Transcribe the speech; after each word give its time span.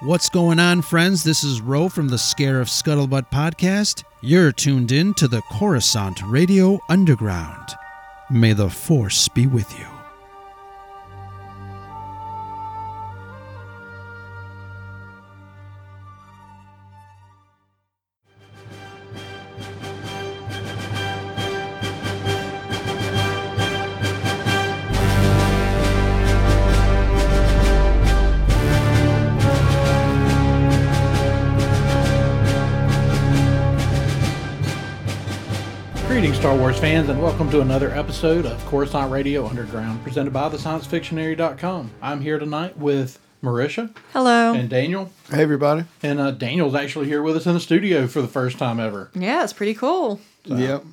What's 0.00 0.28
going 0.28 0.60
on, 0.60 0.82
friends? 0.82 1.24
This 1.24 1.42
is 1.42 1.62
Ro 1.62 1.88
from 1.88 2.08
the 2.08 2.18
Scare 2.18 2.60
of 2.60 2.68
Scuttlebutt 2.68 3.30
podcast. 3.30 4.04
You're 4.20 4.52
tuned 4.52 4.92
in 4.92 5.14
to 5.14 5.26
the 5.26 5.40
Coruscant 5.52 6.20
Radio 6.26 6.78
Underground. 6.90 7.70
May 8.30 8.52
the 8.52 8.68
Force 8.68 9.26
be 9.28 9.46
with 9.46 9.78
you. 9.78 9.95
Star 37.06 37.14
Wars 37.16 37.32
fans, 37.34 37.38
and 37.38 37.38
welcome 37.38 37.50
to 37.50 37.60
another 37.60 37.90
episode 37.92 38.46
of 38.46 38.64
Coruscant 38.66 39.10
Radio 39.12 39.46
Underground, 39.46 40.02
presented 40.02 40.32
by 40.32 40.48
thesciencefictionary.com. 40.48 41.90
I'm 42.02 42.20
here 42.20 42.38
tonight 42.38 42.76
with 42.78 43.18
Marisha 43.42 43.94
Hello. 44.12 44.52
and 44.54 44.68
Daniel, 44.68 45.12
Hey, 45.30 45.42
everybody. 45.42 45.84
and 46.02 46.18
uh, 46.18 46.30
Daniel's 46.32 46.74
actually 46.74 47.06
here 47.06 47.22
with 47.22 47.36
us 47.36 47.46
in 47.46 47.54
the 47.54 47.60
studio 47.60 48.06
for 48.08 48.20
the 48.22 48.28
first 48.28 48.58
time 48.58 48.80
ever. 48.80 49.10
yeah, 49.14 49.44
it's 49.44 49.52
pretty 49.52 49.74
cool. 49.74 50.20
Yep. 50.44 50.84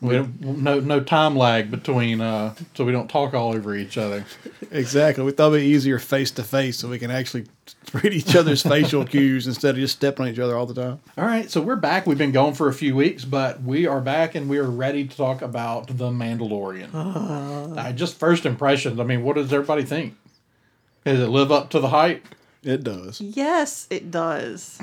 We 0.00 0.14
don't, 0.14 0.40
no 0.40 0.78
no 0.78 1.00
time 1.00 1.34
lag 1.34 1.72
between, 1.72 2.20
uh, 2.20 2.54
so 2.74 2.84
we 2.84 2.92
don't 2.92 3.08
talk 3.10 3.34
all 3.34 3.52
over 3.52 3.74
each 3.74 3.98
other. 3.98 4.24
Exactly. 4.70 5.24
We 5.24 5.32
thought 5.32 5.48
it'd 5.48 5.60
be 5.62 5.66
easier 5.66 5.98
face 5.98 6.30
to 6.32 6.44
face 6.44 6.78
so 6.78 6.88
we 6.88 7.00
can 7.00 7.10
actually 7.10 7.46
read 7.92 8.12
each 8.14 8.36
other's 8.36 8.62
facial 8.62 9.04
cues 9.06 9.48
instead 9.48 9.70
of 9.70 9.80
just 9.80 9.96
stepping 9.96 10.26
on 10.26 10.32
each 10.32 10.38
other 10.38 10.56
all 10.56 10.66
the 10.66 10.74
time. 10.74 11.00
All 11.16 11.24
right, 11.24 11.50
so 11.50 11.60
we're 11.60 11.74
back. 11.74 12.06
We've 12.06 12.16
been 12.16 12.30
gone 12.30 12.54
for 12.54 12.68
a 12.68 12.72
few 12.74 12.94
weeks, 12.94 13.24
but 13.24 13.60
we 13.62 13.88
are 13.88 14.00
back 14.00 14.36
and 14.36 14.48
we 14.48 14.58
are 14.58 14.70
ready 14.70 15.04
to 15.04 15.16
talk 15.16 15.42
about 15.42 15.88
the 15.88 16.10
Mandalorian. 16.10 16.90
Uh, 16.94 17.90
just 17.92 18.20
first 18.20 18.46
impressions. 18.46 19.00
I 19.00 19.04
mean, 19.04 19.24
what 19.24 19.34
does 19.34 19.52
everybody 19.52 19.82
think? 19.82 20.14
Does 21.04 21.18
it 21.18 21.28
live 21.28 21.50
up 21.50 21.70
to 21.70 21.80
the 21.80 21.88
hype? 21.88 22.24
It 22.62 22.84
does. 22.84 23.20
Yes, 23.20 23.88
it 23.90 24.12
does. 24.12 24.78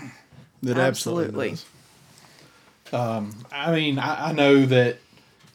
It 0.61 0.77
absolutely, 0.77 1.51
Absolutely. 1.51 1.57
does. 2.91 3.35
I 3.51 3.71
mean, 3.73 3.99
I, 3.99 4.29
I 4.29 4.31
know 4.33 4.65
that 4.65 4.97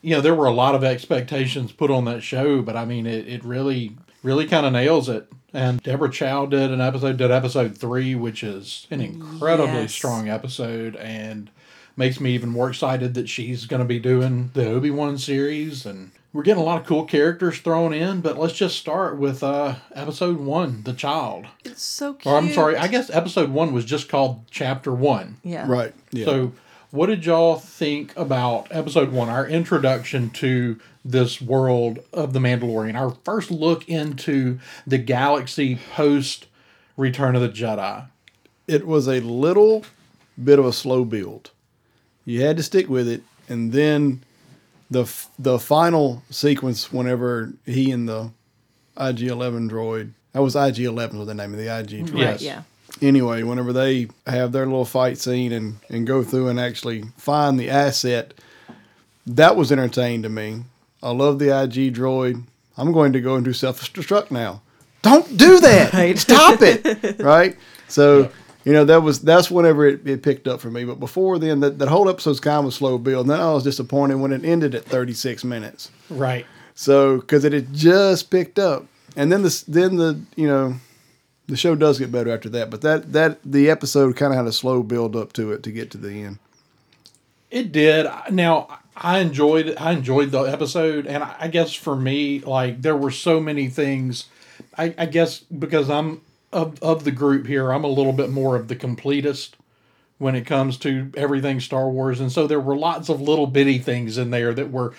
you 0.02 0.14
know 0.14 0.20
there 0.20 0.34
were 0.34 0.46
a 0.46 0.52
lot 0.52 0.74
of 0.74 0.82
expectations 0.84 1.72
put 1.72 1.90
on 1.90 2.04
that 2.06 2.22
show, 2.22 2.62
but 2.62 2.76
I 2.76 2.84
mean, 2.84 3.06
it, 3.06 3.28
it 3.28 3.44
really, 3.44 3.96
really 4.22 4.46
kind 4.46 4.66
of 4.66 4.72
nails 4.72 5.08
it. 5.08 5.26
And 5.52 5.82
Deborah 5.82 6.10
Chow 6.10 6.46
did 6.46 6.70
an 6.70 6.80
episode, 6.80 7.16
did 7.16 7.30
episode 7.32 7.76
three, 7.76 8.14
which 8.14 8.44
is 8.44 8.86
an 8.90 9.00
incredibly 9.00 9.72
Yes. 9.82 9.92
strong 9.94 10.28
episode, 10.28 10.94
and 10.96 11.50
makes 11.96 12.20
me 12.20 12.32
even 12.34 12.48
more 12.48 12.68
excited 12.70 13.14
that 13.14 13.28
she's 13.28 13.66
going 13.66 13.80
to 13.82 13.84
be 13.88 13.98
doing 13.98 14.50
the 14.54 14.66
Obi 14.70 14.90
Wan 14.90 15.18
series. 15.18 15.84
And 15.84 16.12
we're 16.32 16.44
getting 16.44 16.62
a 16.62 16.64
lot 16.64 16.80
of 16.80 16.86
cool 16.86 17.04
characters 17.04 17.58
thrown 17.58 17.92
in, 17.92 18.20
but 18.20 18.38
let's 18.38 18.54
just 18.54 18.78
start 18.78 19.18
with 19.18 19.42
uh, 19.42 19.74
episode 19.92 20.38
one, 20.38 20.84
the 20.84 20.92
child. 20.92 21.46
It's 21.64 21.82
so 21.82 22.14
cute. 22.14 22.32
Or 22.32 22.38
I'm 22.38 22.52
sorry, 22.52 22.76
I 22.76 22.86
guess 22.86 23.10
episode 23.10 23.50
one 23.50 23.72
was 23.72 23.84
just 23.84 24.08
called 24.08 24.44
chapter 24.52 24.92
one. 24.92 25.38
Yeah. 25.42 25.66
Right. 25.68 25.92
Yeah. 26.12 26.26
So, 26.26 26.52
what 26.90 27.06
did 27.06 27.24
y'all 27.24 27.56
think 27.56 28.16
about 28.16 28.66
episode 28.70 29.12
one, 29.12 29.28
our 29.28 29.46
introduction 29.46 30.30
to 30.30 30.78
this 31.04 31.40
world 31.40 32.00
of 32.12 32.32
the 32.32 32.38
Mandalorian, 32.40 32.94
our 32.94 33.16
first 33.24 33.50
look 33.50 33.88
into 33.88 34.58
the 34.86 34.98
galaxy 34.98 35.78
post 35.94 36.46
Return 36.96 37.34
of 37.36 37.42
the 37.42 37.48
Jedi? 37.48 38.06
it 38.70 38.86
was 38.86 39.08
a 39.08 39.18
little 39.20 39.84
bit 40.42 40.58
of 40.60 40.64
a 40.64 40.72
slow 40.72 41.04
build. 41.04 41.50
You 42.24 42.42
had 42.42 42.56
to 42.56 42.62
stick 42.62 42.88
with 42.88 43.08
it, 43.08 43.22
and 43.48 43.72
then 43.72 44.22
the 44.90 45.02
f- 45.02 45.28
the 45.38 45.58
final 45.58 46.22
sequence, 46.30 46.92
whenever 46.92 47.52
he 47.66 47.90
and 47.90 48.08
the 48.08 48.30
IG 48.96 49.22
Eleven 49.22 49.68
droid, 49.68 50.12
that 50.32 50.42
was 50.42 50.54
IG 50.54 50.80
Eleven 50.80 51.18
was 51.18 51.26
the 51.26 51.34
name 51.34 51.52
of 51.52 51.58
the 51.58 51.66
IG 51.66 51.88
mm-hmm. 51.88 52.04
droid. 52.06 52.12
Right, 52.14 52.20
Yes. 52.20 52.42
yeah. 52.42 52.62
Anyway, 53.02 53.42
whenever 53.42 53.72
they 53.72 54.08
have 54.26 54.52
their 54.52 54.66
little 54.66 54.84
fight 54.84 55.18
scene 55.18 55.52
and, 55.52 55.76
and 55.88 56.06
go 56.06 56.22
through 56.22 56.48
and 56.48 56.60
actually 56.60 57.04
find 57.16 57.58
the 57.58 57.70
asset, 57.70 58.34
that 59.26 59.56
was 59.56 59.70
entertaining 59.72 60.22
to 60.22 60.28
me. 60.28 60.64
I 61.02 61.10
love 61.10 61.38
the 61.38 61.46
IG 61.46 61.94
droid. 61.94 62.44
I'm 62.76 62.92
going 62.92 63.12
to 63.12 63.20
go 63.20 63.36
and 63.36 63.44
do 63.44 63.52
self 63.52 63.80
destruct 63.92 64.30
now. 64.30 64.62
Don't 65.02 65.36
do 65.36 65.60
that. 65.60 65.92
Right. 65.94 66.18
Stop 66.18 66.60
it. 66.62 67.18
right. 67.20 67.56
So 67.88 68.30
you 68.64 68.72
know 68.72 68.84
that 68.84 69.02
was 69.02 69.20
that's 69.20 69.50
whenever 69.50 69.86
it, 69.86 70.06
it 70.06 70.22
picked 70.22 70.46
up 70.46 70.60
for 70.60 70.70
me. 70.70 70.84
But 70.84 71.00
before 71.00 71.38
then, 71.38 71.60
that, 71.60 71.78
that 71.78 71.88
whole 71.88 72.08
episode's 72.08 72.40
kind 72.40 72.60
of 72.60 72.66
a 72.66 72.72
slow 72.72 72.98
build. 72.98 73.26
And 73.26 73.30
then 73.30 73.40
I 73.40 73.52
was 73.52 73.64
disappointed 73.64 74.16
when 74.16 74.32
it 74.32 74.44
ended 74.44 74.74
at 74.74 74.84
36 74.84 75.44
minutes. 75.44 75.90
Right. 76.10 76.46
So 76.74 77.18
because 77.18 77.44
it 77.44 77.52
had 77.52 77.72
just 77.72 78.30
picked 78.30 78.58
up, 78.58 78.86
and 79.16 79.32
then 79.32 79.42
the 79.42 79.64
then 79.68 79.96
the 79.96 80.20
you 80.36 80.46
know 80.46 80.76
the 81.50 81.56
show 81.56 81.74
does 81.74 81.98
get 81.98 82.12
better 82.12 82.30
after 82.30 82.48
that. 82.50 82.70
But 82.70 82.80
that 82.82 83.12
that 83.12 83.40
the 83.44 83.68
episode 83.68 84.16
kind 84.16 84.32
of 84.32 84.36
had 84.38 84.46
a 84.46 84.52
slow 84.52 84.82
build 84.82 85.16
up 85.16 85.32
to 85.34 85.52
it 85.52 85.62
to 85.64 85.72
get 85.72 85.90
to 85.90 85.98
the 85.98 86.22
end. 86.22 86.38
It 87.50 87.72
did. 87.72 88.06
Now, 88.30 88.78
I 88.96 89.18
enjoyed. 89.18 89.74
I 89.76 89.92
enjoyed 89.92 90.30
the 90.30 90.42
episode, 90.42 91.06
and 91.06 91.22
I 91.22 91.36
I 91.40 91.48
guess 91.48 91.74
for 91.74 91.96
me, 91.96 92.40
like 92.40 92.82
there 92.82 92.96
were 92.96 93.10
so 93.10 93.40
many 93.40 93.68
things. 93.68 94.26
I, 94.78 94.94
I 94.96 95.06
guess 95.06 95.40
because 95.40 95.90
I'm 95.90 96.22
of 96.52 96.80
of 96.82 97.04
the 97.04 97.10
group 97.10 97.46
here, 97.46 97.72
I'm 97.72 97.84
a 97.84 97.88
little 97.88 98.12
bit 98.12 98.30
more 98.30 98.56
of 98.56 98.68
the 98.68 98.76
completist 98.76 99.50
when 100.18 100.36
it 100.36 100.46
comes 100.46 100.76
to 100.76 101.10
everything 101.16 101.58
Star 101.60 101.90
Wars, 101.90 102.20
and 102.20 102.30
so 102.30 102.46
there 102.46 102.60
were 102.60 102.76
lots 102.76 103.08
of 103.08 103.20
little 103.20 103.46
bitty 103.46 103.78
things 103.78 104.18
in 104.18 104.30
there 104.30 104.54
that 104.54 104.70
were 104.70 104.92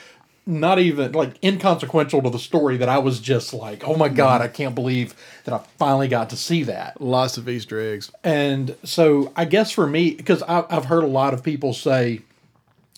not 0.46 0.80
even 0.80 1.12
like 1.12 1.42
inconsequential 1.44 2.22
to 2.24 2.30
the 2.30 2.40
story 2.40 2.78
that 2.78 2.90
I 2.90 2.98
was 2.98 3.20
just 3.20 3.54
like, 3.54 3.88
oh 3.88 3.96
my 3.96 4.08
mm-hmm. 4.08 4.18
god, 4.18 4.42
I 4.42 4.48
can't 4.48 4.76
believe 4.76 5.14
that 5.44 5.54
I 5.54 5.60
finally 5.78 6.08
got 6.08 6.30
to 6.32 6.36
see 6.36 6.64
that. 6.64 7.00
Lots 7.00 7.38
of 7.38 7.48
Easter 7.48 7.80
eggs. 7.80 8.12
And 8.24 8.76
so 8.84 9.32
I 9.36 9.46
guess 9.46 9.72
for 9.72 9.86
me, 9.86 10.16
because 10.16 10.42
I've 10.44 10.86
heard 10.86 11.04
a 11.04 11.08
lot 11.08 11.34
of 11.34 11.44
people 11.44 11.74
say 11.74 12.22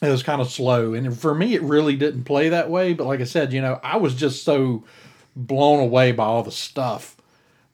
it 0.02 0.10
was 0.10 0.24
kind 0.24 0.42
of 0.42 0.50
slow. 0.50 0.94
And 0.94 1.18
for 1.18 1.34
me, 1.36 1.54
it 1.54 1.62
really 1.62 1.96
didn't 1.96 2.24
play 2.24 2.50
that 2.50 2.70
way. 2.70 2.94
But 2.94 3.08
like 3.08 3.22
I 3.22 3.26
said, 3.26 3.54
you 3.54 3.62
know, 3.62 3.80
I 3.84 3.98
was 3.98 4.16
just 4.16 4.44
so 4.44 4.84
blown 5.36 5.80
away 5.80 6.12
by 6.12 6.26
all 6.26 6.44
the 6.44 6.52
stuff 6.52 7.18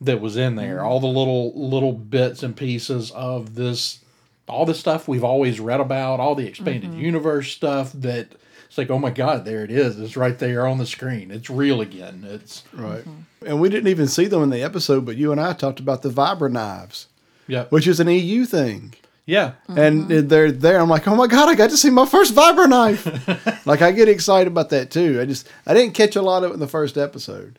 that 0.01 0.21
was 0.21 0.37
in 0.37 0.55
there, 0.55 0.77
mm-hmm. 0.77 0.85
all 0.85 0.99
the 0.99 1.07
little 1.07 1.53
little 1.53 1.93
bits 1.93 2.41
and 2.41 2.55
pieces 2.55 3.11
of 3.11 3.55
this, 3.55 3.99
all 4.47 4.65
the 4.65 4.73
stuff 4.73 5.07
we've 5.07 5.23
always 5.23 5.59
read 5.59 5.79
about, 5.79 6.19
all 6.19 6.35
the 6.35 6.47
expanded 6.47 6.91
mm-hmm. 6.91 7.01
universe 7.01 7.51
stuff 7.51 7.91
that 7.93 8.33
it's 8.69 8.77
like, 8.77 8.91
oh 8.91 8.99
my 8.99 9.09
God, 9.09 9.45
there 9.45 9.63
it 9.63 9.71
is. 9.71 9.99
It's 9.99 10.15
right 10.15 10.37
there 10.37 10.67
on 10.67 10.77
the 10.77 10.85
screen. 10.85 11.31
It's 11.31 11.49
real 11.49 11.81
again. 11.81 12.23
It's 12.23 12.63
Right. 12.71 13.03
And 13.43 13.59
we 13.59 13.67
didn't 13.67 13.87
even 13.87 14.05
see 14.05 14.27
them 14.27 14.43
in 14.43 14.51
the 14.51 14.61
episode, 14.61 15.07
but 15.07 15.17
you 15.17 15.31
and 15.31 15.41
I 15.41 15.53
talked 15.53 15.79
about 15.79 16.03
the 16.03 16.09
vibra 16.09 16.51
knives, 16.51 17.07
yeah, 17.47 17.65
which 17.65 17.87
is 17.87 17.99
an 17.99 18.09
EU 18.09 18.45
thing. 18.45 18.93
yeah, 19.25 19.53
And 19.69 20.03
mm-hmm. 20.03 20.27
they're 20.27 20.51
there. 20.51 20.79
I'm 20.79 20.87
like, 20.87 21.07
oh 21.07 21.15
my 21.15 21.25
god, 21.25 21.49
I 21.49 21.55
got 21.55 21.71
to 21.71 21.77
see 21.77 21.89
my 21.89 22.05
first 22.05 22.35
vibra 22.35 22.69
knife. 22.69 23.65
like 23.65 23.81
I 23.81 23.91
get 23.91 24.07
excited 24.07 24.51
about 24.51 24.69
that 24.69 24.91
too. 24.91 25.19
I 25.19 25.25
just 25.25 25.47
I 25.65 25.73
didn't 25.73 25.95
catch 25.95 26.15
a 26.15 26.21
lot 26.21 26.43
of 26.43 26.51
it 26.51 26.53
in 26.53 26.59
the 26.59 26.67
first 26.67 26.95
episode, 26.95 27.57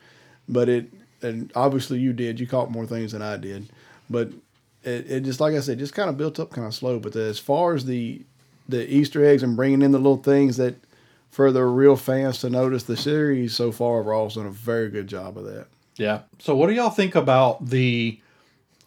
but 0.48 0.68
it 0.68 0.92
and 1.22 1.50
obviously 1.56 1.98
you 1.98 2.12
did. 2.12 2.38
You 2.38 2.46
caught 2.46 2.70
more 2.70 2.86
things 2.86 3.10
than 3.10 3.22
I 3.22 3.36
did, 3.36 3.68
but 4.08 4.30
it, 4.84 5.10
it 5.10 5.20
just 5.24 5.40
like 5.40 5.56
I 5.56 5.60
said, 5.60 5.80
just 5.80 5.94
kind 5.94 6.08
of 6.08 6.16
built 6.16 6.38
up 6.38 6.52
kind 6.52 6.68
of 6.68 6.74
slow. 6.74 7.00
But 7.00 7.16
as 7.16 7.40
far 7.40 7.74
as 7.74 7.84
the 7.84 8.22
the 8.68 8.88
Easter 8.88 9.24
eggs 9.24 9.42
and 9.42 9.56
bringing 9.56 9.82
in 9.82 9.90
the 9.90 9.98
little 9.98 10.22
things 10.22 10.56
that 10.58 10.76
for 11.30 11.52
the 11.52 11.64
real 11.64 11.96
fans 11.96 12.38
to 12.38 12.50
notice 12.50 12.82
the 12.84 12.96
series 12.96 13.54
so 13.54 13.72
far, 13.72 14.02
Raw's 14.02 14.34
done 14.34 14.46
a 14.46 14.50
very 14.50 14.90
good 14.90 15.06
job 15.06 15.38
of 15.38 15.44
that. 15.44 15.68
Yeah. 15.96 16.22
So 16.38 16.56
what 16.56 16.66
do 16.66 16.72
y'all 16.74 16.90
think 16.90 17.14
about 17.14 17.66
the 17.66 18.20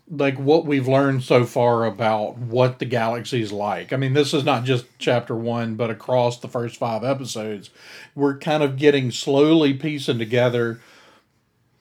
like 0.09 0.37
what 0.37 0.65
we've 0.65 0.87
learned 0.87 1.23
so 1.23 1.45
far 1.45 1.85
about 1.85 2.37
what 2.37 2.79
the 2.79 2.85
galaxy's 2.85 3.51
like? 3.51 3.93
I 3.93 3.97
mean, 3.97 4.13
this 4.13 4.33
is 4.33 4.43
not 4.43 4.65
just 4.65 4.85
chapter 4.99 5.35
1, 5.35 5.75
but 5.75 5.89
across 5.89 6.39
the 6.39 6.49
first 6.49 6.75
5 6.77 7.03
episodes, 7.03 7.69
we're 8.13 8.37
kind 8.37 8.61
of 8.61 8.77
getting 8.77 9.11
slowly 9.11 9.73
piecing 9.73 10.19
together 10.19 10.81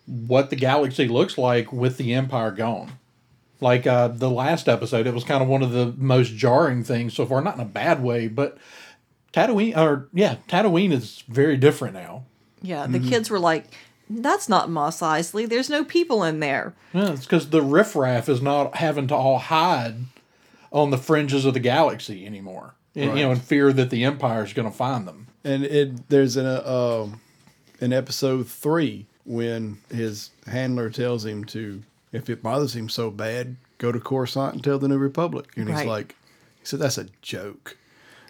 what 0.07 0.51
the 0.51 0.57
galaxy 0.57 1.09
looks 1.09 1.37
like 1.37 1.73
with 1.73 1.97
the 1.97 2.15
empire 2.15 2.53
gone. 2.53 2.93
Like 3.61 3.87
uh, 3.87 4.09
the 4.09 4.31
last 4.31 4.69
episode, 4.69 5.07
it 5.07 5.15
was 5.15 5.25
kind 5.25 5.43
of 5.43 5.49
one 5.49 5.63
of 5.63 5.73
the 5.73 5.95
most 5.97 6.35
jarring 6.35 6.85
things 6.85 7.15
so 7.15 7.27
far, 7.27 7.41
not 7.41 7.55
in 7.55 7.61
a 7.61 7.65
bad 7.65 8.03
way, 8.03 8.29
but 8.29 8.59
Tatooine, 9.33 9.77
or 9.77 10.09
yeah, 10.13 10.37
Tatooine 10.49 10.93
is 10.93 11.25
very 11.29 11.57
different 11.57 11.95
now. 11.95 12.25
Yeah. 12.61 12.87
The 12.87 13.01
kids 13.01 13.29
were 13.31 13.41
like, 13.41 13.67
that's 14.09 14.49
not 14.49 14.71
Mos 14.71 15.01
Eisley. 15.01 15.49
There's 15.49 15.71
no 15.71 15.85
people 15.85 16.23
in 16.23 16.41
there. 16.41 16.75
Yeah, 16.93 17.13
it's 17.13 17.25
because 17.25 17.51
the 17.51 17.63
riffraff 17.63 18.29
is 18.29 18.43
not 18.43 18.77
having 18.77 19.09
to 19.09 19.15
all 19.15 19.39
hide 19.39 19.97
on 20.71 20.91
the 20.91 20.99
fringes 20.99 21.45
of 21.45 21.55
the 21.55 21.61
galaxy 21.61 22.27
anymore. 22.27 22.75
And, 22.95 23.17
You 23.19 23.25
know, 23.25 23.33
in 23.33 23.39
fear 23.39 23.73
that 23.73 23.91
the 23.91 24.05
Empire 24.05 24.45
is 24.45 24.53
going 24.53 24.71
to 24.71 24.77
find 24.77 25.09
them. 25.09 25.29
And 25.45 25.65
it 25.65 26.09
there's 26.09 26.37
an 26.37 26.47
uh, 26.47 27.03
um, 27.05 27.21
in 27.81 27.93
episode 27.93 28.47
three 28.47 29.07
when 29.25 29.79
his 29.91 30.31
handler 30.47 30.91
tells 30.91 31.25
him 31.25 31.45
to, 31.47 31.83
if 32.13 32.29
it 32.29 32.43
bothers 32.43 32.77
him 32.77 32.89
so 32.89 33.11
bad, 33.11 33.57
go 33.79 33.91
to 33.91 33.99
Coruscant 33.99 34.55
and 34.55 34.65
tell 34.65 34.79
the 34.79 34.89
New 34.89 34.99
Republic. 34.99 35.47
And 35.57 35.69
he's 35.69 35.85
like, 35.85 36.15
he 36.61 36.67
said, 36.67 36.81
that's 36.81 36.99
a 36.99 37.09
joke. 37.23 37.77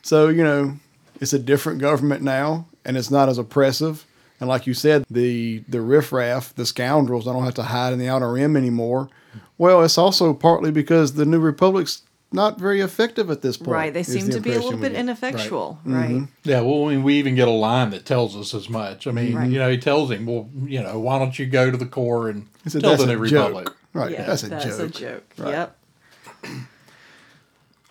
So, 0.02 0.28
you 0.28 0.43
know, 0.43 0.76
it's 1.22 1.32
a 1.32 1.38
different 1.38 1.78
government 1.78 2.20
now 2.20 2.66
and 2.84 2.96
it's 2.96 3.10
not 3.10 3.28
as 3.28 3.38
oppressive. 3.38 4.04
And 4.40 4.48
like 4.48 4.66
you 4.66 4.74
said, 4.74 5.04
the, 5.08 5.58
the 5.69 5.80
riffraff, 5.80 6.52
the 6.56 6.66
scoundrels, 6.66 7.28
I 7.28 7.32
don't 7.32 7.44
have 7.44 7.54
to 7.54 7.62
hide 7.62 7.92
in 7.92 8.00
the 8.00 8.08
outer 8.08 8.32
rim 8.32 8.56
anymore. 8.56 9.08
Well, 9.56 9.82
it's 9.84 9.96
also 9.96 10.34
partly 10.34 10.72
because 10.72 11.14
the 11.14 11.24
New 11.24 11.38
Republic's 11.38 12.02
not 12.32 12.58
very 12.58 12.80
effective 12.80 13.30
at 13.30 13.40
this 13.40 13.56
point. 13.56 13.70
Right. 13.70 13.94
They 13.94 14.02
seem 14.02 14.26
the 14.26 14.32
to 14.32 14.40
be 14.40 14.50
a 14.50 14.54
little 14.54 14.72
we 14.72 14.78
bit 14.80 14.92
get. 14.92 15.00
ineffectual. 15.00 15.78
Mm-hmm. 15.86 15.94
Right. 15.94 16.28
Yeah, 16.42 16.62
well, 16.62 16.86
I 16.86 16.94
mean, 16.94 17.04
we 17.04 17.14
even 17.19 17.36
get 17.36 17.46
a 17.46 17.52
line 17.52 17.90
that 17.90 18.04
tells 18.04 18.34
us 18.34 18.52
as 18.52 18.69
much. 18.69 19.06
I 19.06 19.12
mean, 19.12 19.36
Right. 19.36 19.48
you 19.48 19.58
know, 19.60 19.70
he 19.70 19.78
tells 19.78 20.10
him, 20.10 20.26
well, 20.26 20.48
you 20.64 20.82
know, 20.82 20.98
why 20.98 21.20
don't 21.20 21.38
you 21.38 21.46
go 21.46 21.70
to 21.70 21.76
the 21.76 21.86
core 21.86 22.28
and 22.28 22.48
He 22.64 22.70
said, 22.70 22.80
tell 22.82 22.96
the 22.96 23.04
a 23.04 23.06
New 23.16 23.26
joke. 23.28 23.48
Republic? 23.48 23.69
Right. 23.92 24.10
Yeah, 24.10 24.24
that's 24.24 24.42
a 24.42 24.48
joke. 24.48 24.62
That's 24.62 24.78
a 24.80 24.88
joke. 24.88 25.24
Right. 25.38 25.50
Yep. 25.50 25.78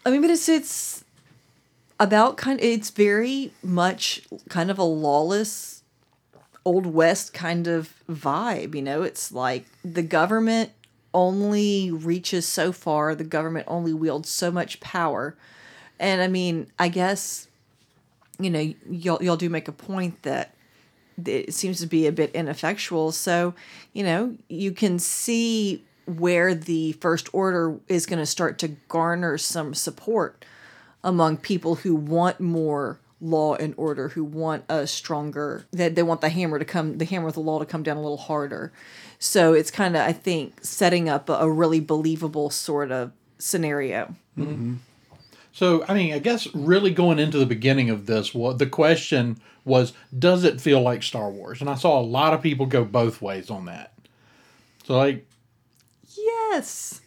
I 0.06 0.10
mean, 0.10 0.22
but 0.22 0.32
it's 0.32 0.50
it's 0.50 1.01
about 2.02 2.36
kind. 2.36 2.60
of, 2.60 2.66
It's 2.66 2.90
very 2.90 3.54
much 3.64 4.24
kind 4.50 4.72
of 4.72 4.80
a 4.80 4.84
lawless, 4.84 5.84
old 6.66 6.88
west 6.88 7.34
kind 7.34 7.68
of 7.68 7.94
vibe. 8.10 8.76
You 8.76 8.82
know, 8.82 9.04
it's 9.04 9.32
like 9.32 9.66
the 9.86 10.02
government 10.02 10.72
only 11.14 11.92
reaches 11.92 12.48
so 12.48 12.72
far. 12.72 13.14
The 13.14 13.24
government 13.24 13.68
only 13.68 13.94
wields 13.94 14.30
so 14.30 14.52
much 14.52 14.80
power, 14.80 15.38
and 16.00 16.22
I 16.22 16.28
mean, 16.28 16.72
I 16.80 16.90
guess, 16.90 17.48
you 18.40 18.50
know, 18.50 18.74
y'all 18.90 19.22
y'all 19.22 19.38
do 19.38 19.50
make 19.50 19.68
a 19.68 19.74
point 19.74 20.24
that 20.24 20.56
it 21.24 21.54
seems 21.54 21.80
to 21.82 21.88
be 21.88 22.08
a 22.08 22.12
bit 22.12 22.32
ineffectual. 22.34 23.12
So, 23.12 23.54
you 23.94 24.04
know, 24.04 24.36
you 24.50 24.72
can 24.72 24.98
see 24.98 25.84
where 26.06 26.56
the 26.56 26.94
First 26.94 27.30
Order 27.32 27.80
is 27.88 28.08
going 28.08 28.20
to 28.20 28.26
start 28.26 28.58
to 28.60 28.70
garner 28.88 29.38
some 29.38 29.76
support 29.76 30.44
among 31.04 31.38
people 31.38 31.76
who 31.76 31.96
want 31.96 32.40
more 32.40 33.00
law 33.20 33.56
and 33.56 33.74
order, 33.78 34.10
who 34.10 34.24
want 34.24 34.64
a 34.68 34.88
stronger, 34.88 35.66
that 35.72 35.96
they 35.96 36.04
want 36.04 36.22
the 36.22 36.30
hammer 36.30 36.58
to 36.58 36.66
come, 36.66 36.98
the 36.98 37.06
hammer 37.06 37.28
of 37.28 37.34
the 37.36 37.40
law 37.40 37.60
to 37.60 37.66
come 37.66 37.84
down 37.84 37.98
a 37.98 38.02
little 38.02 38.18
harder. 38.18 38.72
So 39.20 39.54
it's 39.54 39.70
kind 39.70 39.96
of, 39.96 40.02
I 40.02 40.14
think, 40.14 40.64
setting 40.64 41.08
up 41.08 41.30
a, 41.30 41.34
a 41.34 41.50
really 41.50 41.80
believable 41.80 42.50
sort 42.50 42.92
of 42.92 43.12
scenario. 43.38 44.16
Mm-hmm. 44.38 44.76
So, 45.54 45.86
I 45.88 45.94
mean, 45.94 46.14
I 46.14 46.20
guess 46.20 46.54
really 46.56 46.92
going 46.92 47.20
into 47.20 47.38
the 47.38 47.46
beginning 47.46 47.90
of 47.90 48.06
this, 48.06 48.34
what 48.34 48.58
the 48.58 48.66
question 48.66 49.40
was, 49.66 49.94
does 50.18 50.44
it 50.44 50.60
feel 50.60 50.82
like 50.82 51.04
Star 51.04 51.30
Wars? 51.30 51.62
And 51.62 51.70
I 51.70 51.76
saw 51.76 52.00
a 52.00 52.02
lot 52.02 52.34
of 52.34 52.42
people 52.42 52.66
go 52.66 52.84
both 52.84 53.22
ways 53.22 53.50
on 53.50 53.66
that. 53.66 53.94
So, 54.86 54.98
like, 54.98 55.28
Yes. 56.52 57.01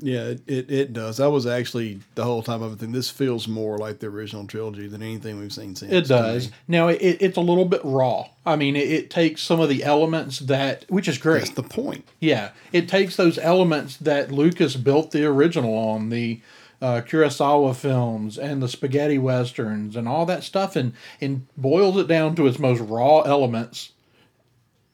Yeah, 0.00 0.24
it, 0.28 0.42
it, 0.46 0.70
it 0.70 0.92
does. 0.92 1.20
I 1.20 1.28
was 1.28 1.46
actually 1.46 2.00
the 2.16 2.24
whole 2.24 2.42
time 2.42 2.62
I've 2.62 2.70
been 2.70 2.78
thinking 2.78 2.92
this 2.94 3.10
feels 3.10 3.46
more 3.46 3.78
like 3.78 4.00
the 4.00 4.08
original 4.08 4.46
trilogy 4.46 4.88
than 4.88 5.02
anything 5.02 5.38
we've 5.38 5.52
seen 5.52 5.76
since. 5.76 5.92
It 5.92 6.08
does. 6.08 6.50
Now 6.66 6.88
it, 6.88 6.98
it's 7.00 7.36
a 7.36 7.40
little 7.40 7.64
bit 7.64 7.80
raw. 7.84 8.26
I 8.44 8.56
mean, 8.56 8.74
it, 8.76 8.90
it 8.90 9.10
takes 9.10 9.40
some 9.42 9.60
of 9.60 9.68
the 9.68 9.84
elements 9.84 10.40
that, 10.40 10.84
which 10.90 11.06
is 11.06 11.18
great. 11.18 11.38
That's 11.40 11.50
the 11.50 11.62
point. 11.62 12.06
yeah, 12.20 12.50
it 12.72 12.88
takes 12.88 13.16
those 13.16 13.38
elements 13.38 13.96
that 13.98 14.32
Lucas 14.32 14.74
built 14.76 15.12
the 15.12 15.24
original 15.26 15.76
on 15.76 16.10
the 16.10 16.40
uh, 16.82 17.00
Kurosawa 17.00 17.74
films 17.74 18.36
and 18.36 18.60
the 18.62 18.68
spaghetti 18.68 19.16
westerns 19.16 19.96
and 19.96 20.08
all 20.08 20.26
that 20.26 20.42
stuff, 20.42 20.74
and 20.76 20.92
and 21.20 21.46
boils 21.56 21.96
it 21.96 22.08
down 22.08 22.34
to 22.34 22.46
its 22.46 22.58
most 22.58 22.80
raw 22.80 23.20
elements. 23.20 23.92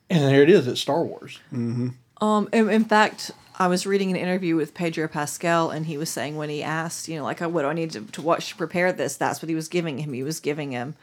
And 0.08 0.24
there 0.24 0.42
it 0.42 0.50
is. 0.50 0.66
It's 0.66 0.80
Star 0.80 1.02
Wars. 1.04 1.38
Um, 1.52 2.48
in, 2.52 2.68
in 2.68 2.84
fact, 2.84 3.30
I 3.60 3.66
was 3.66 3.86
reading 3.86 4.08
an 4.08 4.16
interview 4.16 4.56
with 4.56 4.72
Pedro 4.72 5.06
Pascal, 5.06 5.68
and 5.68 5.84
he 5.84 5.98
was 5.98 6.08
saying 6.08 6.34
when 6.34 6.48
he 6.48 6.62
asked, 6.62 7.08
you 7.08 7.18
know, 7.18 7.24
like, 7.24 7.42
uh, 7.42 7.48
what 7.50 7.60
do 7.60 7.68
I 7.68 7.74
need 7.74 7.90
to, 7.90 8.00
to 8.00 8.22
watch 8.22 8.48
to 8.48 8.56
prepare 8.56 8.90
this? 8.90 9.18
That's 9.18 9.42
what 9.42 9.50
he 9.50 9.54
was 9.54 9.68
giving 9.68 9.98
him. 9.98 10.14
He 10.14 10.22
was 10.22 10.40
giving 10.40 10.72
him, 10.72 10.94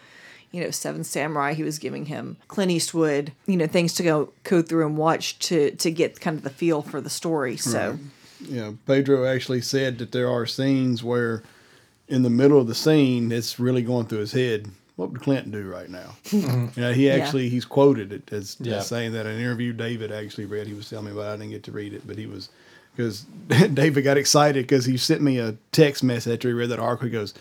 you 0.51 0.63
know, 0.63 0.71
Seven 0.71 1.03
Samurai. 1.03 1.53
He 1.53 1.61
was 1.61 1.77
giving 1.77 2.07
him 2.07 2.37
Clint 2.47 2.71
Eastwood, 2.71 3.31
you 3.45 3.57
know, 3.57 3.67
things 3.67 3.93
to 3.93 4.03
go 4.03 4.33
go 4.43 4.63
through 4.63 4.87
and 4.87 4.97
watch 4.97 5.37
to 5.37 5.69
to 5.69 5.91
get 5.91 6.19
kind 6.19 6.35
of 6.35 6.43
the 6.43 6.49
feel 6.49 6.81
for 6.81 6.99
the 6.99 7.11
story. 7.11 7.57
So, 7.57 7.99
Yeah, 8.41 8.71
Pedro 8.87 9.25
actually 9.25 9.61
said 9.61 9.99
that 9.99 10.11
there 10.11 10.29
are 10.29 10.47
scenes 10.47 11.03
where, 11.03 11.43
in 12.07 12.23
the 12.23 12.29
middle 12.31 12.59
of 12.59 12.65
the 12.65 12.75
scene, 12.75 13.31
it's 13.31 13.59
really 13.59 13.83
going 13.83 14.07
through 14.07 14.19
his 14.19 14.31
head. 14.31 14.71
What 14.97 15.11
would 15.11 15.21
Clinton 15.21 15.51
do 15.51 15.63
right 15.69 15.89
now? 15.89 16.15
yeah, 16.75 16.91
he 16.91 17.09
actually 17.09 17.47
he's 17.49 17.65
quoted 17.65 18.11
it 18.11 18.33
as, 18.33 18.57
as 18.67 18.87
saying 18.87 19.13
that 19.13 19.25
in 19.25 19.33
an 19.33 19.39
interview 19.39 19.71
David 19.71 20.11
actually 20.11 20.45
read. 20.45 20.67
He 20.67 20.73
was 20.73 20.89
telling 20.89 21.05
me 21.05 21.11
about. 21.11 21.29
it. 21.29 21.33
I 21.33 21.37
didn't 21.37 21.51
get 21.51 21.63
to 21.63 21.71
read 21.71 21.93
it, 21.93 22.05
but 22.05 22.17
he 22.17 22.25
was 22.25 22.49
because 22.95 23.21
David 23.73 24.01
got 24.01 24.17
excited 24.17 24.63
because 24.65 24.85
he 24.85 24.97
sent 24.97 25.21
me 25.21 25.37
a 25.39 25.55
text 25.71 26.03
message 26.03 26.33
after 26.33 26.47
he 26.49 26.53
read 26.55 26.69
that 26.69 26.79
article. 26.79 27.05
He 27.05 27.11
goes, 27.11 27.33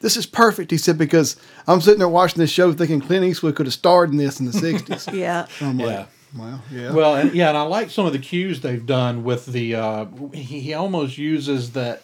"This 0.00 0.16
is 0.16 0.26
perfect." 0.26 0.72
He 0.72 0.78
said 0.78 0.98
because 0.98 1.36
I'm 1.68 1.80
sitting 1.80 2.00
there 2.00 2.08
watching 2.08 2.40
this 2.40 2.50
show 2.50 2.72
thinking 2.72 3.00
Clint 3.00 3.24
Eastwood 3.24 3.54
could 3.54 3.66
have 3.66 3.72
starred 3.74 4.10
in 4.10 4.16
this 4.16 4.40
in 4.40 4.46
the 4.46 4.52
'60s. 4.58 5.12
yeah. 5.16 5.46
I'm 5.60 5.78
Yeah. 5.78 5.86
like, 5.86 6.08
wow, 6.36 6.60
yeah. 6.72 6.92
Well, 6.92 7.14
and, 7.14 7.32
yeah, 7.32 7.50
and 7.50 7.56
I 7.56 7.62
like 7.62 7.90
some 7.90 8.06
of 8.06 8.14
the 8.14 8.18
cues 8.18 8.62
they've 8.62 8.84
done 8.84 9.22
with 9.22 9.46
the. 9.46 9.76
Uh, 9.76 10.06
he, 10.34 10.58
he 10.60 10.74
almost 10.74 11.16
uses 11.18 11.70
that 11.74 12.02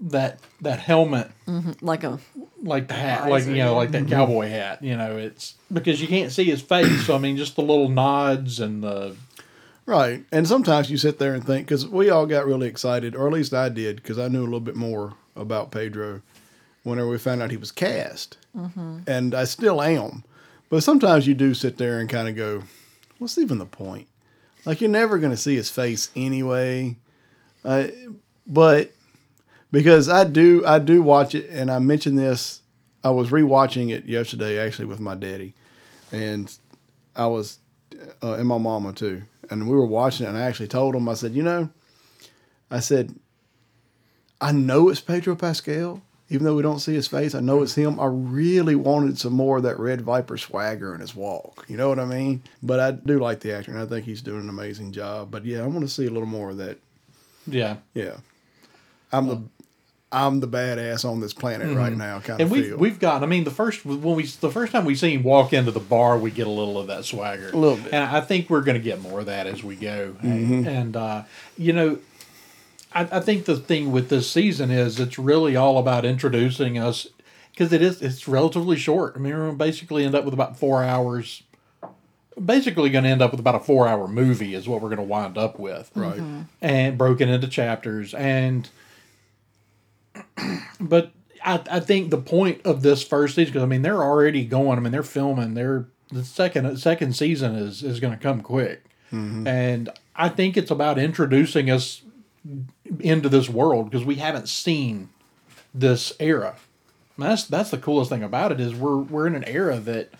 that 0.00 0.38
that 0.60 0.78
helmet 0.78 1.30
Like 1.80 2.04
a, 2.04 2.18
like 2.62 2.88
the 2.88 2.94
hat, 2.94 3.28
like 3.28 3.46
you 3.46 3.56
know, 3.56 3.74
like 3.74 3.90
that 3.92 4.08
cowboy 4.08 4.48
hat. 4.48 4.82
You 4.82 4.96
know, 4.96 5.16
it's 5.16 5.54
because 5.72 6.00
you 6.00 6.08
can't 6.08 6.32
see 6.32 6.44
his 6.44 6.62
face. 6.62 7.06
So 7.06 7.14
I 7.14 7.18
mean, 7.18 7.36
just 7.36 7.56
the 7.56 7.62
little 7.62 7.88
nods 7.88 8.60
and 8.60 8.82
the 8.82 9.16
Right. 9.88 10.22
And 10.30 10.46
sometimes 10.46 10.90
you 10.90 10.98
sit 10.98 11.18
there 11.18 11.32
and 11.32 11.42
think, 11.42 11.66
because 11.66 11.88
we 11.88 12.10
all 12.10 12.26
got 12.26 12.44
really 12.44 12.68
excited, 12.68 13.16
or 13.16 13.26
at 13.26 13.32
least 13.32 13.54
I 13.54 13.70
did, 13.70 13.96
because 13.96 14.18
I 14.18 14.28
knew 14.28 14.42
a 14.42 14.44
little 14.44 14.60
bit 14.60 14.76
more 14.76 15.14
about 15.34 15.70
Pedro 15.70 16.20
whenever 16.82 17.08
we 17.08 17.16
found 17.16 17.40
out 17.40 17.50
he 17.50 17.56
was 17.56 17.72
cast. 17.72 18.36
And 19.06 19.34
I 19.34 19.44
still 19.44 19.80
am. 19.80 20.24
But 20.68 20.82
sometimes 20.82 21.26
you 21.26 21.32
do 21.32 21.54
sit 21.54 21.78
there 21.78 22.00
and 22.00 22.08
kind 22.10 22.28
of 22.28 22.36
go, 22.36 22.64
what's 23.16 23.38
even 23.38 23.56
the 23.56 23.64
point? 23.64 24.08
Like, 24.66 24.82
you're 24.82 24.90
never 24.90 25.16
going 25.16 25.30
to 25.30 25.38
see 25.38 25.56
his 25.56 25.70
face 25.70 26.10
anyway. 26.14 26.96
Uh, 27.64 27.86
but 28.46 28.92
because 29.70 30.08
I 30.08 30.24
do, 30.24 30.64
I 30.66 30.78
do 30.78 31.02
watch 31.02 31.34
it, 31.34 31.48
and 31.50 31.70
I 31.70 31.78
mentioned 31.78 32.18
this, 32.18 32.62
I 33.04 33.10
was 33.10 33.30
rewatching 33.30 33.90
it 33.90 34.06
yesterday 34.06 34.58
actually 34.58 34.86
with 34.86 35.00
my 35.00 35.14
daddy. 35.14 35.54
And 36.10 36.52
I 37.14 37.26
was, 37.26 37.58
uh, 38.22 38.34
and 38.34 38.48
my 38.48 38.58
mama 38.58 38.92
too. 38.92 39.22
And 39.50 39.68
we 39.68 39.74
were 39.76 39.86
watching 39.86 40.26
it, 40.26 40.30
and 40.30 40.38
I 40.38 40.42
actually 40.42 40.68
told 40.68 40.94
him, 40.94 41.08
I 41.08 41.14
said, 41.14 41.32
you 41.32 41.42
know, 41.42 41.70
I 42.70 42.80
said, 42.80 43.14
I 44.40 44.52
know 44.52 44.88
it's 44.88 45.00
Pedro 45.00 45.34
Pascal, 45.34 46.02
even 46.30 46.44
though 46.44 46.54
we 46.54 46.62
don't 46.62 46.80
see 46.80 46.94
his 46.94 47.08
face. 47.08 47.34
I 47.34 47.40
know 47.40 47.62
it's 47.62 47.74
him. 47.74 47.98
I 47.98 48.06
really 48.06 48.74
wanted 48.74 49.18
some 49.18 49.32
more 49.32 49.56
of 49.56 49.62
that 49.62 49.78
Red 49.78 50.02
Viper 50.02 50.36
swagger 50.36 50.94
in 50.94 51.00
his 51.00 51.14
walk. 51.14 51.64
You 51.68 51.76
know 51.76 51.88
what 51.88 51.98
I 51.98 52.04
mean? 52.04 52.42
But 52.62 52.80
I 52.80 52.90
do 52.92 53.18
like 53.18 53.40
the 53.40 53.52
actor, 53.52 53.72
and 53.72 53.80
I 53.80 53.86
think 53.86 54.04
he's 54.04 54.22
doing 54.22 54.42
an 54.42 54.48
amazing 54.48 54.92
job. 54.92 55.30
But 55.30 55.44
yeah, 55.44 55.62
I 55.62 55.66
want 55.66 55.80
to 55.80 55.88
see 55.88 56.06
a 56.06 56.10
little 56.10 56.26
more 56.26 56.50
of 56.50 56.58
that. 56.58 56.78
yeah. 57.46 57.76
Yeah, 57.94 58.18
I'm 59.12 59.26
the 59.26 59.42
I'm 60.10 60.40
the 60.40 60.48
badass 60.48 61.04
on 61.04 61.20
this 61.20 61.34
planet 61.34 61.76
right 61.76 61.90
mm-hmm. 61.90 61.98
now. 61.98 62.20
Kind 62.20 62.40
And 62.40 62.46
of 62.46 62.50
we've 62.50 62.66
feel 62.66 62.76
we've 62.78 62.98
got. 62.98 63.22
I 63.22 63.26
mean, 63.26 63.44
the 63.44 63.50
first 63.50 63.84
when 63.84 64.16
we 64.16 64.24
the 64.24 64.50
first 64.50 64.72
time 64.72 64.86
we 64.86 64.94
see 64.94 65.14
him 65.14 65.22
walk 65.22 65.52
into 65.52 65.70
the 65.70 65.80
bar, 65.80 66.18
we 66.18 66.30
get 66.30 66.46
a 66.46 66.50
little 66.50 66.78
of 66.78 66.86
that 66.86 67.04
swagger. 67.04 67.50
A 67.50 67.56
little 67.56 67.76
bit. 67.76 67.92
And 67.92 68.04
I 68.04 68.22
think 68.22 68.48
we're 68.48 68.62
going 68.62 68.78
to 68.78 68.82
get 68.82 69.02
more 69.02 69.20
of 69.20 69.26
that 69.26 69.46
as 69.46 69.62
we 69.62 69.76
go. 69.76 70.16
Mm-hmm. 70.22 70.66
And 70.66 70.96
uh, 70.96 71.24
you 71.58 71.74
know, 71.74 71.98
I, 72.92 73.02
I 73.12 73.20
think 73.20 73.44
the 73.44 73.56
thing 73.56 73.92
with 73.92 74.08
this 74.08 74.30
season 74.30 74.70
is 74.70 74.98
it's 74.98 75.18
really 75.18 75.56
all 75.56 75.76
about 75.78 76.06
introducing 76.06 76.78
us 76.78 77.06
because 77.50 77.72
it 77.72 77.82
is 77.82 78.00
it's 78.00 78.26
relatively 78.26 78.76
short. 78.76 79.14
I 79.14 79.18
mean, 79.18 79.36
we're 79.36 79.52
basically 79.52 80.04
end 80.04 80.14
up 80.14 80.24
with 80.24 80.34
about 80.34 80.58
four 80.58 80.82
hours. 80.82 81.42
Basically, 82.42 82.88
going 82.88 83.02
to 83.02 83.10
end 83.10 83.20
up 83.20 83.32
with 83.32 83.40
about 83.40 83.56
a 83.56 83.60
four-hour 83.60 84.06
movie 84.06 84.54
is 84.54 84.68
what 84.68 84.80
we're 84.80 84.90
going 84.90 84.98
to 84.98 85.02
wind 85.02 85.36
up 85.36 85.58
with 85.58 85.90
right. 85.96 86.18
Mm-hmm. 86.18 86.42
and 86.62 86.96
broken 86.96 87.28
into 87.28 87.48
chapters 87.48 88.14
and 88.14 88.70
but 90.80 91.12
I, 91.44 91.60
I 91.70 91.80
think 91.80 92.10
the 92.10 92.18
point 92.18 92.62
of 92.64 92.82
this 92.82 93.02
first 93.02 93.34
season 93.34 93.52
because 93.52 93.62
I 93.62 93.66
mean 93.66 93.82
they're 93.82 94.02
already 94.02 94.44
going 94.44 94.78
I 94.78 94.80
mean 94.80 94.92
they're 94.92 95.02
filming 95.02 95.54
they're 95.54 95.86
the 96.10 96.24
second 96.24 96.78
second 96.78 97.14
season 97.14 97.54
is 97.54 97.82
is 97.82 98.00
going 98.00 98.12
to 98.12 98.22
come 98.22 98.40
quick. 98.40 98.84
Mm-hmm. 99.12 99.46
And 99.46 99.90
I 100.14 100.28
think 100.28 100.56
it's 100.56 100.70
about 100.70 100.98
introducing 100.98 101.70
us 101.70 102.02
into 103.00 103.28
this 103.28 103.48
world 103.48 103.90
because 103.90 104.04
we 104.04 104.16
haven't 104.16 104.48
seen 104.48 105.10
this 105.74 106.12
era. 106.18 106.56
And 107.16 107.26
that's 107.26 107.44
that's 107.44 107.70
the 107.70 107.78
coolest 107.78 108.10
thing 108.10 108.22
about 108.22 108.52
it 108.52 108.60
is 108.60 108.74
we're 108.74 108.96
we're 108.96 109.26
in 109.26 109.34
an 109.34 109.44
era 109.44 109.78
that 109.80 110.12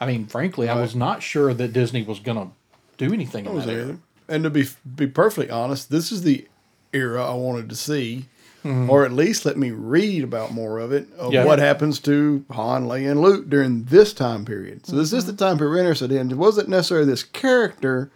I 0.00 0.06
mean 0.06 0.26
frankly 0.26 0.68
I 0.68 0.80
was 0.80 0.94
not 0.94 1.22
sure 1.22 1.52
that 1.54 1.72
Disney 1.72 2.02
was 2.02 2.20
going 2.20 2.38
to 2.38 2.54
do 2.96 3.12
anything 3.12 3.46
in 3.46 3.56
that 3.56 3.68
era. 3.68 3.98
And 4.28 4.44
to 4.44 4.50
be 4.50 4.66
be 4.94 5.06
perfectly 5.06 5.50
honest, 5.50 5.90
this 5.90 6.10
is 6.10 6.22
the 6.22 6.46
era 6.92 7.28
I 7.28 7.34
wanted 7.34 7.68
to 7.68 7.76
see, 7.76 8.26
Mm-hmm. 8.64 8.88
or 8.88 9.04
at 9.04 9.12
least 9.12 9.44
let 9.44 9.58
me 9.58 9.70
read 9.72 10.24
about 10.24 10.52
more 10.52 10.78
of 10.78 10.90
it 10.90 11.06
of 11.18 11.34
Yeah. 11.34 11.44
what 11.44 11.58
happens 11.58 12.00
to 12.00 12.44
Han, 12.50 12.86
Leia, 12.86 13.10
and 13.10 13.20
Luke 13.20 13.50
during 13.50 13.84
this 13.84 14.14
time 14.14 14.46
period. 14.46 14.86
So 14.86 14.96
this 14.96 15.12
is 15.12 15.26
the 15.26 15.32
mm-hmm. 15.32 15.38
time 15.44 15.58
period 15.58 15.70
we're 15.72 15.78
interested 15.80 16.10
in. 16.10 16.30
It 16.30 16.38
wasn't 16.38 16.70
necessarily 16.70 17.06
this 17.06 17.22
character, 17.22 18.10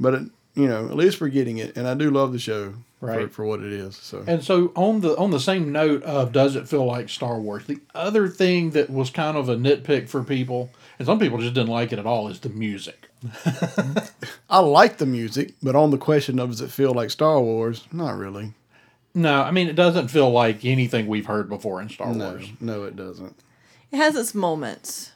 but 0.00 0.14
it, 0.14 0.22
you 0.54 0.66
know, 0.66 0.86
at 0.86 0.96
least 0.96 1.20
we're 1.20 1.28
getting 1.28 1.58
it, 1.58 1.76
and 1.76 1.86
I 1.86 1.92
do 1.92 2.10
love 2.10 2.32
the 2.32 2.38
show 2.38 2.72
for, 2.98 3.06
Right. 3.06 3.30
for 3.30 3.44
what 3.44 3.60
it 3.60 3.72
is. 3.72 3.94
So 3.94 4.24
And 4.26 4.42
so 4.42 4.72
on 4.74 5.02
the 5.02 5.14
on 5.18 5.30
the 5.32 5.38
same 5.38 5.70
note 5.70 6.02
of 6.02 6.32
does 6.32 6.56
it 6.56 6.66
feel 6.66 6.86
like 6.86 7.08
Star 7.10 7.38
Wars? 7.38 7.64
The 7.66 7.78
other 7.94 8.26
thing 8.26 8.70
that 8.70 8.88
was 8.88 9.10
kind 9.10 9.36
of 9.36 9.50
a 9.50 9.56
nitpick 9.56 10.08
for 10.08 10.24
people, 10.24 10.70
and 10.98 11.04
some 11.04 11.18
people 11.18 11.38
just 11.38 11.52
didn't 11.54 11.68
like 11.68 11.92
it 11.92 11.98
at 11.98 12.06
all, 12.06 12.28
is 12.28 12.40
the 12.40 12.48
music. 12.48 13.08
I 14.50 14.60
like 14.60 14.96
the 14.98 15.06
music, 15.06 15.54
but 15.62 15.76
on 15.76 15.90
the 15.90 15.98
question 15.98 16.38
of 16.38 16.48
does 16.50 16.60
it 16.60 16.70
feel 16.70 16.92
like 16.94 17.10
Star 17.10 17.40
Wars? 17.40 17.84
Not 17.92 18.16
really. 18.16 18.54
No, 19.18 19.42
I 19.42 19.50
mean 19.50 19.68
it 19.68 19.74
doesn't 19.76 20.08
feel 20.08 20.30
like 20.30 20.64
anything 20.64 21.06
we've 21.08 21.26
heard 21.26 21.48
before 21.48 21.82
in 21.82 21.88
Star 21.88 22.14
No, 22.14 22.30
Wars. 22.30 22.48
no, 22.60 22.84
it 22.84 22.94
doesn't. 22.94 23.34
It 23.90 23.96
has 23.96 24.14
its 24.16 24.34
moments. 24.34 25.12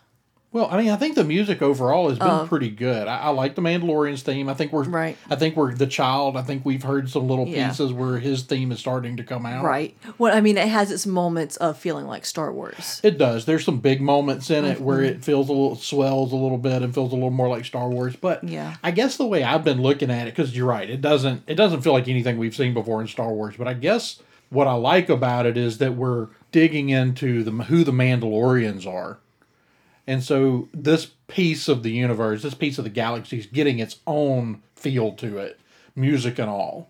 Well, 0.52 0.68
I 0.70 0.76
mean, 0.76 0.90
I 0.90 0.96
think 0.96 1.14
the 1.14 1.24
music 1.24 1.62
overall 1.62 2.10
has 2.10 2.18
been 2.18 2.46
pretty 2.46 2.68
good. 2.68 3.08
I, 3.08 3.18
I 3.20 3.28
like 3.30 3.54
the 3.54 3.62
Mandalorian's 3.62 4.22
theme. 4.22 4.48
I 4.50 4.54
think 4.54 4.70
we're 4.72 4.82
Right. 4.84 5.16
I 5.30 5.36
think 5.36 5.56
we're 5.56 5.72
the 5.74 5.86
child. 5.86 6.36
I 6.36 6.42
think 6.42 6.64
we've 6.66 6.82
heard 6.82 7.08
some 7.08 7.26
little 7.26 7.48
Yeah. 7.48 7.68
pieces 7.68 7.92
where 7.92 8.18
his 8.18 8.42
theme 8.42 8.70
is 8.70 8.78
starting 8.78 9.16
to 9.16 9.24
come 9.24 9.46
out. 9.46 9.64
Right. 9.64 9.96
Well, 10.18 10.36
I 10.36 10.40
mean, 10.42 10.58
it 10.58 10.68
has 10.68 10.90
its 10.92 11.06
moments 11.06 11.56
of 11.56 11.78
feeling 11.78 12.06
like 12.06 12.26
Star 12.26 12.52
Wars. 12.52 13.00
It 13.02 13.16
does. 13.16 13.46
There's 13.46 13.64
some 13.64 13.78
big 13.78 14.00
moments 14.02 14.50
in 14.50 14.64
it 14.66 14.80
where 14.80 14.98
Mm-hmm. 14.98 15.06
it 15.16 15.24
feels 15.24 15.48
a 15.48 15.52
little 15.52 15.74
swells 15.76 16.32
a 16.32 16.36
little 16.36 16.58
bit 16.58 16.82
and 16.82 16.92
feels 16.92 17.12
a 17.12 17.14
little 17.14 17.30
more 17.30 17.48
like 17.48 17.64
Star 17.64 17.88
Wars. 17.88 18.14
But 18.14 18.44
Yeah. 18.44 18.74
I 18.84 18.90
guess 18.90 19.16
the 19.16 19.26
way 19.26 19.42
I've 19.42 19.64
been 19.64 19.80
looking 19.80 20.10
at 20.10 20.26
it, 20.28 20.36
because 20.36 20.54
you're 20.54 20.66
right, 20.66 20.90
it 20.90 21.00
doesn't 21.00 21.44
it 21.46 21.54
doesn't 21.54 21.80
feel 21.80 21.94
like 21.94 22.08
anything 22.08 22.36
we've 22.36 22.54
seen 22.54 22.74
before 22.74 23.00
in 23.00 23.08
Star 23.08 23.32
Wars. 23.32 23.54
But 23.56 23.68
I 23.68 23.72
guess 23.74 24.20
what 24.50 24.66
I 24.66 24.74
like 24.74 25.08
about 25.08 25.46
it 25.46 25.56
is 25.56 25.78
that 25.78 25.96
we're 25.96 26.28
digging 26.50 26.90
into 26.90 27.42
the 27.42 27.50
who 27.52 27.84
the 27.84 27.92
Mandalorians 27.92 28.86
are, 28.86 29.16
and 30.06 30.22
so 30.22 30.68
this 30.72 31.06
piece 31.28 31.68
of 31.68 31.82
the 31.82 31.90
universe, 31.90 32.42
this 32.42 32.54
piece 32.54 32.78
of 32.78 32.84
the 32.84 32.90
galaxy, 32.90 33.38
is 33.38 33.46
getting 33.46 33.78
its 33.78 33.96
own 34.06 34.62
feel 34.74 35.12
to 35.12 35.38
it, 35.38 35.58
music 35.94 36.38
and 36.38 36.50
all. 36.50 36.88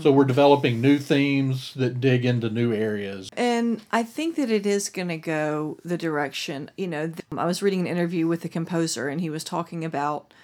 So 0.00 0.12
we're 0.12 0.24
developing 0.24 0.80
new 0.80 0.98
themes 0.98 1.72
that 1.74 2.00
dig 2.00 2.26
into 2.26 2.50
new 2.50 2.72
areas. 2.72 3.30
And 3.34 3.80
I 3.90 4.02
think 4.02 4.36
that 4.36 4.50
it 4.50 4.66
is 4.66 4.90
going 4.90 5.08
to 5.08 5.16
go 5.16 5.78
the 5.84 5.96
direction, 5.96 6.70
you 6.76 6.86
know, 6.86 7.06
th- 7.06 7.20
I 7.36 7.46
was 7.46 7.62
reading 7.62 7.80
an 7.80 7.86
interview 7.86 8.26
with 8.26 8.42
the 8.42 8.48
composer 8.48 9.08
and 9.08 9.20
he 9.20 9.30
was 9.30 9.42
talking 9.42 9.84
about 9.84 10.34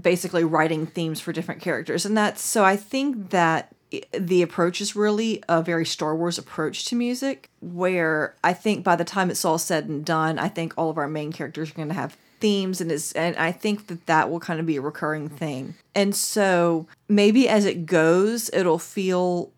basically 0.00 0.44
writing 0.44 0.86
themes 0.86 1.20
for 1.20 1.32
different 1.32 1.60
characters. 1.60 2.06
And 2.06 2.16
that's 2.16 2.42
so 2.42 2.64
I 2.64 2.76
think 2.76 3.30
that 3.30 3.74
the 4.12 4.42
approach 4.42 4.80
is 4.80 4.96
really 4.96 5.42
a 5.48 5.62
very 5.62 5.86
Star 5.86 6.14
Wars 6.14 6.38
approach 6.38 6.84
to 6.86 6.96
music, 6.96 7.48
where 7.60 8.34
I 8.42 8.52
think 8.52 8.84
by 8.84 8.96
the 8.96 9.04
time 9.04 9.30
it's 9.30 9.44
all 9.44 9.58
said 9.58 9.88
and 9.88 10.04
done, 10.04 10.38
I 10.38 10.48
think 10.48 10.74
all 10.76 10.90
of 10.90 10.98
our 10.98 11.08
main 11.08 11.32
characters 11.32 11.70
are 11.70 11.74
going 11.74 11.88
to 11.88 11.94
have 11.94 12.16
themes 12.38 12.80
and 12.80 12.92
is 12.92 13.12
and 13.12 13.34
I 13.36 13.50
think 13.50 13.86
that 13.86 14.06
that 14.06 14.30
will 14.30 14.40
kind 14.40 14.60
of 14.60 14.66
be 14.66 14.76
a 14.76 14.80
recurring 14.80 15.28
thing. 15.28 15.74
And 15.94 16.14
so 16.14 16.86
maybe 17.08 17.48
as 17.48 17.64
it 17.64 17.86
goes, 17.86 18.50
it'll 18.52 18.78
feel 18.78 19.52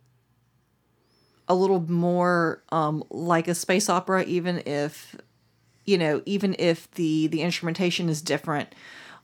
a 1.49 1.54
little 1.54 1.80
more 1.80 2.62
um, 2.71 3.02
like 3.11 3.49
a 3.49 3.54
space 3.54 3.88
opera, 3.88 4.25
even 4.25 4.62
if 4.66 5.16
you 5.87 5.97
know, 5.97 6.23
even 6.26 6.54
if 6.59 6.90
the 6.92 7.26
the 7.28 7.42
instrumentation 7.42 8.09
is 8.09 8.23
different. 8.23 8.75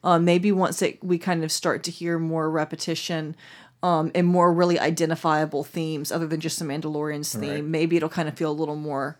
Um, 0.03 0.25
maybe 0.27 0.53
once 0.53 0.83
it 0.83 1.03
we 1.03 1.19
kind 1.19 1.45
of 1.45 1.53
start 1.53 1.83
to 1.85 1.91
hear 1.91 2.19
more 2.19 2.51
repetition 2.51 3.37
um, 3.85 4.11
and 4.15 4.27
more 4.27 4.51
really 4.51 4.79
identifiable 4.81 5.63
themes, 5.63 6.11
other 6.11 6.27
than 6.27 6.41
just 6.41 6.59
the 6.59 6.65
Mandalorian's 6.65 7.35
theme, 7.35 7.51
Right. 7.51 7.65
maybe 7.65 7.97
it'll 7.99 8.09
kind 8.09 8.29
of 8.29 8.35
feel 8.35 8.51
a 8.51 8.53
little 8.53 8.77
more 8.77 9.19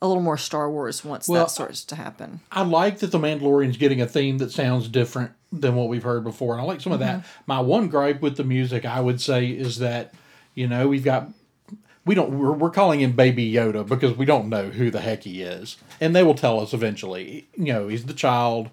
a 0.00 0.06
little 0.06 0.22
more 0.22 0.36
Star 0.36 0.70
Wars 0.70 1.04
once 1.04 1.26
Well, 1.26 1.44
that 1.44 1.50
starts 1.50 1.82
to 1.84 1.96
happen. 1.96 2.40
I 2.52 2.62
like 2.62 2.98
that 2.98 3.12
the 3.12 3.18
Mandalorian's 3.18 3.76
getting 3.78 4.00
a 4.00 4.06
theme 4.06 4.38
that 4.38 4.50
sounds 4.50 4.88
different 4.88 5.32
than 5.50 5.74
what 5.74 5.88
we've 5.88 6.02
heard 6.02 6.22
before. 6.22 6.52
And 6.52 6.60
I 6.60 6.64
like 6.64 6.82
some 6.82 6.92
of 6.92 6.98
that. 7.00 7.24
My 7.46 7.60
one 7.60 7.88
gripe 7.88 8.20
with 8.20 8.36
the 8.36 8.44
music, 8.44 8.84
I 8.84 9.00
would 9.00 9.22
say, 9.22 9.46
is 9.46 9.78
that, 9.78 10.12
you 10.54 10.66
know, 10.66 10.88
we've 10.88 11.04
got 11.04 11.28
we 12.06 12.14
don't 12.14 12.38
we're, 12.38 12.52
we're 12.52 12.70
calling 12.70 13.00
him 13.00 13.12
baby 13.12 13.52
yoda 13.52 13.86
because 13.86 14.16
we 14.16 14.24
don't 14.24 14.48
know 14.48 14.68
who 14.70 14.90
the 14.90 15.00
heck 15.00 15.24
he 15.24 15.42
is 15.42 15.76
and 16.00 16.14
they 16.14 16.22
will 16.22 16.34
tell 16.34 16.60
us 16.60 16.72
eventually 16.72 17.48
you 17.56 17.72
know 17.72 17.88
he's 17.88 18.04
the 18.04 18.12
child 18.14 18.70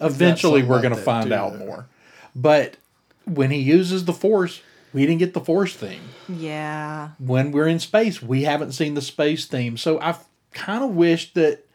eventually 0.00 0.62
we're 0.64 0.74
like 0.76 0.82
going 0.82 0.94
to 0.96 1.00
find 1.00 1.32
out 1.32 1.56
more 1.58 1.86
but 2.34 2.76
when 3.24 3.52
he 3.52 3.58
uses 3.58 4.04
the 4.04 4.12
force 4.12 4.62
we 4.92 5.06
didn't 5.06 5.18
get 5.18 5.34
the 5.34 5.40
force 5.40 5.74
theme 5.74 6.02
Yeah, 6.28 7.10
when 7.18 7.52
we're 7.52 7.68
in 7.68 7.78
space, 7.78 8.22
we 8.22 8.42
haven't 8.42 8.72
seen 8.72 8.94
the 8.94 9.02
space 9.02 9.46
theme. 9.46 9.76
So 9.76 10.00
I 10.00 10.16
kind 10.52 10.84
of 10.84 10.90
wish 10.90 11.32
that 11.34 11.66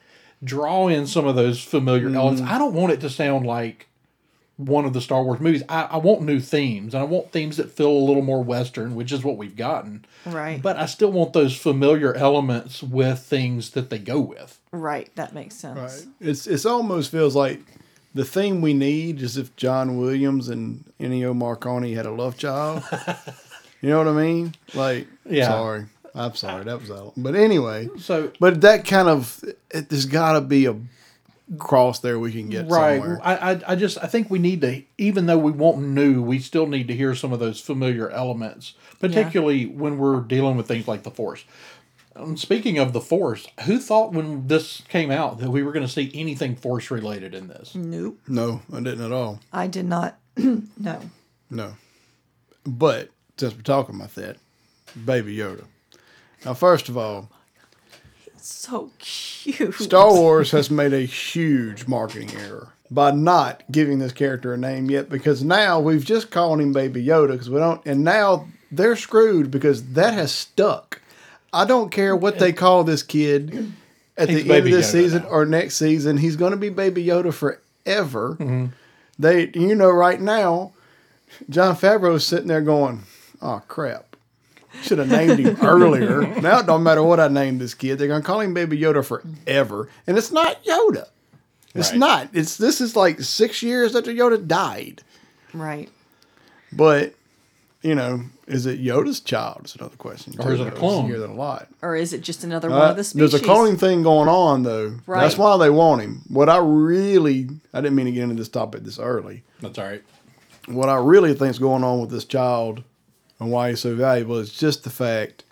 draw 0.44 0.88
in 0.88 1.08
some 1.08 1.26
of 1.26 1.36
those 1.36 1.62
familiar 1.64 2.10
mm. 2.10 2.16
elements. 2.16 2.42
I 2.42 2.58
don't 2.58 2.74
want 2.74 2.94
it 2.94 3.02
to 3.02 3.10
sound 3.10 3.46
like 3.46 3.88
one 4.58 4.86
of 4.86 4.94
the 4.94 5.02
Star 5.02 5.24
Wars 5.24 5.40
movies. 5.40 5.64
I, 5.70 5.84
I 5.84 5.98
want 5.98 6.24
new 6.24 6.40
themes, 6.40 6.94
and 6.94 7.02
I 7.02 7.06
want 7.06 7.32
themes 7.32 7.58
that 7.58 7.72
feel 7.72 7.92
a 7.92 8.06
little 8.06 8.24
more 8.24 8.44
Western, 8.44 8.96
which 8.96 9.12
is 9.12 9.24
what 9.24 9.38
we've 9.38 9.56
gotten. 9.56 10.04
right, 10.26 10.62
But 10.62 10.78
I 10.78 10.88
still 10.88 11.12
want 11.12 11.34
those 11.34 11.56
familiar 11.56 12.14
elements 12.16 12.82
with 12.82 13.20
things 13.20 13.72
that 13.72 13.90
they 13.90 14.00
go 14.00 14.20
with. 14.20 14.60
right. 14.72 15.10
That 15.16 15.34
makes 15.34 15.56
sense. 15.56 15.78
Right. 15.78 16.30
It's 16.30 16.48
it's 16.48 16.66
almost 16.66 17.12
feels 17.12 17.36
like 17.36 17.60
the 18.18 18.26
theme 18.26 18.62
we 18.62 18.74
need 18.74 19.22
is 19.22 19.38
if 19.38 19.56
John 19.56 19.98
Williams 19.98 20.50
and 20.50 20.84
Ennio 21.00 21.34
Morricone 21.36 21.96
had 21.96 22.06
a 22.06 22.12
love 22.12 22.38
child. 22.38 22.84
you 23.82 23.90
know 23.90 24.00
what 24.00 24.08
I 24.08 24.12
mean? 24.12 24.56
Like, 24.74 25.08
Yeah. 25.26 25.48
sorry, 25.48 25.86
I'm 26.16 26.36
sorry, 26.36 26.64
that 26.66 26.82
was 26.82 26.92
out. 26.92 27.14
But 27.16 27.36
anyway, 27.36 27.90
So 28.00 28.32
but 28.40 28.62
that 28.62 28.86
kind 28.86 29.08
of 29.08 29.44
it, 29.70 29.90
there's 29.90 30.06
got 30.06 30.34
to 30.34 30.42
be 30.42 30.66
a 30.66 30.76
cross 31.58 32.00
there 32.00 32.20
we 32.20 32.32
can 32.32 32.50
get 32.50 32.68
right, 32.68 33.00
somewhere. 33.00 33.20
I, 33.24 33.36
I 33.54 33.62
I 33.68 33.76
just 33.76 33.98
I 34.04 34.08
think 34.08 34.30
we 34.30 34.40
need 34.40 34.62
to, 34.62 34.82
even 34.98 35.28
though 35.28 35.38
we 35.38 35.52
want 35.52 35.80
new, 35.80 36.22
we 36.22 36.40
still 36.40 36.68
need 36.68 36.88
to 36.90 36.96
hear 36.96 37.16
some 37.16 37.32
of 37.32 37.40
those 37.40 37.62
familiar 37.62 38.10
elements, 38.10 38.74
particularly 39.00 39.66
when 39.68 39.98
we're 39.98 40.22
dealing 40.22 40.58
with 40.58 40.68
things 40.68 40.88
like 40.88 41.04
the 41.04 41.12
Force. 41.12 41.46
Um, 42.18 42.36
speaking 42.36 42.78
of 42.80 42.94
the 42.94 43.02
Force, 43.02 43.48
who 43.66 43.80
thought 43.80 44.12
when 44.12 44.48
this 44.48 44.82
came 44.90 45.12
out 45.12 45.40
that 45.40 45.52
we 45.52 45.62
were 45.64 45.72
going 45.72 45.86
to 45.86 45.92
see 45.92 46.12
anything 46.14 46.56
Force 46.56 46.90
related 46.90 47.36
in 47.36 47.48
this? 47.48 47.76
Nope, 47.76 48.20
No, 48.28 48.62
I 48.74 48.80
didn't 48.80 49.06
at 49.06 49.12
all. 49.12 49.40
I 49.54 49.68
did 49.68 49.86
not. 49.86 50.18
no. 50.38 51.02
No. 51.50 51.74
But 52.66 53.10
since 53.38 53.56
we're 53.56 53.62
talking 53.62 53.96
about 53.96 54.16
that, 54.16 54.38
Baby 55.06 55.38
Yoda. 55.38 55.66
Now, 56.44 56.54
first 56.54 56.90
of 56.90 56.98
all, 56.98 57.30
it's 58.26 58.48
So 58.48 58.92
cute. 59.00 59.76
Star 59.76 60.12
Wars 60.12 60.52
has 60.52 60.70
made 60.72 60.94
a 60.94 61.02
huge 61.02 61.88
marketing 61.88 62.32
error 62.36 62.70
by 62.90 63.12
not 63.12 63.64
giving 63.72 64.00
this 64.00 64.12
character 64.14 64.54
a 64.54 64.58
name 64.58 64.90
yet 64.90 65.10
because 65.10 65.44
now 65.44 65.80
we've 65.80 66.06
just 66.06 66.32
called 66.32 66.62
him 66.62 66.74
Baby 66.74 67.06
Yoda 67.06 67.34
because 67.34 67.50
we 67.50 67.60
don't, 67.60 67.86
and 67.86 68.04
now 68.04 68.48
they're 68.72 68.96
screwed 68.96 69.52
because 69.52 69.94
that 69.94 70.14
has 70.14 70.32
stuck. 70.32 71.02
I 71.54 71.66
don't 71.66 71.92
care 71.92 72.16
what 72.16 72.40
they 72.40 72.54
call 72.54 72.84
this 72.84 73.04
kid 73.04 73.72
at 74.18 74.30
He's 74.30 74.44
the 74.44 74.54
end 74.54 74.66
of 74.66 74.72
this 74.72 74.88
Yoda 74.88 74.92
season 74.92 75.24
now. 75.24 75.30
or 75.30 75.46
next 75.46 75.78
season. 75.78 76.18
He's 76.18 76.36
going 76.36 76.52
to 76.52 76.58
be 76.58 76.70
Baby 76.70 77.06
Yoda 77.06 77.34
forever. 77.34 78.36
Mm-hmm. 78.40 78.66
They, 79.20 79.50
you 79.56 79.76
know, 79.76 79.90
right 79.90 80.20
now, 80.22 80.74
Jon 81.50 81.76
Favreau 81.76 82.16
is 82.16 82.26
sitting 82.26 82.48
there 82.48 82.62
going, 82.62 83.04
"Oh 83.42 83.62
crap." 83.68 84.04
Should 84.84 85.00
have 85.00 85.10
named 85.10 85.40
him 85.40 85.58
earlier. 85.64 86.22
Now 86.40 86.60
it 86.60 86.68
don't 86.68 86.84
matter 86.84 87.02
what 87.02 87.20
I 87.20 87.28
named 87.30 87.60
this 87.62 87.74
kid. 87.74 87.98
They're 87.98 88.08
gonna 88.08 88.24
call 88.24 88.42
him 88.42 88.54
Baby 88.54 88.78
Yoda 88.78 89.04
forever, 89.04 89.90
and 90.06 90.18
it's 90.18 90.32
not 90.32 90.64
Yoda. 90.66 91.08
It's 91.74 91.90
Right. 91.92 91.98
not. 92.00 92.30
It's 92.34 92.58
this 92.58 92.80
is 92.80 92.96
like 92.96 93.20
six 93.22 93.64
years 93.64 93.96
after 93.96 94.12
Yoda 94.12 94.46
died. 94.48 95.02
Right. 95.54 95.90
But 96.72 97.14
you 97.82 97.94
know, 97.96 98.22
is 98.48 98.66
it 98.66 98.82
Yoda's 98.84 99.20
child? 99.20 99.62
Is 99.66 99.76
another 99.76 99.96
question. 99.98 100.34
Or 100.40 100.52
is 100.54 100.60
it 100.60 100.68
a 100.68 100.72
too. 100.72 100.76
I 100.76 100.80
clone? 100.80 101.06
hear 101.06 101.20
that 101.20 101.30
a 101.30 101.34
lot. 101.34 101.68
Or 101.82 101.96
is 101.96 102.12
it 102.14 102.22
just 102.22 102.44
another 102.44 102.70
one 102.70 102.82
Uh, 102.82 102.90
of 102.92 102.96
the 102.98 103.04
species? 103.04 103.32
there's 103.32 103.42
a 103.42 103.46
cloning 103.46 103.80
thing 103.80 104.04
going 104.04 104.28
on 104.30 104.64
though. 104.64 104.96
Right. 105.06 105.22
That's 105.22 105.38
why 105.38 105.56
they 105.58 105.70
want 105.70 106.02
him. 106.02 106.22
What 106.28 106.50
I 106.50 106.58
really, 106.58 107.50
I 107.74 107.82
didn't 107.82 107.96
mean 107.96 108.08
to 108.08 108.12
get 108.12 108.24
into 108.24 108.36
this 108.36 108.50
topic 108.50 108.84
this 108.84 109.00
early. 109.00 109.44
That's 109.62 109.78
all 109.78 109.86
right. 109.86 110.04
what 110.68 110.90
I 110.90 110.96
really 110.96 111.34
think 111.34 111.52
is 111.52 111.60
going 111.60 111.84
on 111.84 112.02
with 112.02 112.10
this 112.10 112.26
child 112.26 112.84
and 113.40 113.52
why 113.52 113.70
he's 113.70 113.80
so 113.82 113.96
valuable 113.96 114.38
is 114.38 114.52
just 114.52 114.84
the 114.84 114.90
fact 114.90 115.44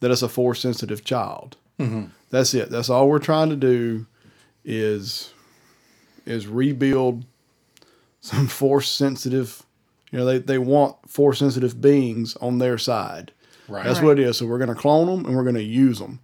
that 0.00 0.10
it's 0.10 0.22
a 0.22 0.28
force 0.28 0.60
sensitive 0.60 1.04
child. 1.04 1.56
Mm-hmm. 1.80 2.04
That's 2.30 2.52
it. 2.54 2.70
That's 2.70 2.90
all 2.90 3.08
we're 3.08 3.18
trying 3.18 3.48
to 3.50 3.56
do 3.56 4.06
is 4.64 5.32
is 6.26 6.46
rebuild 6.46 7.24
some 8.20 8.46
force 8.46 8.88
sensitive. 8.88 9.61
You 10.12 10.18
know, 10.18 10.26
they, 10.26 10.38
they 10.38 10.58
want 10.58 11.08
force 11.08 11.38
sensitive 11.38 11.80
beings 11.80 12.36
on 12.36 12.58
their 12.58 12.76
side. 12.78 13.32
Right. 13.66 13.84
That's 13.84 14.00
what 14.00 14.18
it 14.18 14.28
is. 14.28 14.36
So 14.36 14.46
we're 14.46 14.58
going 14.58 14.68
to 14.68 14.74
clone 14.74 15.06
them 15.06 15.24
and 15.24 15.34
we're 15.34 15.42
going 15.42 15.54
to 15.56 15.62
use 15.62 15.98
them. 15.98 16.20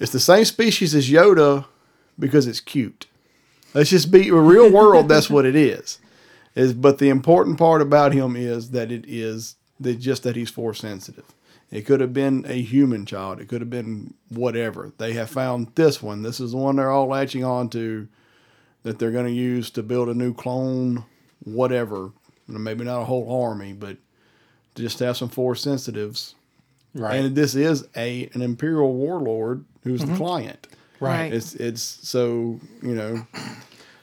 It's 0.00 0.12
the 0.12 0.20
same 0.20 0.46
species 0.46 0.94
as 0.94 1.08
Yoda 1.08 1.66
because 2.18 2.46
it's 2.46 2.60
cute. 2.60 3.06
Let's 3.74 3.90
just 3.90 4.10
be 4.10 4.30
a 4.30 4.34
real 4.34 4.72
world. 4.72 5.08
that's 5.08 5.28
what 5.28 5.44
it 5.44 5.54
is. 5.54 5.98
Is 6.54 6.72
but 6.72 6.98
the 6.98 7.10
important 7.10 7.58
part 7.58 7.82
about 7.82 8.14
him 8.14 8.34
is 8.34 8.70
that 8.70 8.90
it 8.90 9.04
is 9.06 9.56
that 9.78 9.96
just 9.96 10.22
that 10.22 10.36
he's 10.36 10.48
force 10.48 10.78
sensitive. 10.80 11.26
It 11.70 11.82
could 11.82 12.00
have 12.00 12.14
been 12.14 12.46
a 12.48 12.62
human 12.62 13.04
child. 13.04 13.40
It 13.40 13.48
could 13.48 13.60
have 13.60 13.68
been 13.68 14.14
whatever. 14.30 14.92
They 14.96 15.12
have 15.12 15.28
found 15.28 15.72
this 15.74 16.02
one. 16.02 16.22
This 16.22 16.40
is 16.40 16.52
the 16.52 16.56
one 16.56 16.76
they're 16.76 16.90
all 16.90 17.08
latching 17.08 17.44
on 17.44 17.68
to 17.70 18.08
that 18.84 18.98
they're 18.98 19.10
going 19.10 19.26
to 19.26 19.32
use 19.32 19.68
to 19.70 19.82
build 19.82 20.08
a 20.08 20.14
new 20.14 20.32
clone, 20.32 21.04
whatever 21.44 22.12
maybe 22.48 22.84
not 22.84 23.00
a 23.02 23.04
whole 23.04 23.42
army, 23.44 23.72
but 23.72 23.96
just 24.74 24.98
have 25.00 25.16
some 25.16 25.28
force 25.28 25.62
sensitives. 25.62 26.34
Right. 26.94 27.16
And 27.16 27.34
this 27.36 27.54
is 27.54 27.86
a 27.96 28.28
an 28.32 28.42
imperial 28.42 28.92
warlord 28.94 29.64
who's 29.84 30.04
the 30.04 30.16
client. 30.16 30.66
right. 31.00 31.32
It's 31.32 31.54
it's 31.54 31.82
so 31.82 32.60
you 32.82 32.94
know 32.94 33.26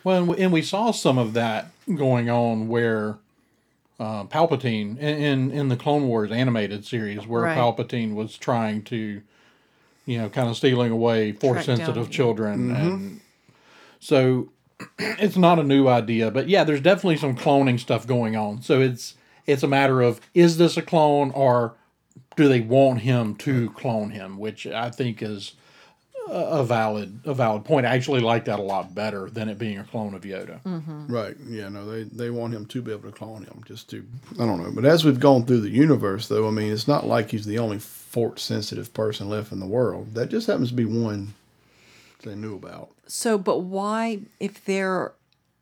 Well, 0.04 0.34
and 0.34 0.52
we, 0.52 0.62
saw 0.62 0.92
some 0.92 1.18
of 1.18 1.34
that 1.34 1.68
going 1.96 2.30
on 2.30 2.68
where 2.68 3.18
uh, 4.00 4.26
Palpatine 4.26 4.98
in, 4.98 5.18
in 5.18 5.52
in 5.52 5.68
the 5.70 5.78
Clone 5.78 6.08
Wars 6.08 6.32
animated 6.32 6.86
series, 6.86 7.26
where 7.26 7.44
Right. 7.44 7.58
Palpatine 7.58 8.14
was 8.16 8.38
trying 8.38 8.84
to, 8.84 9.22
you 10.06 10.18
know, 10.18 10.30
kind 10.30 10.50
of 10.50 10.58
stealing 10.58 10.92
away 10.92 11.32
force 11.32 11.66
Track 11.66 11.78
sensitive 11.78 12.06
down. 12.06 12.12
children, 12.12 12.76
and 12.76 13.22
so 14.00 14.50
it's 15.00 15.38
not 15.38 15.60
a 15.60 15.64
new 15.64 15.88
idea, 15.88 16.32
but 16.32 16.48
yeah, 16.48 16.64
there's 16.64 16.82
definitely 16.82 17.18
some 17.18 17.36
cloning 17.36 17.80
stuff 17.80 18.08
going 18.08 18.36
on. 18.36 18.62
So 18.62 18.82
it's 18.82 19.16
it's 19.46 19.64
a 19.64 19.68
matter 19.68 20.02
of 20.02 20.22
is 20.34 20.58
this 20.58 20.78
a 20.78 20.82
clone 20.82 21.32
or 21.32 21.74
do 22.36 22.48
they 22.48 22.62
want 22.62 23.02
him 23.02 23.36
to 23.36 23.70
clone 23.72 24.12
him, 24.12 24.38
which 24.38 24.66
I 24.66 24.90
think 24.90 25.22
is 25.22 25.54
a 26.30 26.34
a 26.34 26.64
valid 26.64 27.20
a 27.26 27.34
valid 27.34 27.66
point. 27.66 27.86
I 27.86 27.96
actually 27.96 28.22
like 28.22 28.46
that 28.46 28.60
a 28.60 28.64
lot 28.64 28.96
better 28.96 29.30
than 29.30 29.50
it 29.50 29.58
being 29.58 29.78
a 29.78 29.84
clone 29.84 30.14
of 30.14 30.22
Yoda. 30.22 30.62
Mm-hmm. 30.64 31.14
Right. 31.14 31.36
Yeah. 31.48 31.70
No, 31.70 31.90
they 31.90 32.04
they 32.04 32.30
want 32.30 32.54
him 32.54 32.66
to 32.68 32.82
be 32.82 32.92
able 32.92 33.12
to 33.12 33.16
clone 33.16 33.44
him, 33.44 33.64
just 33.66 33.90
to 33.92 34.06
I 34.40 34.46
don't 34.46 34.62
know. 34.62 34.72
But 34.72 34.86
as 34.86 35.04
we've 35.04 35.20
gone 35.20 35.46
through 35.46 35.62
the 35.62 35.70
universe, 35.70 36.28
though, 36.28 36.48
I 36.48 36.52
mean, 36.52 36.72
it's 36.72 36.88
not 36.88 37.06
like 37.06 37.32
he's 37.32 37.46
the 37.46 37.60
only 37.60 37.80
force 37.80 38.42
sensitive 38.44 38.94
person 38.94 39.30
left 39.30 39.52
in 39.52 39.60
the 39.60 39.66
world. 39.66 40.14
That 40.14 40.30
just 40.30 40.48
happens 40.48 40.70
to 40.70 40.76
be 40.76 40.86
one 40.86 41.34
they 42.24 42.36
knew 42.36 42.56
about. 42.56 42.90
So, 43.08 43.38
but 43.38 43.60
why, 43.60 44.22
if 44.40 44.64
there, 44.66 45.14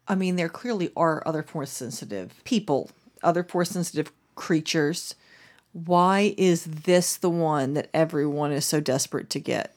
I 0.07 0.15
mean, 0.15 0.35
there 0.35 0.49
clearly 0.49 0.91
are 0.95 1.23
other 1.25 1.43
force 1.43 1.71
sensitive 1.71 2.41
people, 2.43 2.91
other 3.23 3.43
force 3.43 3.71
sensitive 3.71 4.11
creatures. 4.35 5.15
Why 5.73 6.33
is 6.37 6.65
this 6.65 7.15
the 7.15 7.29
one 7.29 7.73
that 7.73 7.89
everyone 7.93 8.51
is 8.51 8.65
so 8.65 8.79
desperate 8.79 9.29
to 9.31 9.39
get? 9.39 9.75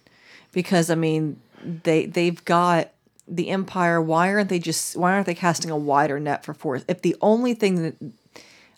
Because 0.52 0.90
I 0.90 0.94
mean, 0.94 1.40
they 1.64 2.06
they've 2.06 2.44
got 2.44 2.90
the 3.26 3.48
empire. 3.50 4.00
Why 4.00 4.28
aren't 4.28 4.48
they 4.48 4.58
just? 4.58 4.96
Why 4.96 5.12
aren't 5.12 5.26
they 5.26 5.34
casting 5.34 5.70
a 5.70 5.76
wider 5.76 6.20
net 6.20 6.44
for 6.44 6.54
force? 6.54 6.84
If 6.88 7.02
the 7.02 7.16
only 7.20 7.54
thing 7.54 7.82
that 7.82 7.94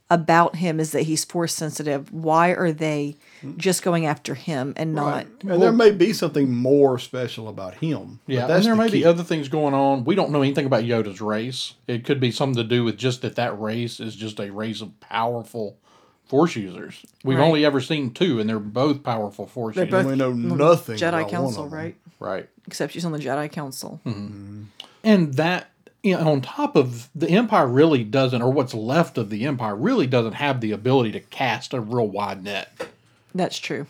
about 0.08 0.56
him 0.56 0.78
is 0.78 0.92
that 0.92 1.02
he's 1.02 1.24
force 1.24 1.52
sensitive, 1.52 2.12
why 2.12 2.50
are 2.50 2.70
they 2.70 3.16
just 3.56 3.82
going 3.82 4.06
after 4.06 4.34
him 4.34 4.72
and 4.76 4.94
not? 4.94 5.26
And 5.42 5.60
there 5.60 5.72
may 5.72 5.90
be 5.90 6.12
something 6.12 6.52
more 6.54 6.98
special 7.00 7.48
about 7.48 7.74
him. 7.74 8.20
but 8.26 8.32
Yeah, 8.32 8.40
and 8.46 8.64
there 8.64 8.74
the 8.76 8.82
may 8.82 8.88
be 8.88 9.04
other 9.04 9.24
things 9.24 9.48
going 9.48 9.74
on. 9.74 10.04
We 10.04 10.14
don't 10.14 10.30
know 10.30 10.42
anything 10.42 10.64
about 10.66 10.84
Yoda's 10.84 11.20
race. 11.20 11.74
It 11.88 12.04
could 12.04 12.20
be 12.20 12.30
something 12.30 12.62
to 12.62 12.68
do 12.68 12.84
with 12.84 12.96
just 12.96 13.22
that 13.22 13.34
that 13.36 13.60
race 13.60 13.98
is 13.98 14.14
just 14.14 14.38
a 14.38 14.52
race 14.52 14.80
of 14.80 14.98
powerful 15.00 15.76
force 16.24 16.54
users. 16.56 17.04
We've 17.24 17.38
Right. 17.38 17.44
only 17.46 17.64
ever 17.64 17.80
seen 17.80 18.10
two, 18.12 18.38
and 18.40 18.48
they're 18.48 18.58
both 18.60 19.02
powerful 19.02 19.46
force 19.46 19.74
They're 19.76 19.86
users. 19.86 20.02
both 20.04 20.10
We 20.12 20.16
know 20.16 20.32
nothing 20.32 20.96
Jedi 20.96 21.08
about 21.08 21.22
one 21.22 21.30
Council, 21.30 21.64
of 21.64 21.70
them. 21.70 21.78
right? 21.80 21.96
right. 22.20 22.48
Except 22.66 22.92
she's 22.92 23.04
on 23.04 23.12
the 23.12 23.18
Jedi 23.18 23.50
Council. 23.50 24.00
Mm-hmm. 24.06 24.62
And 25.04 25.34
that, 25.34 25.70
you 26.02 26.16
know, 26.16 26.32
on 26.32 26.40
top 26.40 26.76
of 26.76 27.08
the 27.14 27.28
Empire 27.30 27.66
really 27.66 28.04
doesn't, 28.04 28.42
or 28.42 28.52
what's 28.52 28.74
left 28.74 29.18
of 29.18 29.30
the 29.30 29.44
Empire 29.44 29.74
really 29.74 30.06
doesn't 30.06 30.34
have 30.34 30.60
the 30.60 30.72
ability 30.72 31.12
to 31.12 31.20
cast 31.20 31.74
a 31.74 31.80
real 31.80 32.08
wide 32.08 32.44
net. 32.44 32.88
That's 33.34 33.58
true. 33.58 33.86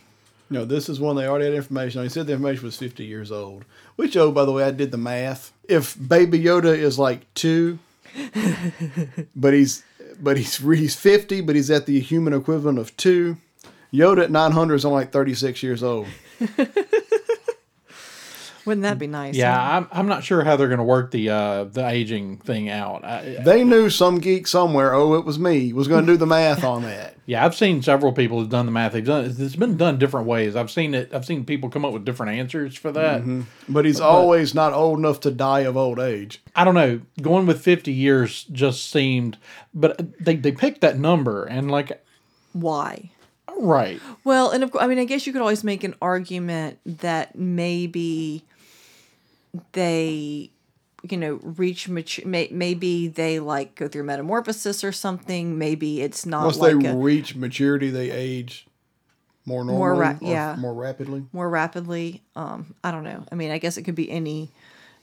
No, 0.49 0.65
this 0.65 0.89
is 0.89 1.01
one 1.01 1.17
they 1.17 1.27
already 1.27 1.47
had 1.47 1.55
information 1.55 1.99
on. 1.99 2.05
He 2.05 2.09
said 2.09 2.27
the 2.27 2.35
information 2.35 2.65
was 2.65 2.77
50 2.77 3.05
years 3.05 3.33
old. 3.33 3.65
Which, 3.97 4.17
oh, 4.17 4.31
by 4.31 4.45
the 4.45 4.53
way, 4.53 4.63
I 4.63 4.71
did 4.71 4.91
the 4.91 4.99
math. 4.99 5.53
If 5.69 5.97
Baby 6.09 6.41
Yoda 6.41 6.77
is 6.77 6.99
like 6.99 7.33
two, 7.35 7.79
but 9.37 9.55
he's 9.55 9.83
but 10.21 10.37
he's 10.37 10.57
he's 10.59 10.95
50, 10.95 11.41
but 11.43 11.57
he's 11.57 11.71
at 11.71 11.87
the 11.87 11.99
human 12.01 12.33
equivalent 12.33 12.79
of 12.79 12.97
two. 12.97 13.39
Yoda 13.93 14.25
at 14.25 14.31
900 14.31 14.75
is 14.75 14.85
only 14.85 15.05
like 15.05 15.13
36 15.13 15.63
years 15.63 15.83
old. 15.83 16.07
Wouldn't 18.67 18.83
that 18.83 18.99
be 18.99 19.07
nice? 19.07 19.37
Yeah, 19.37 19.57
huh? 19.57 19.77
I'm, 19.77 19.89
I'm 19.93 20.07
not 20.09 20.25
sure 20.25 20.43
how 20.43 20.57
they're 20.57 20.67
going 20.69 20.79
to 20.79 20.85
work 20.85 21.13
the 21.13 21.31
uh, 21.31 21.65
the 21.65 21.87
aging 21.87 22.39
thing 22.39 22.69
out. 22.69 23.05
I, 23.05 23.39
They 23.45 23.63
knew 23.63 23.89
some 23.89 24.19
geek 24.19 24.49
somewhere, 24.49 24.93
oh, 24.93 25.15
it 25.15 25.25
was 25.25 25.39
me, 25.39 25.73
was 25.73 25.87
going 25.87 26.05
to 26.05 26.13
do 26.13 26.17
the 26.17 26.27
math 26.27 26.65
on 26.65 26.83
that. 26.83 27.15
Yeah, 27.29 27.45
I've 27.45 27.57
seen 27.57 27.83
several 27.83 28.13
people 28.13 28.39
who've 28.39 28.49
done 28.49 28.67
the 28.67 28.73
math. 28.73 28.93
They've 28.93 29.05
done 29.05 29.25
it's 29.25 29.57
been 29.57 29.77
done 29.77 29.99
different 29.99 30.29
ways. 30.29 30.55
I've 30.55 30.71
seen 30.71 30.95
it. 30.95 31.13
I've 31.13 31.25
seen 31.25 31.45
people 31.45 31.69
come 31.69 31.85
up 31.85 31.93
with 31.93 32.05
different 32.05 32.39
answers 32.39 32.77
for 32.77 32.93
that. 32.93 33.25
But 33.69 33.85
he's 33.85 33.99
always 33.99 34.55
not 34.55 34.73
old 34.73 35.01
enough 35.01 35.19
to 35.23 35.33
die 35.33 35.61
of 35.61 35.77
old 35.77 35.99
age. 35.99 36.41
I 36.55 36.63
don't 36.63 36.77
know. 36.77 37.01
Going 37.21 37.47
with 37.47 37.61
fifty 37.61 37.93
years 37.93 38.45
just 38.45 38.89
seemed, 38.93 39.39
but 39.75 39.99
they 40.25 40.37
they 40.37 40.53
picked 40.53 40.83
that 40.83 41.01
number 41.01 41.45
and 41.45 41.69
like 41.69 42.01
Why? 42.53 43.11
right. 43.59 44.01
Well, 44.25 44.51
and 44.51 44.63
of 44.63 44.71
course, 44.71 44.85
I 44.85 44.87
mean, 44.87 44.99
I 44.99 45.05
guess 45.05 45.27
you 45.27 45.33
could 45.33 45.43
always 45.43 45.65
make 45.65 45.85
an 45.85 45.95
argument 46.01 46.79
that 46.85 47.37
maybe 47.37 48.45
they, 49.73 50.51
you 51.03 51.17
know, 51.17 51.41
reach 51.43 51.89
mature. 51.89 52.27
May, 52.27 52.49
maybe 52.51 53.09
they 53.09 53.39
like 53.39 53.75
go 53.75 53.89
through 53.89 54.05
metamorphosis 54.05 54.83
or 54.85 54.93
something. 54.93 55.59
Maybe 55.59 56.03
it's 56.03 56.27
not 56.27 56.45
Once 56.45 56.59
like 56.59 56.79
they 56.81 56.89
a, 56.89 56.95
reach 56.95 57.37
maturity, 57.37 57.91
they 57.91 58.11
age 58.11 58.67
more 59.45 59.65
normally, 59.65 60.01
ra- 60.01 60.19
or 60.21 60.33
yeah. 60.33 60.57
more 60.59 60.75
rapidly. 60.75 61.25
more 61.33 61.49
rapidly. 61.49 62.23
Um, 62.35 62.75
I 62.83 62.91
don't 62.91 63.05
know. 63.05 63.25
I 63.31 63.35
mean, 63.35 63.51
I 63.51 63.59
guess 63.59 63.77
it 63.77 63.83
could 63.83 63.95
be 63.95 64.11
any 64.11 64.51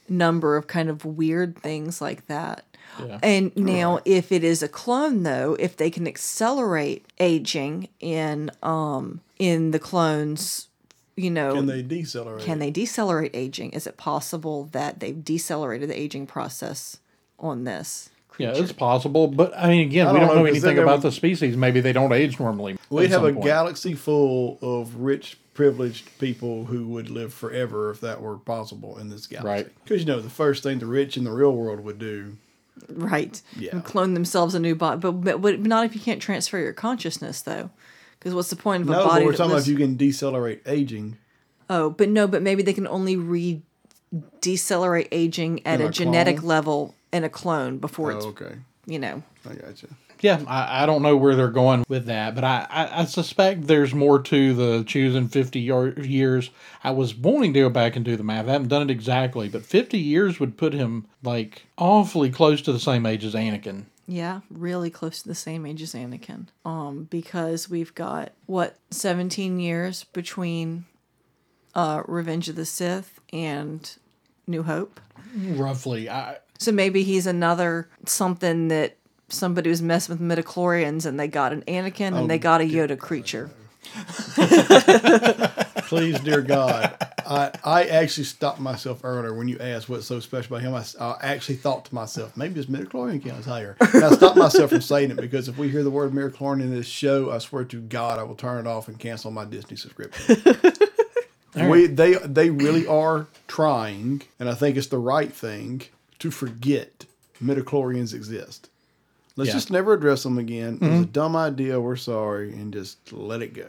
number 0.10 0.58
of 0.58 0.68
kind 0.68 0.90
of 0.90 1.06
weird 1.06 1.58
things 1.58 2.02
like 2.02 2.28
that. 2.28 2.66
Yeah. 3.00 3.20
And 3.24 3.56
now, 3.56 4.00
if 4.06 4.32
it 4.32 4.44
is 4.44 4.62
a 4.62 4.68
clone, 4.68 5.24
though, 5.24 5.56
if 5.60 5.78
they 5.78 5.90
can 5.90 6.08
accelerate 6.08 7.06
aging 7.20 7.88
in 8.00 8.52
um 8.62 9.22
in 9.40 9.72
the 9.72 9.80
clones, 9.80 10.68
you 11.16 11.30
know, 11.30 11.54
Can 11.54 11.66
they 11.68 11.82
decelerate? 11.82 12.44
can 12.44 12.60
they 12.60 12.72
decelerate 12.72 13.32
aging? 13.36 13.72
Is 13.72 13.86
it 13.88 13.98
possible 13.98 14.70
that 14.72 15.00
they've 15.00 15.24
decelerated 15.24 15.90
the 15.90 16.00
aging 16.00 16.26
process 16.28 16.98
on 17.40 17.64
this? 17.66 18.10
Yeah, 18.40 18.54
it's 18.56 18.72
possible, 18.72 19.28
but 19.28 19.56
I 19.56 19.68
mean, 19.68 19.82
again, 19.88 20.08
I 20.08 20.12
we 20.14 20.20
don't 20.20 20.28
don't 20.30 20.38
know, 20.38 20.44
know 20.44 20.52
'cause 20.52 20.62
then 20.64 20.72
anything 20.72 20.84
about 20.84 21.04
would- 21.04 21.12
the 21.12 21.12
species. 21.12 21.56
Maybe 21.56 21.82
they 21.82 21.94
don't 21.94 22.12
age 22.12 22.40
normally. 22.40 22.78
We'd 22.90 23.12
have 23.12 23.24
a 23.24 23.32
point. 23.32 23.46
galaxy 23.46 23.94
full 23.94 24.58
of 24.64 24.96
rich, 24.96 25.38
privileged 25.54 26.18
people 26.18 26.66
who 26.66 26.88
would 26.88 27.12
live 27.12 27.32
forever 27.32 27.92
if 27.92 28.02
that 28.02 28.22
were 28.24 28.38
possible 28.38 28.98
in 28.98 29.10
this 29.10 29.28
galaxy. 29.28 29.48
Right. 29.48 29.84
Because 29.84 30.00
you 30.02 30.08
know 30.08 30.20
the 30.20 30.32
first 30.32 30.64
thing 30.64 30.80
the 30.80 30.88
rich 30.88 31.16
in 31.16 31.26
the 31.26 31.32
real 31.32 31.52
world 31.56 31.82
would 31.82 32.00
do. 32.00 32.38
right. 32.90 33.40
Yeah. 33.56 33.70
And 33.74 33.84
clone 33.86 34.16
themselves 34.16 34.56
a 34.56 34.60
new 34.60 34.74
body, 34.74 35.00
but, 35.00 35.12
but 35.12 35.40
but 35.40 35.60
not 35.60 35.86
if 35.86 35.94
you 35.94 36.02
can't 36.02 36.20
transfer 36.20 36.58
your 36.58 36.74
consciousness, 36.74 37.40
though. 37.44 37.70
Because 38.24 38.36
what's 38.36 38.50
the 38.50 38.56
point 38.56 38.84
of 38.84 38.90
a 38.90 38.94
No, 38.94 39.00
but 39.04 39.08
body? 39.10 39.26
we're 39.26 39.32
that 39.32 39.38
talking 39.38 39.52
about 39.52 39.62
if 39.64 39.68
you 39.68 39.76
can 39.76 39.98
decelerate 39.98 40.62
aging. 40.66 41.18
Oh, 41.70 41.90
but 41.90 42.08
no, 42.08 42.26
but 42.26 42.42
maybe 42.42 42.64
they 42.64 42.72
can 42.74 42.88
only 42.88 43.18
re 43.18 43.62
decelerate 44.42 45.08
aging 45.12 45.66
at 45.66 45.80
In 45.82 45.88
a, 45.88 45.90
a 45.90 45.92
genetic 45.92 46.38
clone? 46.38 46.48
level 46.48 46.96
in 47.12 47.24
a 47.24 47.30
clone 47.30 47.80
before 47.80 48.12
Oh, 48.14 48.16
it's 48.18 48.26
okay. 48.28 48.56
you 48.86 49.00
know. 49.00 49.24
I 49.50 49.56
gotcha. 49.56 49.88
Yeah, 50.22 50.42
I, 50.48 50.84
I 50.84 50.86
don't 50.86 51.02
know 51.02 51.18
where 51.18 51.36
they're 51.36 51.50
going 51.50 51.84
with 51.90 52.06
that, 52.06 52.34
but 52.34 52.46
I, 52.46 52.66
I, 52.70 53.02
I 53.02 53.06
suspect 53.06 53.68
there's 53.68 53.94
more 53.94 54.22
to 54.22 54.54
the 54.54 54.84
choosing 54.86 55.28
50 55.28 55.60
yar- 55.60 55.90
years. 56.00 56.50
I 56.82 56.92
was 56.92 57.14
wanting 57.14 57.54
to 57.56 57.60
go 57.60 57.70
back 57.70 57.98
and 57.98 58.06
do 58.06 58.16
the 58.16 58.24
math. 58.24 58.48
I 58.48 58.52
haven't 58.54 58.70
done 58.70 58.84
it 58.84 58.92
exactly, 58.92 59.50
but 59.50 59.64
50 59.66 59.98
years 60.00 60.40
would 60.40 60.56
put 60.56 60.72
him 60.74 61.08
like 61.24 61.64
awfully 61.78 62.30
close 62.30 62.62
to 62.62 62.72
the 62.72 62.80
same 62.80 63.06
age 63.06 63.26
as 63.26 63.34
Anakin. 63.34 63.84
Yeah, 64.08 64.42
really 64.50 64.90
close 64.90 65.22
to 65.22 65.28
the 65.28 65.36
same 65.36 65.66
age 65.66 65.82
as 65.82 65.94
Anakin. 65.94 66.48
Um, 66.66 67.08
because 67.10 67.70
we've 67.70 67.96
got 67.96 68.34
what 68.46 68.78
seventeen 68.92 69.60
years 69.60 70.04
between 70.06 70.86
uh 71.74 72.04
Revenge 72.08 72.50
of 72.50 72.56
the 72.56 72.66
Sith 72.66 73.20
and 73.32 73.90
New 74.48 74.64
Hope. 74.64 75.00
Roughly. 75.36 76.10
I, 76.10 76.38
So 76.60 76.72
maybe 76.72 77.04
he's 77.04 77.26
another 77.26 77.90
something 78.06 78.68
that 78.68 78.98
somebody 79.30 79.70
was 79.70 79.82
messing 79.82 80.18
with 80.18 80.22
midichlorians 80.38 81.06
and 81.06 81.20
they 81.20 81.28
got 81.28 81.54
an 81.54 81.64
Anakin 81.68 82.16
and 82.18 82.30
they 82.30 82.38
got 82.38 82.62
a 82.62 82.66
Yoda 82.66 83.00
creature. 83.00 83.50
Please, 85.94 86.20
dear 86.22 86.42
God. 86.42 86.98
I, 87.26 87.52
I 87.64 87.84
actually 87.84 88.24
stopped 88.24 88.60
myself 88.60 89.02
earlier 89.04 89.32
when 89.34 89.48
you 89.48 89.60
asked 89.60 89.88
what's 89.88 90.08
so 90.08 90.20
special 90.20 90.56
about 90.56 90.66
him. 90.66 90.96
I 91.00 91.18
actually 91.22 91.58
thought 91.58 91.86
to 91.86 91.94
myself, 91.94 92.36
maybe 92.36 92.56
his 92.56 92.66
midichlorian 92.66 93.24
count 93.24 93.40
is 93.40 93.46
higher. 93.46 93.78
And 93.80 94.04
I 94.04 94.12
stopped 94.12 94.36
myself 94.36 94.72
from 94.72 94.82
saying 94.82 95.12
it 95.12 95.18
because 95.18 95.48
if 95.48 95.58
we 95.58 95.70
hear 95.70 95.84
the 95.84 95.92
word 95.92 96.12
midichlorian 96.12 96.62
in 96.62 96.74
this 96.74 96.88
show, 96.88 97.32
I 97.32 97.38
swear 97.38 97.64
to 97.66 97.80
God, 97.80 98.18
I 98.18 98.24
will 98.24 98.34
turn 98.34 98.66
it 98.66 98.68
off 98.68 98.88
and 98.88 98.98
cancel 98.98 99.30
my 99.30 99.46
Disney 99.46 99.78
subscription. 99.78 100.42
we 101.70 101.86
they 101.86 102.16
they 102.16 102.50
really 102.50 102.88
are 102.88 103.28
trying, 103.48 104.24
and 104.40 104.50
I 104.50 104.56
think 104.56 104.78
it's 104.78 104.88
the 104.88 104.98
right 104.98 105.32
thing 105.32 105.84
to 106.20 106.32
forget 106.32 107.06
midichlorians 107.42 108.16
exist. 108.16 108.68
Let's 109.36 109.50
Yeah. 109.50 109.54
just 109.54 109.70
never 109.72 109.94
address 109.94 110.24
them 110.24 110.40
again. 110.40 110.80
It 110.82 110.82
was 110.82 110.90
a 110.90 110.94
mm-hmm. 111.04 111.12
dumb 111.12 111.36
idea. 111.36 111.80
We're 111.80 111.96
sorry, 111.98 112.52
and 112.54 112.74
just 112.74 113.14
let 113.14 113.44
it 113.44 113.54
go. 113.54 113.68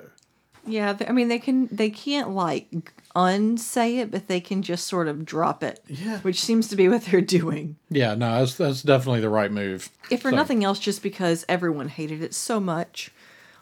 Yeah, 0.66 0.96
I 1.06 1.12
mean 1.12 1.28
they 1.28 1.38
can 1.38 1.68
they 1.70 1.90
can't 1.90 2.30
like 2.30 2.92
unsay 3.16 3.98
it, 3.98 4.10
but 4.10 4.28
they 4.28 4.40
can 4.40 4.62
just 4.62 4.86
sort 4.86 5.08
of 5.08 5.24
drop 5.24 5.62
it. 5.62 5.80
Yeah. 5.86 6.18
Which 6.20 6.40
seems 6.40 6.68
to 6.68 6.76
be 6.76 6.88
what 6.88 7.04
they're 7.04 7.20
doing. 7.20 7.76
Yeah, 7.90 8.14
no, 8.14 8.38
that's 8.40 8.54
that's 8.54 8.82
definitely 8.82 9.20
the 9.20 9.28
right 9.28 9.50
move. 9.52 9.90
If 10.10 10.22
for 10.22 10.30
So- 10.30 10.36
nothing 10.36 10.64
else, 10.64 10.78
just 10.78 11.02
because 11.02 11.44
everyone 11.48 11.88
hated 11.88 12.22
it 12.22 12.34
so 12.34 12.60
much, 12.60 13.10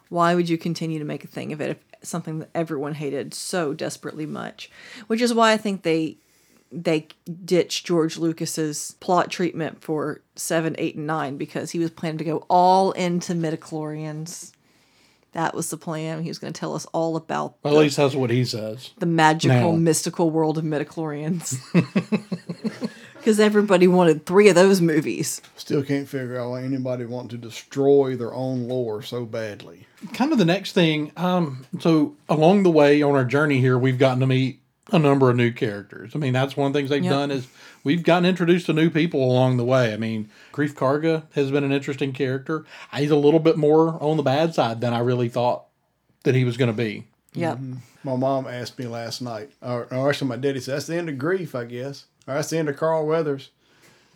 why 0.08 0.34
would 0.34 0.48
you 0.48 0.58
continue 0.58 0.98
to 0.98 1.04
make 1.04 1.24
a 1.24 1.28
thing 1.28 1.52
of 1.52 1.60
it 1.60 1.70
if 1.70 1.78
something 2.08 2.38
that 2.40 2.50
everyone 2.54 2.94
hated 2.94 3.34
so 3.34 3.74
desperately 3.74 4.26
much? 4.26 4.70
Which 5.08 5.20
is 5.20 5.34
why 5.34 5.52
I 5.52 5.56
think 5.56 5.82
they 5.82 6.16
they 6.74 7.06
ditched 7.44 7.84
George 7.86 8.16
Lucas's 8.16 8.94
plot 9.00 9.30
treatment 9.30 9.82
for 9.82 10.22
seven, 10.36 10.74
eight, 10.78 10.96
and 10.96 11.06
nine 11.06 11.36
because 11.36 11.72
he 11.72 11.78
was 11.78 11.90
planning 11.90 12.16
to 12.18 12.24
go 12.24 12.46
all 12.48 12.92
into 12.92 13.34
midichlorians. 13.34 14.52
That 15.32 15.54
was 15.54 15.70
the 15.70 15.76
plan. 15.78 16.22
He 16.22 16.28
was 16.28 16.38
going 16.38 16.52
to 16.52 16.58
tell 16.60 16.74
us 16.74 16.86
all 16.92 17.16
about 17.16 17.54
Well, 17.62 17.74
at 17.74 17.80
least 17.80 17.96
that's 17.96 18.14
what 18.14 18.30
he 18.30 18.44
says. 18.44 18.90
the 18.98 19.06
magical, 19.06 19.72
Now. 19.72 19.78
mystical 19.78 20.30
world 20.30 20.58
of 20.58 20.64
midichlorians. 20.64 21.58
Because 23.22 23.38
everybody 23.38 23.86
wanted 23.86 24.26
three 24.26 24.48
of 24.48 24.56
those 24.56 24.80
movies. 24.80 25.40
Still 25.56 25.84
can't 25.84 26.08
figure 26.08 26.36
out 26.40 26.50
why 26.50 26.64
anybody 26.64 27.04
want 27.04 27.30
to 27.30 27.36
destroy 27.36 28.16
their 28.16 28.34
own 28.34 28.66
lore 28.66 29.00
so 29.00 29.24
badly. 29.24 29.86
Kind 30.12 30.32
of 30.32 30.38
the 30.38 30.44
next 30.44 30.72
thing. 30.72 31.12
Um, 31.16 31.64
so 31.78 32.16
along 32.28 32.64
the 32.64 32.70
way 32.72 33.00
on 33.00 33.14
our 33.14 33.24
journey 33.24 33.60
here, 33.60 33.78
we've 33.78 33.96
gotten 33.96 34.18
to 34.20 34.26
meet 34.26 34.58
a 34.90 34.98
number 34.98 35.30
of 35.30 35.36
new 35.36 35.52
characters. 35.52 36.12
I 36.14 36.18
mean, 36.18 36.32
that's 36.32 36.56
one 36.56 36.66
of 36.66 36.72
the 36.72 36.78
things 36.78 36.90
they've 36.90 37.04
Yep. 37.04 37.12
done 37.12 37.30
is 37.30 37.46
we've 37.84 38.02
gotten 38.02 38.24
introduced 38.26 38.66
to 38.66 38.72
new 38.72 38.90
people 38.90 39.22
along 39.24 39.56
the 39.56 39.64
way. 39.64 39.92
I 39.92 39.96
mean, 39.96 40.28
Greef 40.52 40.74
Karga 40.74 41.22
has 41.34 41.50
been 41.50 41.62
an 41.64 41.72
interesting 41.72 42.12
character. 42.12 42.64
He's 42.94 43.10
a 43.10 43.16
little 43.16 43.40
bit 43.40 43.56
more 43.56 44.02
on 44.02 44.16
the 44.16 44.22
bad 44.22 44.54
side 44.54 44.80
than 44.80 44.92
I 44.92 44.98
really 44.98 45.28
thought 45.28 45.64
that 46.24 46.34
he 46.34 46.44
was 46.44 46.56
going 46.56 46.70
to 46.70 46.76
be. 46.76 47.06
Yep. 47.34 47.56
Mm-hmm. 47.58 47.74
My 48.04 48.16
mom 48.16 48.46
asked 48.48 48.78
me 48.78 48.86
last 48.86 49.22
night, 49.22 49.50
or, 49.62 49.86
or 49.92 50.08
actually 50.10 50.28
my 50.28 50.36
daddy 50.36 50.58
said, 50.60 50.74
that's 50.74 50.86
the 50.88 50.96
end 50.96 51.08
of 51.08 51.14
Greef, 51.16 51.54
I 51.54 51.64
guess. 51.64 52.06
Or 52.26 52.34
that's 52.34 52.50
the 52.50 52.58
end 52.58 52.68
of 52.68 52.76
Carl 52.76 53.06
Weathers. 53.06 53.50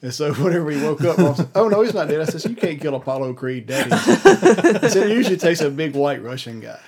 And 0.03 0.13
so 0.13 0.35
whenever 0.43 0.71
he 0.73 0.83
woke 0.83 1.03
up, 1.05 1.19
I 1.19 1.33
said, 1.35 1.49
oh, 1.55 1.69
no, 1.69 1.83
he's 1.83 1.95
not 1.95 2.09
dead. 2.09 2.21
I 2.21 2.25
said, 2.25 2.45
you 2.51 2.57
can't 2.57 2.81
kill 2.81 2.97
Apollo 2.97 3.35
Creed, 3.35 3.67
daddy. 3.67 3.91
I 3.93 4.89
said, 4.89 5.09
it 5.11 5.17
usually 5.17 5.37
takes 5.37 5.61
a 5.61 5.71
big 5.71 5.95
white 5.95 6.23
Russian 6.23 6.61
guy. 6.61 6.81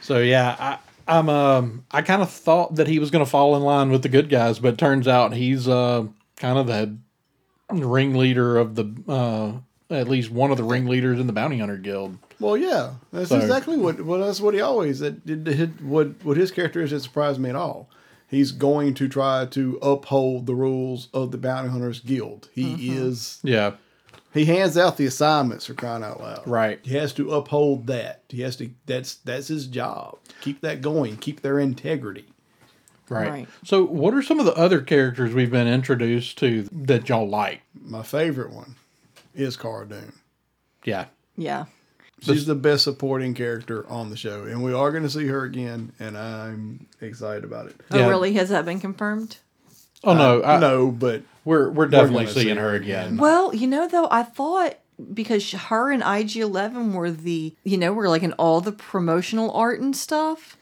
So 0.00 0.18
yeah, 0.20 0.56
I, 0.58 0.78
I'm 1.08 1.28
um 1.28 1.84
I 1.90 2.02
kind 2.02 2.22
of 2.22 2.30
thought 2.30 2.74
that 2.76 2.88
he 2.88 2.98
was 2.98 3.10
going 3.10 3.24
to 3.24 3.30
fall 3.30 3.56
in 3.56 3.62
line 3.62 3.90
with 3.90 4.02
the 4.02 4.08
good 4.08 4.28
guys, 4.28 4.58
but 4.58 4.76
turns 4.78 5.06
out 5.08 5.32
he's 5.32 5.68
uh 5.68 6.04
kind 6.36 6.58
of 6.58 6.66
the 6.66 6.96
ringleader 7.70 8.56
of 8.56 8.74
the 8.74 8.92
uh 9.08 9.52
at 9.94 10.08
least 10.08 10.30
one 10.30 10.50
of 10.50 10.56
the 10.56 10.64
ringleaders 10.64 11.20
in 11.20 11.26
the 11.26 11.32
bounty 11.32 11.58
hunter 11.58 11.76
guild. 11.76 12.18
Well, 12.40 12.56
yeah, 12.56 12.94
that's 13.12 13.28
So- 13.30 13.38
exactly 13.38 13.76
what. 13.78 14.00
Well, 14.04 14.20
that's 14.20 14.40
what 14.40 14.52
he 14.54 14.60
always. 14.60 14.98
That 15.00 15.24
did 15.24 15.44
did- 15.44 15.86
what 15.86 16.24
what 16.24 16.36
his 16.36 16.50
character 16.50 16.82
is. 16.82 16.92
It 16.92 17.00
surprised 17.00 17.40
me 17.40 17.50
at 17.50 17.56
all. 17.56 17.88
He's 18.28 18.50
going 18.50 18.94
to 18.94 19.08
try 19.08 19.46
to 19.46 19.78
uphold 19.80 20.46
the 20.46 20.54
rules 20.56 21.08
of 21.14 21.30
the 21.30 21.38
bounty 21.38 21.68
hunters 21.70 22.00
guild. 22.00 22.48
He 22.52 22.64
Mm-hmm. 22.74 23.06
is. 23.08 23.38
Yeah, 23.44 23.72
He 24.36 24.44
hands 24.44 24.76
out 24.76 24.96
the 24.96 25.06
assignments 25.06 25.66
for 25.66 25.74
crying 25.74 26.02
out 26.04 26.20
loud. 26.20 26.46
Right. 26.46 26.78
He 26.82 26.94
has 26.96 27.12
to 27.14 27.32
uphold 27.32 27.86
that. 27.88 28.22
He 28.28 28.42
has 28.42 28.56
to. 28.56 28.70
That's 28.86 29.14
that's 29.16 29.48
his 29.48 29.66
job. 29.66 30.18
Keep 30.40 30.60
that 30.60 30.80
going. 30.82 31.16
Keep 31.16 31.40
their 31.42 31.58
integrity. 31.58 32.26
right. 33.08 33.28
Right. 33.30 33.48
So 33.64 33.84
what 33.84 34.14
are 34.14 34.22
some 34.22 34.38
of 34.40 34.46
the 34.46 34.54
other 34.56 34.80
characters 34.80 35.32
we've 35.34 35.50
been 35.50 35.68
introduced 35.68 36.38
to 36.38 36.62
that 36.72 37.08
y'all 37.08 37.28
like? 37.28 37.62
My 37.80 38.02
favorite 38.02 38.52
one 38.52 38.76
is 39.34 39.56
Cara 39.56 39.86
Dune. 39.88 40.12
Yeah. 40.84 41.06
Yeah. 41.36 41.66
She's 42.22 42.46
the 42.46 42.54
best 42.54 42.84
supporting 42.84 43.34
character 43.34 43.86
on 43.90 44.08
the 44.08 44.16
show, 44.16 44.44
and 44.44 44.64
we 44.64 44.72
are 44.72 44.90
going 44.90 45.02
to 45.02 45.10
see 45.10 45.26
her 45.26 45.44
again, 45.44 45.92
and 46.00 46.16
I'm 46.16 46.86
excited 47.02 47.44
about 47.44 47.66
it. 47.66 47.76
Oh, 47.90 47.98
Yeah. 47.98 48.08
really? 48.08 48.32
Has 48.32 48.48
that 48.48 48.64
been 48.64 48.80
confirmed? 48.80 49.36
Oh 50.06 50.14
no, 50.14 50.40
uh, 50.42 50.46
I, 50.46 50.58
no, 50.58 50.90
but 50.90 51.22
we're 51.44 51.70
we're 51.70 51.86
definitely 51.88 52.24
gonna 52.24 52.34
see 52.34 52.42
seeing 52.44 52.56
her 52.56 52.70
her 52.70 52.74
again. 52.76 53.04
again. 53.06 53.16
Well, 53.18 53.54
you 53.54 53.66
know, 53.66 53.86
though, 53.88 54.08
I 54.10 54.22
thought 54.22 54.76
because 55.12 55.50
her 55.52 55.90
and 55.92 56.02
IG 56.02 56.36
Eleven 56.36 56.94
were 56.94 57.10
the, 57.10 57.54
you 57.64 57.76
know, 57.76 57.92
were 57.92 58.08
like 58.08 58.22
in 58.22 58.32
all 58.34 58.60
the 58.60 58.72
promotional 58.72 59.50
art 59.52 59.80
and 59.80 59.94
stuff, 59.96 60.56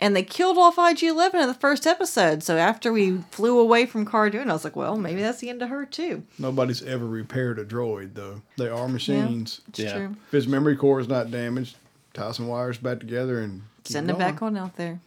and 0.00 0.14
they 0.14 0.22
killed 0.22 0.58
off 0.58 0.76
IG 0.78 1.04
Eleven 1.04 1.40
in 1.40 1.46
the 1.48 1.54
first 1.54 1.86
episode. 1.86 2.42
So 2.42 2.56
after 2.58 2.92
we 2.92 3.18
flew 3.30 3.58
away 3.58 3.86
from 3.86 4.04
Cara 4.04 4.30
Dune, 4.30 4.50
I 4.50 4.52
was 4.52 4.64
like, 4.64 4.76
well, 4.76 4.96
maybe 4.96 5.22
that's 5.22 5.38
the 5.40 5.48
end 5.48 5.62
of 5.62 5.68
her 5.70 5.86
too. 5.86 6.22
nobody's 6.38 6.82
ever 6.82 7.06
repaired 7.06 7.58
a 7.58 7.64
droid 7.64 8.14
though. 8.14 8.42
They 8.58 8.68
are 8.68 8.88
machines. 8.88 9.60
It's 9.68 9.78
Yeah. 9.80 9.92
true. 9.96 10.16
If 10.26 10.32
his 10.32 10.46
memory 10.48 10.76
core 10.76 11.00
is 11.00 11.08
not 11.08 11.30
damaged, 11.30 11.76
tie 12.14 12.32
some 12.32 12.48
wires 12.48 12.78
back 12.78 13.00
together 13.00 13.40
and 13.40 13.62
Send 13.84 14.10
it 14.10 14.18
back 14.18 14.42
on 14.42 14.54
out 14.58 14.76
there. 14.76 15.00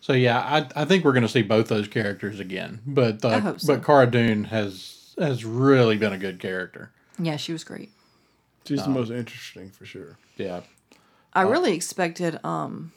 So 0.00 0.12
yeah, 0.12 0.38
I 0.40 0.82
I 0.82 0.84
think 0.84 1.04
we're 1.04 1.12
going 1.12 1.22
to 1.22 1.28
see 1.28 1.42
both 1.42 1.68
those 1.68 1.88
characters 1.88 2.40
again. 2.40 2.80
But 2.86 3.24
uh, 3.24 3.28
I 3.28 3.38
hope 3.38 3.60
so. 3.60 3.74
but 3.74 3.84
Cara 3.84 4.06
Dune 4.10 4.44
has 4.44 5.14
has 5.18 5.44
really 5.44 5.96
been 5.96 6.12
a 6.12 6.18
good 6.18 6.38
character. 6.38 6.92
Yeah, 7.18 7.36
she 7.36 7.52
was 7.52 7.64
great. 7.64 7.90
She's 8.66 8.82
the 8.82 8.90
most 8.90 9.10
interesting 9.10 9.70
for 9.70 9.86
sure. 9.86 10.18
Yeah. 10.36 10.60
I 11.32 11.42
really 11.42 11.72
expected 11.74 12.38
um 12.44 12.92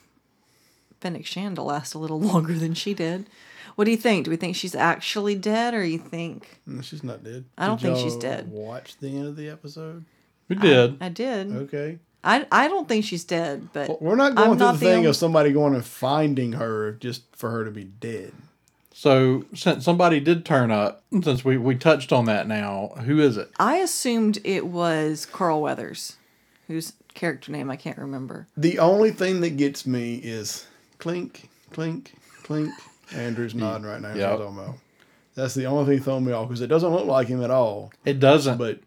Fennec 0.99 1.25
Shand 1.25 1.55
to 1.55 1.63
last 1.63 1.93
a 1.93 1.97
little 1.99 2.19
longer 2.31 2.53
than 2.53 2.73
she 2.73 2.93
did. 2.93 3.27
What 3.75 3.85
do 3.85 3.91
you 3.91 3.97
think? 3.97 4.25
Do 4.25 4.31
we 4.31 4.37
think 4.37 4.55
she's 4.55 4.75
actually 4.75 5.35
dead, 5.35 5.73
or 5.73 5.83
you 5.83 5.97
think 5.97 6.59
No, 6.65 6.81
she's 6.81 7.03
not 7.03 7.23
dead. 7.23 7.45
I 7.57 7.67
don't 7.67 7.79
Did 7.79 7.93
think 7.95 7.99
she's 7.99 8.13
y'all 8.13 8.21
dead. 8.21 8.51
Watch 8.51 8.97
the 8.97 9.07
end 9.07 9.27
of 9.27 9.35
the 9.37 9.49
episode. 9.49 10.05
We 10.49 10.57
did. 10.57 10.97
I 10.99 11.07
did? 11.09 11.51
Okay. 11.51 11.99
I 12.23 12.45
I 12.51 12.67
don't 12.67 12.87
think 12.87 13.05
she's 13.05 13.23
dead, 13.23 13.69
but 13.73 14.01
We're 14.01 14.15
not 14.15 14.35
going 14.35 14.51
I'm 14.51 14.57
through 14.57 14.65
not 14.67 14.71
the 14.73 14.79
the 14.79 14.85
thing 14.85 14.97
only- 14.97 15.09
of 15.09 15.15
somebody 15.15 15.51
going 15.51 15.73
and 15.73 15.85
finding 15.85 16.53
her 16.53 16.93
just 16.93 17.23
for 17.35 17.49
her 17.51 17.65
to 17.65 17.71
be 17.71 17.83
dead. 17.83 18.33
So 18.93 19.45
since 19.55 19.83
somebody 19.83 20.19
did 20.19 20.45
turn 20.45 20.69
up, 20.69 21.03
since 21.23 21.43
we, 21.43 21.57
we 21.57 21.75
touched 21.75 22.11
on 22.13 22.25
that 22.25 22.47
now, 22.47 22.89
who 23.05 23.19
is 23.19 23.35
it? 23.37 23.49
I 23.59 23.77
assumed 23.77 24.37
it 24.43 24.67
was 24.67 25.25
Carl 25.25 25.61
Weathers, 25.61 26.17
whose 26.67 26.93
character 27.15 27.51
name 27.51 27.71
I 27.71 27.77
can't 27.77 27.97
remember. 27.97 28.47
The 28.55 28.77
only 28.77 29.09
thing 29.11 29.41
that 29.41 29.57
gets 29.57 29.87
me 29.87 30.15
is 30.15 30.67
clink, 30.99 31.49
clink, 31.71 32.13
clink. 32.43 32.71
Andrew's 33.15 33.53
mm. 33.53 33.61
nodding 33.61 33.87
right 33.87 34.01
now. 34.01 34.09
That's 34.09 34.19
Yep. 34.19 34.31
I'm 34.31 34.37
talking 34.37 34.57
about. 34.59 34.75
That's 35.33 35.53
the 35.55 35.65
only 35.65 35.95
thing 35.95 36.03
throwing 36.03 36.25
me 36.25 36.33
off 36.33 36.49
because 36.49 36.61
it 36.61 36.67
doesn't 36.67 36.91
look 36.91 37.05
like 37.07 37.27
him 37.27 37.41
at 37.43 37.49
all. 37.49 37.91
It 38.05 38.19
doesn't. 38.19 38.57
But 38.57 38.81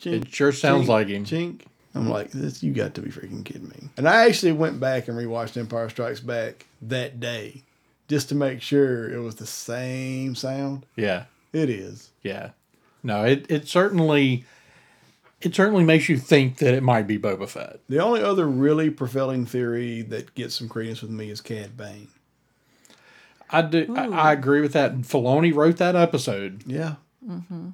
chink, 0.00 0.12
It 0.26 0.32
sure 0.32 0.52
sounds 0.52 0.84
chink, 0.86 0.88
like 0.88 1.08
him. 1.08 1.24
Chink. 1.24 1.62
I'm 1.98 2.08
like, 2.08 2.30
this. 2.30 2.62
You 2.62 2.72
got 2.72 2.94
to 2.94 3.02
be 3.02 3.10
freaking 3.10 3.44
kidding 3.44 3.68
me. 3.68 3.88
And 3.96 4.08
I 4.08 4.26
actually 4.26 4.52
went 4.52 4.78
back 4.80 5.08
and 5.08 5.16
rewatched 5.18 5.56
Empire 5.56 5.88
Strikes 5.88 6.20
Back 6.20 6.66
that 6.82 7.20
day, 7.20 7.62
just 8.08 8.28
to 8.30 8.34
make 8.34 8.62
sure 8.62 9.12
it 9.12 9.20
was 9.20 9.34
the 9.36 9.46
same 9.46 10.34
sound. 10.34 10.86
yeah. 10.96 11.24
It 11.52 11.70
is. 11.70 12.10
Yeah. 12.22 12.50
No, 13.02 13.24
it, 13.24 13.46
it 13.50 13.66
certainly 13.68 14.44
it 15.40 15.54
certainly 15.54 15.82
makes 15.84 16.08
you 16.08 16.18
think 16.18 16.58
that 16.58 16.74
it 16.74 16.82
might 16.82 17.06
be 17.06 17.18
Boba 17.18 17.48
Fett. 17.48 17.80
The 17.88 18.00
only 18.00 18.22
other 18.22 18.46
really 18.46 18.90
prevailing 18.90 19.46
theory 19.46 20.02
that 20.02 20.34
gets 20.34 20.56
some 20.56 20.68
credence 20.68 21.00
with 21.00 21.10
me 21.10 21.30
is 21.30 21.40
Cad 21.40 21.76
Bane. 21.76 22.08
I 23.50 23.62
do 23.62 23.94
I, 23.96 24.08
I 24.08 24.32
agree 24.32 24.60
with 24.60 24.74
that. 24.74 24.92
And 24.92 25.04
Filoni 25.04 25.54
wrote 25.54 25.78
that 25.78 25.96
episode. 25.96 26.64
Yeah. 26.66 26.96
Mm-hmm. 27.26 27.68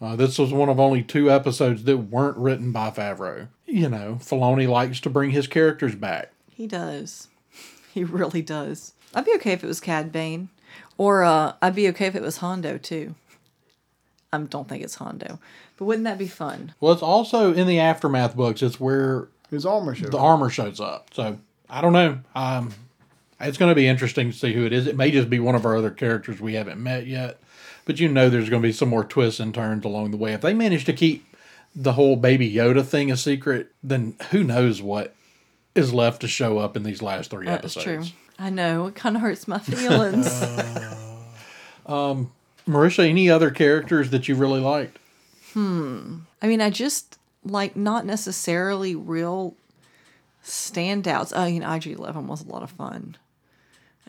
Uh, 0.00 0.16
this 0.16 0.38
was 0.38 0.52
one 0.52 0.68
of 0.68 0.80
only 0.80 1.02
two 1.02 1.30
episodes 1.30 1.84
that 1.84 1.96
weren't 1.98 2.36
written 2.38 2.72
by 2.72 2.90
Favreau. 2.90 3.48
You 3.66 3.88
know, 3.88 4.18
Filoni 4.20 4.66
likes 4.68 4.98
to 5.00 5.10
bring 5.10 5.30
his 5.30 5.46
characters 5.46 5.94
back. 5.94 6.30
He 6.50 6.66
does. 6.66 7.28
He 7.92 8.04
really 8.04 8.40
does. 8.40 8.94
I'd 9.16 9.24
be 9.24 9.34
okay 9.34 9.50
if 9.50 9.64
it 9.64 9.66
was 9.66 9.80
Cad 9.80 10.12
Bane. 10.12 10.48
Or 10.96 11.24
uh, 11.24 11.54
I'd 11.60 11.74
be 11.74 11.88
okay 11.88 12.06
if 12.06 12.14
it 12.14 12.22
was 12.22 12.36
Hondo 12.36 12.78
too. 12.78 13.16
I 14.32 14.38
don't 14.38 14.68
think 14.68 14.84
it's 14.84 14.94
Hondo. 14.94 15.40
But 15.76 15.84
wouldn't 15.86 16.04
that 16.04 16.16
be 16.16 16.28
fun? 16.28 16.72
Well, 16.78 16.92
it's 16.92 17.02
also 17.02 17.52
in 17.52 17.66
the 17.66 17.80
aftermath 17.80 18.36
books. 18.36 18.62
It's 18.62 18.78
where 18.78 19.26
His 19.50 19.66
armor 19.66 19.96
show. 19.96 20.06
the 20.08 20.18
armor 20.18 20.50
shows 20.50 20.78
up. 20.78 21.08
So 21.12 21.40
I 21.68 21.80
don't 21.80 21.92
know. 21.92 22.20
Um, 22.36 22.72
it's 23.40 23.58
going 23.58 23.70
to 23.72 23.74
be 23.74 23.88
interesting 23.88 24.30
to 24.30 24.36
see 24.38 24.52
who 24.52 24.64
it 24.64 24.72
is. 24.72 24.86
It 24.86 24.96
may 24.96 25.10
just 25.10 25.28
be 25.28 25.40
one 25.40 25.56
of 25.56 25.66
our 25.66 25.76
other 25.76 25.90
characters 25.90 26.40
we 26.40 26.54
haven't 26.54 26.80
met 26.80 27.08
yet, 27.08 27.40
but 27.90 27.98
you 27.98 28.08
know, 28.08 28.30
there's 28.30 28.48
going 28.48 28.62
to 28.62 28.68
be 28.68 28.72
some 28.72 28.88
more 28.88 29.02
twists 29.02 29.40
and 29.40 29.52
turns 29.52 29.84
along 29.84 30.12
the 30.12 30.16
way. 30.16 30.32
If 30.32 30.42
they 30.42 30.54
manage 30.54 30.84
to 30.84 30.92
keep 30.92 31.24
the 31.74 31.94
whole 31.94 32.14
Baby 32.14 32.48
Yoda 32.48 32.84
thing 32.86 33.10
a 33.10 33.16
secret, 33.16 33.72
then 33.82 34.14
who 34.30 34.44
knows 34.44 34.80
what 34.80 35.12
is 35.74 35.92
left 35.92 36.20
to 36.20 36.28
show 36.28 36.58
up 36.58 36.76
in 36.76 36.84
these 36.84 37.02
last 37.02 37.32
three 37.32 37.46
That's 37.46 37.76
episodes. 37.76 38.10
true. 38.10 38.18
I 38.38 38.48
know. 38.48 38.86
It 38.86 38.94
kind 38.94 39.16
of 39.16 39.22
hurts 39.22 39.48
my 39.48 39.58
feelings. 39.58 40.28
Marisha, 41.84 43.08
any 43.08 43.28
other 43.28 43.50
characters 43.50 44.10
that 44.10 44.28
you 44.28 44.36
really 44.36 44.60
liked? 44.60 45.00
Hmm. 45.52 46.18
I 46.40 46.46
mean, 46.46 46.60
I 46.60 46.70
just 46.70 47.18
like 47.44 47.74
not 47.74 48.06
necessarily 48.06 48.94
real 48.94 49.56
standouts. 50.44 51.32
Oh, 51.34 51.46
you 51.46 51.58
know, 51.58 51.72
IG 51.72 51.88
Eleven 51.88 52.28
was 52.28 52.44
a 52.44 52.46
lot 52.48 52.62
of 52.62 52.70
fun. 52.70 53.16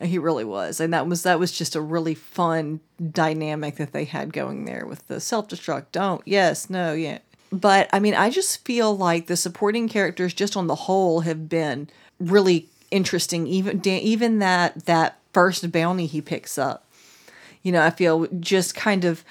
He 0.02 0.18
really 0.18 0.44
was, 0.44 0.80
and 0.80 0.94
that 0.94 1.08
was 1.08 1.24
that 1.24 1.40
was 1.40 1.52
just 1.52 1.76
a 1.76 1.82
really 1.82 2.16
fun 2.16 2.80
dynamic 3.12 3.76
that 3.78 3.94
they 3.94 4.06
had 4.06 4.34
going 4.34 4.66
there 4.66 4.86
with 4.86 5.08
the 5.08 5.20
self 5.20 5.48
destruct. 5.48 5.86
Don't 5.92 6.22
yes, 6.26 6.70
no, 6.70 6.94
yeah. 6.94 7.20
But 7.52 7.90
I 7.92 8.00
mean, 8.00 8.16
I 8.16 8.30
just 8.30 8.66
feel 8.66 8.96
like 8.96 9.28
the 9.28 9.38
supporting 9.38 9.90
characters, 9.90 10.34
just 10.34 10.56
on 10.56 10.68
the 10.68 10.76
whole, 10.76 11.22
have 11.22 11.50
been 11.50 11.90
really 12.20 12.70
interesting. 12.90 13.48
Even 13.48 13.86
even 13.88 14.40
that 14.40 14.86
that 14.86 15.20
first 15.34 15.72
bounty 15.72 16.06
he 16.06 16.22
picks 16.22 16.58
up. 16.58 16.86
You 17.64 17.72
know, 17.72 17.84
I 17.84 17.90
feel 17.90 18.28
just 18.40 18.76
kind 18.76 19.06
of. 19.06 19.24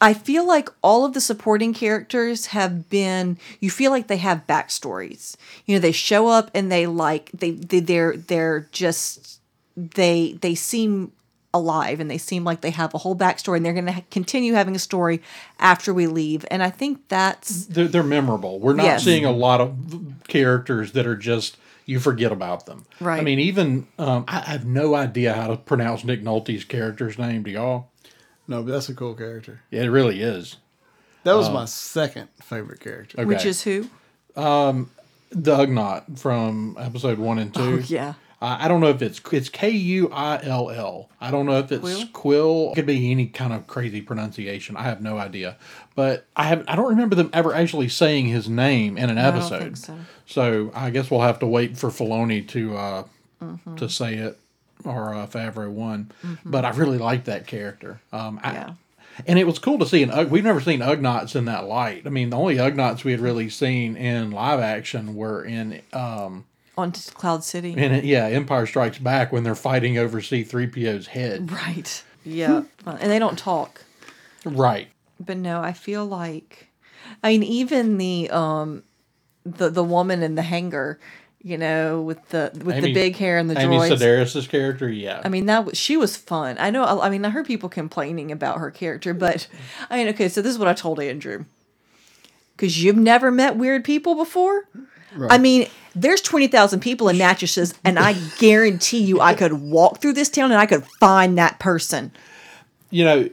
I 0.00 0.14
feel 0.14 0.46
like 0.46 0.68
all 0.82 1.04
of 1.04 1.12
the 1.14 1.20
supporting 1.20 1.74
characters 1.74 2.46
have 2.46 2.88
been. 2.88 3.38
You 3.60 3.70
feel 3.70 3.90
like 3.90 4.06
they 4.06 4.18
have 4.18 4.46
backstories. 4.46 5.36
You 5.66 5.76
know, 5.76 5.80
they 5.80 5.92
show 5.92 6.28
up 6.28 6.50
and 6.54 6.70
they 6.70 6.86
like 6.86 7.30
they, 7.32 7.52
they 7.52 7.80
they're 7.80 8.16
they're 8.16 8.68
just 8.72 9.40
they 9.76 10.38
they 10.40 10.54
seem 10.54 11.12
alive 11.54 11.98
and 11.98 12.10
they 12.10 12.18
seem 12.18 12.44
like 12.44 12.60
they 12.60 12.70
have 12.70 12.92
a 12.94 12.98
whole 12.98 13.16
backstory 13.16 13.56
and 13.56 13.64
they're 13.66 13.72
going 13.72 13.86
to 13.86 14.02
continue 14.10 14.52
having 14.52 14.76
a 14.76 14.78
story 14.78 15.22
after 15.58 15.94
we 15.94 16.06
leave. 16.06 16.44
And 16.50 16.62
I 16.62 16.68
think 16.70 17.08
that's 17.08 17.66
They're, 17.66 17.88
they're 17.88 18.02
memorable. 18.02 18.60
We're 18.60 18.74
not 18.74 18.84
Yes. 18.84 19.04
seeing 19.04 19.24
a 19.24 19.32
lot 19.32 19.60
of 19.60 19.74
characters 20.28 20.92
that 20.92 21.06
are 21.06 21.16
just 21.16 21.56
you 21.86 21.98
forget 22.00 22.32
about 22.32 22.66
them. 22.66 22.84
Right 23.00 23.18
i 23.18 23.24
mean, 23.24 23.38
even 23.38 23.86
um, 23.98 24.26
I, 24.28 24.38
I 24.40 24.50
have 24.50 24.66
no 24.66 24.94
idea 24.94 25.32
how 25.32 25.46
to 25.48 25.56
pronounce 25.56 26.04
Nick 26.04 26.22
Nolte's 26.22 26.64
character's 26.64 27.18
name. 27.18 27.44
Do 27.44 27.50
y'all? 27.50 27.88
No, 28.48 28.62
but 28.62 28.72
that's 28.72 28.88
a 28.88 28.94
cool 28.94 29.14
character. 29.14 29.60
Yeah, 29.70 29.82
it 29.82 29.88
really 29.88 30.20
is. 30.22 30.56
That 31.24 31.34
was 31.34 31.50
my 31.50 31.66
second 31.66 32.28
favorite 32.42 32.80
character. 32.80 33.18
Okay. 33.20 33.26
which 33.26 33.44
is 33.44 33.62
who? 33.62 33.88
the 34.34 35.56
Ugnaught 35.56 36.18
from 36.18 36.76
episode 36.80 37.18
one 37.18 37.38
and 37.38 37.54
two. 37.54 37.60
Oh, 37.60 37.76
yeah. 37.86 38.14
I 38.40 38.64
I 38.64 38.68
don't 38.68 38.80
know 38.80 38.88
if 38.88 39.02
it's 39.02 39.20
it's 39.32 39.48
K 39.50 39.68
U 39.70 40.08
I 40.12 40.40
L 40.42 40.70
L. 40.70 41.10
I 41.20 41.30
don't 41.30 41.44
know 41.44 41.58
if 41.58 41.70
it's 41.70 41.82
Quill? 41.82 42.06
Quill. 42.12 42.72
It 42.72 42.76
could 42.76 42.86
be 42.86 43.10
any 43.10 43.26
kind 43.26 43.52
of 43.52 43.66
crazy 43.66 44.00
pronunciation. 44.00 44.76
I 44.76 44.84
have 44.84 45.02
no 45.02 45.18
idea. 45.18 45.56
But 45.94 46.24
I 46.36 46.44
have 46.44 46.64
I 46.68 46.76
don't 46.76 46.88
remember 46.88 47.14
them 47.16 47.30
ever 47.32 47.52
actually 47.54 47.88
saying 47.88 48.26
his 48.28 48.48
name 48.48 48.96
in 48.96 49.10
an 49.10 49.18
I 49.18 49.30
don't 49.30 49.40
episode. 49.40 49.60
think 49.62 49.76
so. 49.76 49.98
So 50.26 50.72
I 50.74 50.90
guess 50.90 51.10
we'll 51.10 51.20
have 51.20 51.40
to 51.40 51.46
wait 51.46 51.76
for 51.76 51.90
Filoni 51.90 52.46
to 52.48 52.76
uh, 52.76 53.04
Mm-hmm. 53.42 53.76
to 53.76 53.88
say 53.88 54.14
it 54.14 54.36
or 54.84 55.14
uh, 55.14 55.26
Favreau 55.26 55.70
one. 55.70 56.10
But 56.44 56.64
I 56.64 56.70
really 56.70 56.98
liked 56.98 57.26
that 57.26 57.46
character. 57.46 58.00
Um, 58.12 58.40
I, 58.42 58.52
Yeah. 58.52 58.72
And 59.26 59.36
it 59.36 59.48
was 59.48 59.58
cool 59.58 59.80
to 59.80 59.86
see 59.86 60.04
an 60.04 60.10
Ug- 60.12 60.30
we've 60.30 60.44
never 60.44 60.60
seen 60.60 60.78
Ugnaughts 60.78 61.34
in 61.34 61.46
that 61.46 61.64
light. 61.66 62.02
I 62.06 62.08
mean, 62.10 62.30
the 62.30 62.36
only 62.36 62.54
Ugnaughts 62.56 63.02
we 63.02 63.10
had 63.10 63.20
really 63.20 63.50
seen 63.50 63.96
in 63.96 64.30
live 64.30 64.60
action 64.60 65.16
were 65.16 65.44
in 65.44 65.82
um 65.92 66.44
On 66.76 66.92
Cloud 66.92 67.42
City. 67.42 67.72
in 67.72 68.04
yeah 68.04 68.26
Empire 68.26 68.64
Strikes 68.66 68.98
Back 68.98 69.32
when 69.32 69.42
they're 69.42 69.56
fighting 69.56 69.98
over 69.98 70.22
C 70.22 70.44
three 70.44 70.68
PO's 70.68 71.08
head. 71.08 71.50
Right. 71.50 72.04
Yeah. 72.24 72.62
and 72.86 73.10
they 73.10 73.18
don't 73.18 73.36
talk. 73.38 73.82
Right. 74.44 74.86
But 75.18 75.36
no, 75.38 75.60
I 75.60 75.72
feel 75.72 76.06
like 76.06 76.68
I 77.24 77.30
mean 77.30 77.42
even 77.42 77.98
the 77.98 78.30
um 78.30 78.84
the 79.44 79.68
the 79.68 79.82
woman 79.82 80.22
in 80.22 80.36
the 80.36 80.42
hangar, 80.42 81.00
you 81.48 81.56
know, 81.58 82.02
with 82.02 82.28
the 82.28 82.50
with 82.64 82.76
Amy- 82.76 82.88
the 82.88 82.94
big 82.94 83.16
hair 83.16 83.38
and 83.38 83.48
the 83.48 83.58
Amy 83.58 83.76
droids. 83.76 83.96
Sedaris' 83.96 84.48
character, 84.48 84.88
yeah. 84.88 85.22
I 85.24 85.28
mean 85.28 85.46
that 85.46 85.64
was 85.64 85.78
she 85.78 85.96
was 85.96 86.16
fun. 86.16 86.56
I 86.58 86.70
know. 86.70 86.84
I 86.84 87.08
mean, 87.08 87.24
I 87.24 87.30
heard 87.30 87.46
people 87.46 87.68
complaining 87.68 88.30
about 88.30 88.58
her 88.58 88.70
character, 88.70 89.14
but 89.14 89.48
I 89.88 89.96
mean, 89.96 90.08
okay. 90.08 90.28
So 90.28 90.42
this 90.42 90.52
is 90.52 90.58
what 90.58 90.68
I 90.68 90.74
told 90.74 91.00
Andrew. 91.00 91.44
Because 92.56 92.82
you've 92.82 92.96
never 92.96 93.30
met 93.30 93.56
weird 93.56 93.84
people 93.84 94.14
before. 94.16 94.64
I 95.30 95.38
mean, 95.38 95.68
there's 95.94 96.20
twenty 96.20 96.48
thousand 96.48 96.80
people 96.80 97.08
in 97.08 97.16
Natchez, 97.16 97.72
and 97.84 97.98
I 97.98 98.12
guarantee 98.38 99.02
you, 99.02 99.20
I 99.20 99.34
could 99.34 99.54
walk 99.54 100.00
through 100.02 100.12
this 100.14 100.28
town 100.28 100.50
and 100.50 100.60
I 100.60 100.66
could 100.66 100.84
find 101.00 101.38
that 101.38 101.58
person. 101.58 102.12
you 102.90 103.04
know, 103.04 103.30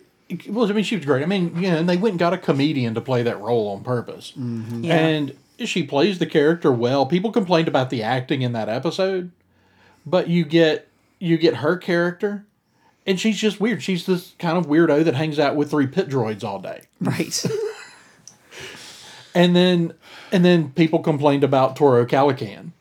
well, 0.50 0.70
I 0.70 0.74
mean, 0.74 0.84
she 0.84 0.96
was 0.96 1.06
great. 1.06 1.22
I 1.22 1.26
mean, 1.26 1.56
you 1.56 1.70
know, 1.70 1.78
and 1.78 1.90
they 1.90 1.98
went 1.98 2.14
and 2.14 2.20
got 2.20 2.34
a 2.34 2.38
comedian 2.38 2.94
to 2.96 3.02
play 3.02 3.24
that 3.24 3.40
role 3.42 3.68
on 3.70 3.84
purpose. 3.84 4.34
Yeah. 4.36 4.96
And 4.96 5.36
she 5.64 5.84
plays 5.84 6.20
the 6.20 6.26
character 6.26 6.72
well. 6.72 7.06
People 7.06 7.32
complained 7.32 7.68
about 7.68 7.90
the 7.90 8.04
acting 8.04 8.42
in 8.42 8.52
that 8.54 8.70
episode, 8.70 9.32
but 10.06 10.28
you 10.28 10.44
get 10.46 10.88
you 11.20 11.38
get 11.38 11.56
her 11.58 11.78
character, 11.78 12.46
and 13.06 13.20
she's 13.20 13.38
just 13.38 13.60
weird. 13.62 13.82
She's 13.82 14.06
this 14.06 14.34
kind 14.40 14.58
of 14.58 14.68
weirdo 14.68 15.04
that 15.06 15.16
hangs 15.16 15.40
out 15.40 15.56
with 15.56 15.72
three 15.72 15.88
pit 15.88 16.10
droids 16.10 16.44
all 16.44 16.60
day. 16.60 16.82
Right. 17.00 17.46
And 19.36 19.54
then 19.54 19.94
and 20.32 20.44
then 20.44 20.72
people 20.72 21.00
complained 21.00 21.44
about 21.44 21.76
Toro 21.76 22.06
Calican. 22.06 22.72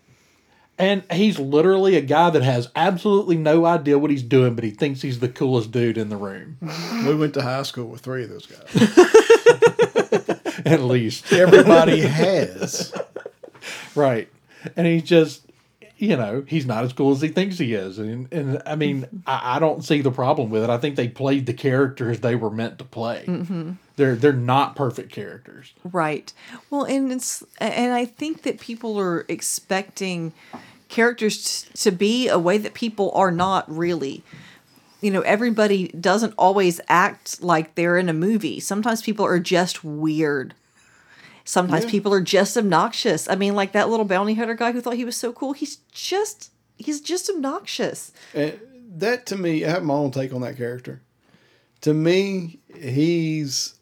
And 0.78 1.04
he's 1.12 1.38
literally 1.38 1.96
a 1.96 2.00
guy 2.00 2.30
that 2.30 2.42
has 2.42 2.68
absolutely 2.74 3.36
no 3.36 3.64
idea 3.64 3.98
what 3.98 4.10
he's 4.10 4.22
doing, 4.24 4.54
but 4.54 4.64
he 4.64 4.70
thinks 4.70 5.02
he's 5.02 5.20
the 5.20 5.28
coolest 5.28 5.70
dude 5.70 5.98
in 5.98 6.08
the 6.08 6.16
room. 6.16 6.56
We 7.06 7.14
went 7.14 7.34
to 7.34 7.42
high 7.42 7.62
school 7.64 7.86
with 7.86 8.00
three 8.00 8.24
of 8.24 8.30
those 8.30 8.46
guys. 8.46 8.68
At 10.72 10.80
least. 10.80 11.32
Everybody 11.32 12.00
has. 12.00 12.92
Right. 13.94 14.28
And 14.76 14.86
he's 14.86 15.04
just 15.04 15.44
you 15.96 16.16
know, 16.16 16.44
he's 16.46 16.66
not 16.66 16.84
as 16.84 16.92
cool 16.92 17.12
as 17.12 17.20
he 17.20 17.28
thinks 17.28 17.58
he 17.58 17.74
is. 17.74 17.98
And 17.98 18.30
and 18.32 18.62
I 18.66 18.74
mean, 18.76 19.22
I, 19.26 19.56
I 19.56 19.58
don't 19.58 19.84
see 19.84 20.00
the 20.00 20.10
problem 20.10 20.50
with 20.50 20.64
it. 20.64 20.70
I 20.70 20.78
think 20.78 20.96
they 20.96 21.08
played 21.08 21.46
the 21.46 21.54
characters 21.54 22.20
they 22.20 22.34
were 22.34 22.50
meant 22.50 22.78
to 22.78 22.84
play. 22.84 23.24
Mm-hmm. 23.26 23.72
They're 23.96 24.16
they're 24.16 24.32
not 24.32 24.76
perfect 24.76 25.12
characters. 25.12 25.72
Right. 25.84 26.32
Well, 26.70 26.84
and 26.84 27.12
it's 27.12 27.44
and 27.58 27.92
I 27.92 28.04
think 28.04 28.42
that 28.42 28.60
people 28.60 28.98
are 28.98 29.24
expecting 29.28 30.32
characters 30.88 31.62
t- 31.62 31.90
to 31.90 31.90
be 31.90 32.28
a 32.28 32.38
way 32.38 32.58
that 32.58 32.74
people 32.74 33.10
are 33.12 33.30
not 33.30 33.64
really. 33.74 34.22
You 35.04 35.10
know, 35.10 35.20
everybody 35.20 35.88
doesn't 35.88 36.32
always 36.38 36.80
act 36.88 37.42
like 37.42 37.74
they're 37.74 37.98
in 37.98 38.08
a 38.08 38.14
movie. 38.14 38.58
Sometimes 38.58 39.02
people 39.02 39.26
are 39.26 39.38
just 39.38 39.84
weird. 39.84 40.54
Sometimes 41.44 41.84
Yeah. 41.84 41.90
people 41.90 42.14
are 42.14 42.22
just 42.22 42.56
obnoxious. 42.56 43.28
I 43.28 43.34
mean, 43.34 43.54
like 43.54 43.72
that 43.72 43.90
little 43.90 44.06
bounty 44.06 44.32
hunter 44.32 44.54
guy 44.54 44.72
who 44.72 44.80
thought 44.80 44.94
he 44.94 45.04
was 45.04 45.14
so 45.16 45.30
cool. 45.30 45.52
He's 45.52 45.76
just 45.92 46.50
he's 46.78 47.02
just 47.02 47.28
obnoxious. 47.28 48.12
And 48.32 48.58
that 48.96 49.26
to 49.26 49.36
me, 49.36 49.62
I 49.66 49.70
have 49.72 49.82
my 49.82 49.92
own 49.92 50.10
take 50.10 50.32
on 50.32 50.40
that 50.40 50.56
character. 50.56 51.02
To 51.82 51.92
me, 51.92 52.60
he's 52.74 53.74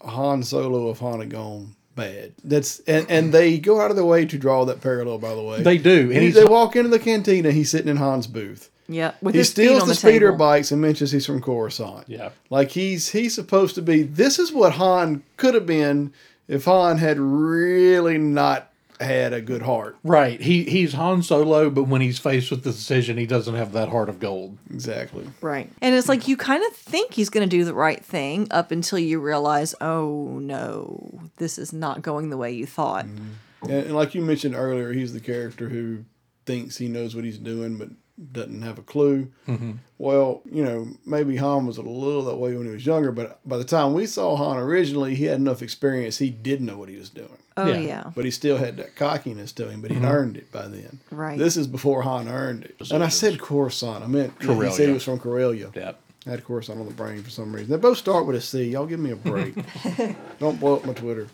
Han 0.00 0.42
Solo 0.42 0.88
of 0.88 0.98
Han 0.98 1.20
had 1.20 1.30
gone 1.30 1.76
bad. 1.94 2.32
That's 2.42 2.80
and, 2.80 3.08
and 3.08 3.32
they 3.32 3.58
go 3.58 3.80
out 3.80 3.90
of 3.90 3.96
their 3.96 4.04
way 4.04 4.26
to 4.26 4.36
draw 4.36 4.64
that 4.64 4.80
parallel. 4.80 5.18
By 5.18 5.36
the 5.36 5.42
way, 5.42 5.62
They 5.62 5.78
do. 5.78 6.10
And 6.10 6.14
He- 6.14 6.26
he's 6.26 6.34
they 6.34 6.44
walk 6.44 6.74
into 6.74 6.90
the 6.90 6.98
cantina. 6.98 7.52
He's 7.52 7.70
sitting 7.70 7.88
in 7.88 7.96
Han's 7.98 8.26
booth. 8.26 8.70
Yeah, 8.88 9.12
with 9.22 9.34
He 9.34 9.38
his 9.38 9.48
feet 9.48 9.66
steals 9.66 9.82
on 9.82 9.88
the, 9.88 9.94
the, 9.94 9.98
speeder 9.98 10.26
table. 10.28 10.38
bikes 10.38 10.70
and 10.72 10.80
mentions 10.80 11.10
he's 11.10 11.26
from 11.26 11.40
Coruscant. 11.40 12.04
Yeah. 12.08 12.30
like 12.50 12.70
he's 12.70 13.08
he's 13.10 13.34
supposed 13.34 13.74
to 13.76 13.82
be. 13.82 14.02
This 14.02 14.38
is 14.38 14.52
what 14.52 14.72
Han 14.72 15.22
could 15.36 15.54
have 15.54 15.66
been 15.66 16.12
if 16.48 16.66
Han 16.66 16.98
had 16.98 17.18
really 17.18 18.18
not 18.18 18.70
had 19.00 19.32
a 19.32 19.40
good 19.40 19.62
heart. 19.62 19.96
Right. 20.04 20.40
He 20.40 20.64
he's 20.64 20.92
Han 20.92 21.22
Solo, 21.22 21.68
but 21.70 21.84
when 21.84 22.00
he's 22.00 22.18
faced 22.18 22.50
with 22.50 22.62
the 22.62 22.70
decision, 22.70 23.16
he 23.16 23.26
doesn't 23.26 23.54
have 23.54 23.72
that 23.72 23.88
heart 23.88 24.08
of 24.08 24.20
gold. 24.20 24.56
Exactly. 24.70 25.26
Right. 25.40 25.70
And 25.80 25.94
it's 25.94 26.08
like 26.08 26.28
you 26.28 26.36
kind 26.36 26.62
of 26.64 26.72
think 26.74 27.14
he's 27.14 27.28
going 27.30 27.48
to 27.48 27.56
do 27.56 27.64
the 27.64 27.74
right 27.74 28.04
thing 28.04 28.46
up 28.50 28.70
until 28.70 28.98
you 28.98 29.18
realize, 29.20 29.74
oh 29.80 30.38
no, 30.40 31.22
this 31.38 31.58
is 31.58 31.72
not 31.72 32.02
going 32.02 32.30
the 32.30 32.36
way 32.36 32.52
you 32.52 32.66
thought. 32.66 33.06
Mm-hmm. 33.06 33.64
And, 33.64 33.86
and 33.86 33.96
like 33.96 34.14
you 34.14 34.20
mentioned 34.22 34.54
earlier, 34.54 34.92
he's 34.92 35.12
the 35.12 35.20
character 35.20 35.68
who 35.70 36.04
thinks 36.46 36.76
he 36.76 36.86
knows 36.88 37.14
what 37.16 37.24
he's 37.24 37.38
doing, 37.38 37.78
but 37.78 37.88
doesn't 38.32 38.62
have 38.62 38.78
a 38.78 38.82
clue. 38.82 39.32
Mm-hmm. 39.48 39.72
Well, 39.98 40.42
you 40.50 40.64
know, 40.64 40.88
maybe 41.04 41.36
Han 41.36 41.66
was 41.66 41.78
a 41.78 41.82
little 41.82 42.24
that 42.24 42.36
way 42.36 42.56
when 42.56 42.66
he 42.66 42.72
was 42.72 42.86
younger, 42.86 43.10
but 43.10 43.40
by 43.46 43.56
the 43.56 43.64
time 43.64 43.92
we 43.92 44.06
saw 44.06 44.36
Han 44.36 44.56
originally, 44.56 45.14
he 45.14 45.24
had 45.24 45.38
enough 45.38 45.62
experience. 45.62 46.18
He 46.18 46.30
did 46.30 46.60
know 46.60 46.78
what 46.78 46.88
he 46.88 46.96
was 46.96 47.10
doing, 47.10 47.38
Oh 47.56 47.66
Yeah. 47.66 47.78
yeah. 47.78 48.10
but 48.14 48.24
he 48.24 48.30
still 48.30 48.56
had 48.56 48.76
that 48.76 48.94
cockiness 48.94 49.52
to 49.52 49.68
him. 49.68 49.80
But 49.80 49.90
he'd 49.90 49.98
mm-hmm. 49.98 50.06
earned 50.06 50.36
it 50.36 50.52
by 50.52 50.68
then. 50.68 51.00
Right. 51.10 51.38
This 51.38 51.56
is 51.56 51.66
before 51.66 52.02
Han 52.02 52.28
earned 52.28 52.64
it. 52.64 52.90
And 52.90 53.02
I 53.02 53.08
said 53.08 53.40
Coruscant. 53.40 54.04
I 54.04 54.06
meant 54.06 54.34
he 54.40 54.70
said 54.70 54.88
he 54.88 54.94
was 54.94 55.04
from 55.04 55.18
Corellia. 55.18 55.70
Yep. 55.74 56.00
I 56.26 56.30
had 56.30 56.44
Coruscant 56.44 56.80
on 56.80 56.86
the 56.86 56.94
brain 56.94 57.22
for 57.22 57.30
some 57.30 57.54
reason. 57.54 57.70
They 57.70 57.76
both 57.76 57.98
start 57.98 58.26
with 58.26 58.36
a 58.36 58.40
C. 58.40 58.70
Y'all 58.70 58.86
give 58.86 59.00
me 59.00 59.10
a 59.10 59.16
break. 59.16 59.54
Don't 60.38 60.58
blow 60.58 60.76
up 60.76 60.84
my 60.86 60.94
Twitter. 60.94 61.28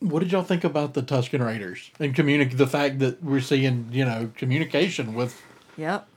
What 0.00 0.20
did 0.20 0.30
y'all 0.30 0.42
think 0.42 0.64
about 0.64 0.92
the 0.92 1.02
Tusken 1.02 1.44
Raiders 1.44 1.90
and 1.98 2.14
communic 2.14 2.56
the 2.58 2.66
fact 2.66 2.98
that 2.98 3.22
we're 3.22 3.40
seeing, 3.40 3.88
you 3.90 4.04
know, 4.04 4.30
communication 4.36 5.14
with 5.14 5.40
Yep. 5.76 6.08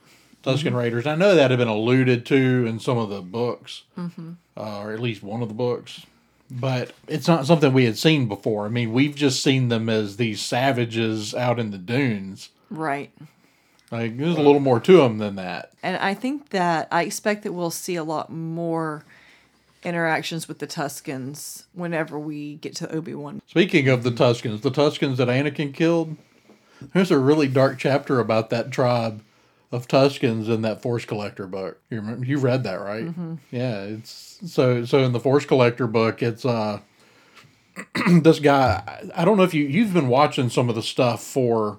Tusken 0.42 0.74
Raiders? 0.74 1.06
I 1.06 1.14
know 1.14 1.34
that 1.34 1.50
had 1.50 1.58
been 1.58 1.68
alluded 1.68 2.24
to 2.26 2.66
in 2.66 2.80
some 2.80 2.98
of 2.98 3.10
the 3.10 3.20
books, 3.20 3.82
uh, 3.96 4.80
or 4.80 4.92
at 4.92 5.00
least 5.00 5.22
one 5.22 5.42
of 5.42 5.48
the 5.48 5.54
books, 5.54 6.06
but 6.50 6.92
it's 7.06 7.28
not 7.28 7.46
something 7.46 7.72
we 7.72 7.84
had 7.84 7.98
seen 7.98 8.26
before. 8.26 8.66
I 8.66 8.68
mean, 8.70 8.92
we've 8.92 9.14
just 9.14 9.42
seen 9.42 9.68
them 9.68 9.88
as 9.88 10.16
these 10.16 10.40
savages 10.40 11.34
out 11.34 11.58
in 11.58 11.70
the 11.70 11.78
dunes. 11.78 12.50
Right. 12.70 13.12
Like, 13.90 14.16
there's 14.16 14.36
a 14.36 14.42
little 14.42 14.60
more 14.60 14.80
to 14.80 14.98
them 14.98 15.18
than 15.18 15.34
that. 15.36 15.72
And 15.82 15.96
I 15.96 16.14
think 16.14 16.50
that 16.50 16.88
I 16.92 17.02
expect 17.02 17.42
that 17.42 17.52
we'll 17.52 17.72
see 17.72 17.96
a 17.96 18.04
lot 18.04 18.30
more 18.30 19.04
interactions 19.82 20.46
with 20.46 20.58
the 20.58 20.66
Tuskens 20.66 21.64
whenever 21.72 22.18
we 22.18 22.56
get 22.56 22.76
to 22.76 22.90
Obi 22.92 23.14
Wan. 23.14 23.42
Speaking 23.46 23.88
of 23.88 24.04
the 24.04 24.10
Tuskens, 24.12 24.60
the 24.60 24.70
Tuskens 24.70 25.16
that 25.16 25.28
Anakin 25.28 25.74
killed, 25.74 26.16
there's 26.94 27.10
a 27.10 27.18
really 27.18 27.48
dark 27.48 27.78
chapter 27.78 28.20
about 28.20 28.50
that 28.50 28.70
tribe 28.70 29.22
of 29.72 29.86
Tuskens 29.86 30.48
in 30.48 30.62
that 30.62 30.82
Force 30.82 31.04
Collector 31.04 31.46
book. 31.46 31.80
You 31.90 31.98
remember, 32.00 32.26
you 32.26 32.38
read 32.38 32.64
that, 32.64 32.80
right? 32.80 33.04
Yeah, 33.50 33.82
it's 33.82 34.38
so 34.46 34.84
so 34.84 34.98
in 35.04 35.12
the 35.12 35.20
Force 35.20 35.44
Collector 35.44 35.86
book, 35.86 36.22
it's 36.22 36.44
uh 36.44 36.80
this 38.22 38.40
guy. 38.40 39.10
I 39.14 39.24
don't 39.24 39.36
know 39.36 39.44
if 39.44 39.54
you 39.54 39.64
you've 39.64 39.94
been 39.94 40.08
watching 40.08 40.50
some 40.50 40.68
of 40.68 40.74
the 40.74 40.82
stuff 40.82 41.22
for 41.22 41.78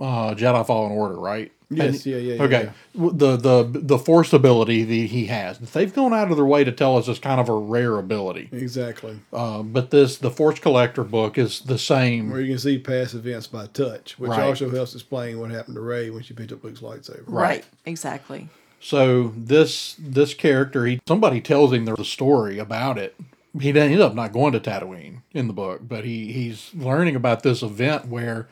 uh, 0.00 0.34
Jedi 0.34 0.66
Fallen 0.66 0.92
Order, 0.92 1.16
right? 1.16 1.52
Yes, 1.76 2.06
yeah, 2.06 2.16
yeah, 2.16 2.34
yeah, 2.34 2.42
Okay, 2.42 2.70
W- 2.94 3.12
the 3.16 3.36
the 3.36 3.80
the 3.80 3.98
Force 3.98 4.32
ability 4.32 4.84
that 4.84 4.94
he 5.10 5.26
has, 5.26 5.58
they've 5.58 5.92
gone 5.94 6.12
out 6.12 6.30
of 6.30 6.36
their 6.36 6.44
way 6.46 6.64
to 6.64 6.72
tell 6.72 6.96
us 6.96 7.08
it's 7.08 7.18
kind 7.18 7.40
of 7.40 7.48
a 7.48 7.54
rare 7.54 7.98
ability. 7.98 8.48
Exactly. 8.52 9.18
Uh, 9.32 9.62
but 9.62 9.90
this 9.90 10.16
the 10.18 10.30
Force 10.30 10.58
Collector 10.58 11.04
book 11.04 11.38
is 11.38 11.60
the 11.60 11.78
same. 11.78 12.30
Where 12.30 12.40
you 12.40 12.52
can 12.52 12.58
see 12.58 12.78
past 12.78 13.14
events 13.14 13.46
by 13.46 13.66
touch, 13.66 14.18
which 14.18 14.30
Right. 14.30 14.42
also 14.42 14.70
helps 14.70 14.94
explain 14.94 15.38
what 15.40 15.50
happened 15.50 15.74
to 15.76 15.80
Rey 15.80 16.10
when 16.10 16.22
she 16.22 16.34
picked 16.34 16.52
up 16.52 16.62
Luke's 16.64 16.80
lightsaber. 16.80 17.24
Right. 17.26 17.64
Exactly. 17.86 18.48
So 18.80 19.32
this 19.36 19.94
this 19.98 20.34
character, 20.34 20.86
he 20.86 21.00
somebody 21.06 21.40
tells 21.40 21.72
him 21.72 21.84
the 21.84 22.04
story 22.04 22.58
about 22.58 22.98
it. 22.98 23.14
He 23.60 23.68
ended 23.68 24.00
up 24.00 24.14
not 24.14 24.32
going 24.32 24.52
to 24.54 24.60
Tatooine 24.60 25.18
in 25.32 25.46
the 25.46 25.52
book, 25.52 25.82
but 25.86 26.04
he 26.04 26.32
he's 26.32 26.70
learning 26.74 27.14
about 27.14 27.42
this 27.42 27.62
event 27.62 28.08
where 28.08 28.48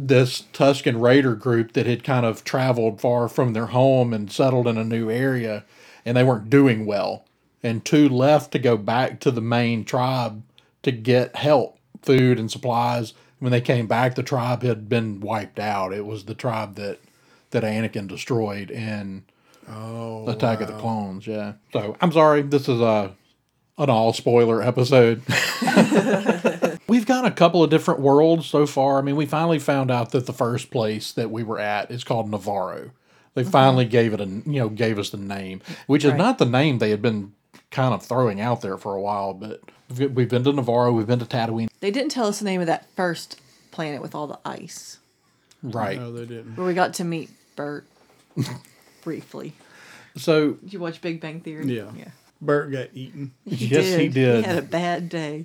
this 0.00 0.42
Tusken 0.52 1.00
Raider 1.00 1.34
group 1.34 1.72
that 1.72 1.86
had 1.86 2.04
kind 2.04 2.24
of 2.24 2.44
traveled 2.44 3.00
far 3.00 3.28
from 3.28 3.52
their 3.52 3.66
home 3.66 4.14
and 4.14 4.30
settled 4.30 4.68
in 4.68 4.78
a 4.78 4.84
new 4.84 5.10
area, 5.10 5.64
and 6.04 6.16
they 6.16 6.22
weren't 6.22 6.48
doing 6.48 6.86
well. 6.86 7.24
And 7.64 7.84
two 7.84 8.08
left 8.08 8.52
to 8.52 8.60
go 8.60 8.76
back 8.76 9.18
to 9.20 9.32
the 9.32 9.40
main 9.40 9.84
tribe 9.84 10.44
to 10.84 10.92
get 10.92 11.34
help, 11.34 11.78
food 12.02 12.38
and 12.38 12.48
supplies. 12.48 13.12
When 13.40 13.50
they 13.50 13.60
came 13.60 13.88
back, 13.88 14.14
the 14.14 14.22
tribe 14.22 14.62
had 14.62 14.88
been 14.88 15.18
wiped 15.18 15.58
out. 15.58 15.92
It 15.92 16.06
was 16.06 16.24
the 16.24 16.34
tribe 16.34 16.76
that 16.76 17.00
that 17.50 17.64
Anakin 17.64 18.06
destroyed 18.06 18.70
in 18.70 19.24
Oh, 19.70 20.28
Attack 20.28 20.60
of 20.60 20.68
the 20.68 20.78
Clones, 20.78 21.26
yeah. 21.26 21.54
So 21.72 21.96
I'm 22.00 22.12
sorry, 22.12 22.42
this 22.42 22.68
is 22.68 22.80
a 22.80 23.14
an 23.76 23.90
all 23.90 24.12
spoiler 24.12 24.62
episode. 24.62 25.22
We've 26.88 27.06
got 27.06 27.24
a 27.26 27.30
couple 27.30 27.62
of 27.62 27.70
different 27.70 28.00
worlds 28.00 28.46
so 28.46 28.66
far. 28.66 28.98
I 28.98 29.02
mean, 29.02 29.16
we 29.16 29.26
finally 29.26 29.58
found 29.58 29.90
out 29.90 30.12
that 30.12 30.26
the 30.26 30.32
first 30.32 30.70
place 30.70 31.12
that 31.12 31.30
we 31.30 31.42
were 31.42 31.58
at 31.58 31.90
is 31.90 32.02
called 32.02 32.30
Navarro. 32.30 32.92
They 33.34 33.44
finally 33.44 33.84
gave 33.84 34.14
it 34.14 34.20
a 34.20 34.24
you 34.26 34.42
know 34.60 34.68
gave 34.68 34.98
us 34.98 35.10
the 35.10 35.16
name, 35.18 35.60
which 35.86 36.04
is 36.04 36.10
Right. 36.12 36.18
not 36.18 36.38
the 36.38 36.46
name 36.46 36.78
they 36.78 36.90
had 36.90 37.02
been 37.02 37.32
kind 37.70 37.92
of 37.94 38.02
throwing 38.02 38.40
out 38.40 38.62
there 38.62 38.76
for 38.78 38.94
a 38.94 39.00
while. 39.00 39.34
But 39.34 39.60
we've 39.96 40.10
we've 40.12 40.28
been 40.28 40.42
to 40.44 40.52
Navarro, 40.52 40.92
we've 40.92 41.06
been 41.06 41.18
to 41.20 41.24
Tatooine, 41.26 41.68
They 41.80 41.90
didn't 41.90 42.10
tell 42.10 42.26
us 42.26 42.38
the 42.40 42.46
name 42.46 42.60
of 42.60 42.66
that 42.66 42.88
first 42.96 43.40
planet 43.70 44.02
with 44.02 44.14
all 44.14 44.26
the 44.26 44.38
ice, 44.44 44.98
right? 45.62 45.98
No, 46.00 46.10
they 46.12 46.24
didn't. 46.26 46.56
where 46.56 46.66
we 46.66 46.74
got 46.74 46.94
to 46.94 47.04
meet 47.04 47.30
Bert 47.54 47.86
briefly. 49.02 49.52
So 50.16 50.52
Did 50.54 50.72
you 50.72 50.80
watch 50.80 51.00
Big 51.00 51.20
Bang 51.20 51.40
Theory? 51.40 51.66
Yeah. 51.76 51.90
Yeah. 51.96 52.08
Bert 52.40 52.72
got 52.72 52.88
eaten. 52.94 53.32
Yes, 53.44 53.94
he 53.94 54.08
did. 54.08 54.44
He 54.44 54.50
had 54.50 54.58
a 54.58 54.62
bad 54.62 55.08
day. 55.08 55.44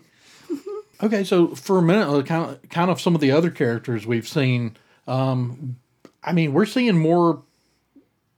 Okay, 1.01 1.23
so 1.23 1.47
for 1.55 1.79
a 1.79 1.81
minute, 1.81 2.07
uh, 2.07 2.21
kind 2.23 2.51
of, 2.51 2.69
kind 2.69 2.91
of 2.91 3.01
some 3.01 3.15
of 3.15 3.21
the 3.21 3.31
other 3.31 3.49
characters 3.49 4.05
we've 4.05 4.27
seen. 4.27 4.77
Um, 5.07 5.77
I 6.23 6.31
mean, 6.33 6.53
we're 6.53 6.65
seeing 6.65 6.97
more 6.97 7.41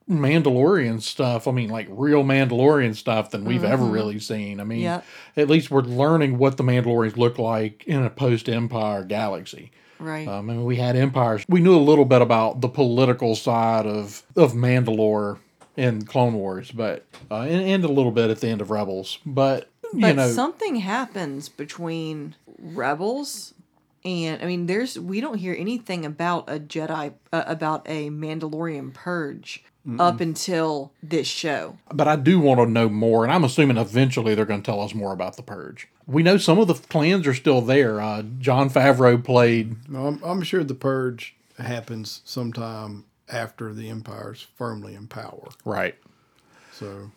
Mandalorian 0.10 1.02
stuff. 1.02 1.48
I 1.48 1.52
mean, 1.52 1.70
like 1.70 1.88
real 1.89 2.24
Mandalorian 2.24 2.96
stuff 2.96 3.32
than 3.32 3.44
we've 3.44 3.63
ever 3.63 3.86
really 3.86 4.20
seen. 4.20 4.60
I 4.60 4.63
mean, 4.63 4.82
Yeah. 4.82 5.02
at 5.36 5.50
least 5.50 5.72
we're 5.72 5.82
learning 5.82 6.38
what 6.38 6.58
the 6.58 6.63
Mandalorians 6.63 7.18
look 7.18 7.39
like 7.39 7.84
in 7.88 8.04
a 8.04 8.10
post-Empire 8.10 9.04
galaxy. 9.04 9.72
Right. 10.00 10.28
Um, 10.28 10.50
I 10.50 10.54
mean, 10.54 10.65
we 10.65 10.76
had 10.76 10.96
empires. 10.96 11.44
We 11.50 11.60
knew 11.62 11.76
a 11.76 11.80
little 11.80 12.06
bit 12.06 12.22
about 12.22 12.62
the 12.62 12.68
political 12.68 13.36
side 13.36 13.86
of 13.86 14.24
of 14.36 14.54
Mandalore 14.54 15.38
in 15.78 16.04
Clone 16.06 16.34
Wars, 16.34 16.70
but 16.72 17.06
uh, 17.32 17.41
and, 17.41 17.65
and 17.68 17.84
a 17.86 17.88
little 17.88 18.12
bit 18.12 18.30
at 18.30 18.41
the 18.41 18.48
end 18.50 18.60
of 18.62 18.70
Rebels. 18.72 19.20
But 19.26 19.70
you 19.93 20.02
but 20.02 20.15
know, 20.15 20.32
something 20.32 20.78
happens 20.78 21.50
between 21.50 22.36
rebels 22.60 23.54
and 24.06 24.41
I 24.41 24.45
mean, 24.45 24.67
there's 24.67 25.00
we 25.00 25.19
don't 25.19 25.38
hear 25.39 25.56
anything 25.58 26.06
about 26.06 26.48
a 26.48 26.60
Jedi 26.60 27.13
uh, 27.34 27.43
about 27.48 27.88
a 27.89 28.10
Mandalorian 28.12 28.93
purge 28.93 29.63
up 30.00 30.19
until 30.19 30.91
this 31.04 31.28
show. 31.28 31.78
but 31.93 32.08
I 32.08 32.15
do 32.15 32.39
want 32.39 32.60
to 32.60 32.65
know 32.65 32.89
more, 32.89 33.24
and 33.24 33.32
I'm 33.32 33.43
assuming 33.43 33.78
eventually 33.78 34.34
they're 34.34 34.45
going 34.45 34.62
to 34.62 34.65
tell 34.65 34.82
us 34.82 34.95
more 34.95 35.13
about 35.13 35.36
the 35.38 35.43
purge. 35.43 35.88
We 36.08 36.24
know 36.24 36.38
some 36.38 36.58
of 36.58 36.67
the 36.67 36.74
clans 36.74 37.28
are 37.28 37.36
still 37.36 37.62
there. 37.62 38.02
Uh, 38.02 38.24
Jon 38.39 38.69
Favreau 38.69 39.24
played 39.24 39.89
No, 39.89 40.08
I'm, 40.08 40.24
I'm 40.24 40.41
sure 40.43 40.63
the 40.63 40.74
purge 40.74 41.36
happens 41.60 42.21
sometime 42.26 43.06
after 43.30 43.74
the 43.74 43.89
empire's 43.89 44.41
firmly 44.56 44.95
in 44.95 45.08
power. 45.08 45.50
right. 45.65 45.95
So 46.71 47.12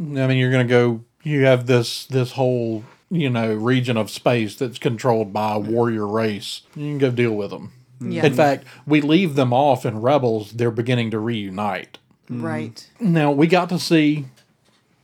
I 0.00 0.02
mean, 0.02 0.38
you're 0.38 0.50
going 0.50 0.66
to 0.66 0.70
go. 0.70 1.04
You 1.24 1.44
have 1.44 1.66
this 1.66 2.06
this 2.06 2.32
whole 2.32 2.84
you 3.10 3.28
know 3.30 3.54
region 3.54 3.96
of 3.96 4.10
space 4.10 4.54
that's 4.54 4.78
controlled 4.78 5.32
by 5.32 5.54
a 5.54 5.58
warrior 5.58 6.06
race. 6.06 6.62
You 6.76 6.84
can 6.84 6.98
go 6.98 7.10
deal 7.10 7.32
with 7.32 7.50
them. 7.50 7.72
Yeah. 8.00 8.26
In 8.26 8.34
fact, 8.34 8.64
we 8.86 9.00
leave 9.00 9.34
them 9.34 9.52
off 9.52 9.84
in 9.86 10.00
Rebels. 10.00 10.52
They're 10.52 10.70
beginning 10.70 11.10
to 11.12 11.18
reunite. 11.18 11.98
Right. 12.28 12.88
Now 13.00 13.32
we 13.32 13.46
got 13.46 13.68
to 13.70 13.78
see. 13.78 14.26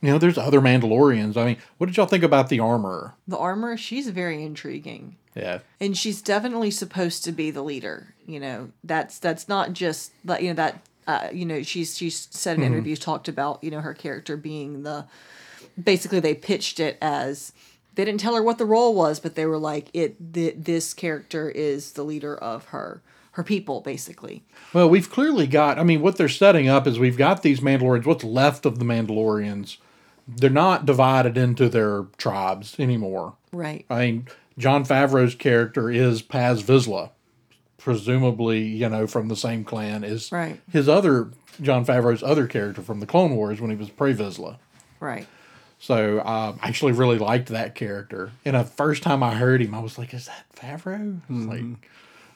You 0.01 0.13
know, 0.13 0.17
there's 0.17 0.37
other 0.37 0.61
Mandalorians. 0.61 1.37
I 1.37 1.45
mean, 1.45 1.57
what 1.77 1.85
did 1.85 1.95
y'all 1.95 2.07
think 2.07 2.23
about 2.23 2.49
the 2.49 2.59
armor? 2.59 3.13
The 3.27 3.37
armor, 3.37 3.77
she's 3.77 4.09
very 4.09 4.43
intriguing. 4.43 5.17
Yeah, 5.35 5.59
and 5.79 5.95
she's 5.95 6.23
definitely 6.23 6.71
supposed 6.71 7.23
to 7.25 7.31
be 7.31 7.51
the 7.51 7.61
leader 7.61 8.11
you 8.31 8.39
know 8.39 8.71
that's 8.83 9.19
that's 9.19 9.49
not 9.49 9.73
just 9.73 10.13
that 10.23 10.41
you 10.41 10.49
know 10.49 10.55
that 10.55 10.79
uh, 11.07 11.27
you 11.33 11.45
know 11.45 11.61
she's 11.61 11.97
she's 11.97 12.27
said 12.31 12.57
in 12.57 12.63
interviews 12.63 12.99
talked 12.99 13.27
about 13.27 13.61
you 13.63 13.69
know 13.69 13.81
her 13.81 13.93
character 13.93 14.37
being 14.37 14.83
the 14.83 15.05
basically 15.81 16.19
they 16.19 16.33
pitched 16.35 16.79
it 16.79 16.97
as 17.01 17.51
they 17.95 18.05
didn't 18.05 18.19
tell 18.21 18.35
her 18.35 18.41
what 18.43 18.57
the 18.57 18.65
role 18.65 18.93
was 18.95 19.19
but 19.19 19.35
they 19.35 19.45
were 19.45 19.57
like 19.57 19.89
it 19.93 20.33
th- 20.33 20.55
this 20.57 20.93
character 20.93 21.49
is 21.49 21.91
the 21.93 22.03
leader 22.03 22.35
of 22.35 22.65
her 22.65 23.01
her 23.33 23.43
people 23.43 23.81
basically 23.81 24.43
Well, 24.73 24.89
we've 24.89 25.09
clearly 25.09 25.47
got. 25.47 25.79
I 25.79 25.83
mean, 25.83 26.01
what 26.01 26.17
they're 26.17 26.27
setting 26.27 26.67
up 26.67 26.85
is 26.85 26.99
we've 26.99 27.17
got 27.17 27.43
these 27.43 27.61
Mandalorians. 27.61 28.05
What's 28.05 28.23
left 28.25 28.65
of 28.65 28.77
the 28.79 28.83
Mandalorians? 28.85 29.77
They're 30.27 30.49
not 30.49 30.85
divided 30.85 31.37
into 31.37 31.69
their 31.69 32.07
tribes 32.17 32.77
anymore. 32.77 33.35
right 33.53 33.85
I 33.89 33.99
mean, 33.99 34.27
Jon 34.57 34.83
Favreau's 34.83 35.33
character 35.35 35.89
is 35.89 36.21
Paz 36.21 36.61
Vizsla, 36.61 37.11
presumably, 37.77 38.61
you 38.61 38.89
know, 38.89 39.07
from 39.07 39.27
the 39.27 39.35
same 39.35 39.63
clan 39.63 40.03
as 40.03 40.31
Right. 40.31 40.59
his 40.71 40.87
other 40.89 41.29
Jon 41.61 41.85
Favreau's 41.85 42.23
other 42.23 42.47
character 42.47 42.81
from 42.81 42.99
the 42.99 43.05
Clone 43.05 43.35
Wars 43.35 43.59
when 43.61 43.69
he 43.69 43.75
was 43.75 43.89
Pre 43.89 44.13
Vizsla. 44.13 44.57
right 44.99 45.25
So 45.81 46.19
um, 46.19 46.59
I 46.61 46.67
actually 46.67 46.91
really 46.91 47.17
liked 47.17 47.49
that 47.49 47.73
character. 47.73 48.31
And 48.45 48.55
the 48.55 48.63
first 48.63 49.01
time 49.01 49.23
I 49.23 49.33
heard 49.33 49.63
him, 49.63 49.73
I 49.73 49.79
was 49.79 49.97
like, 49.97 50.13
"Is 50.13 50.27
that 50.27 50.45
Favreau?" 50.55 51.19
It's 51.27 51.45
Like, 51.47 51.89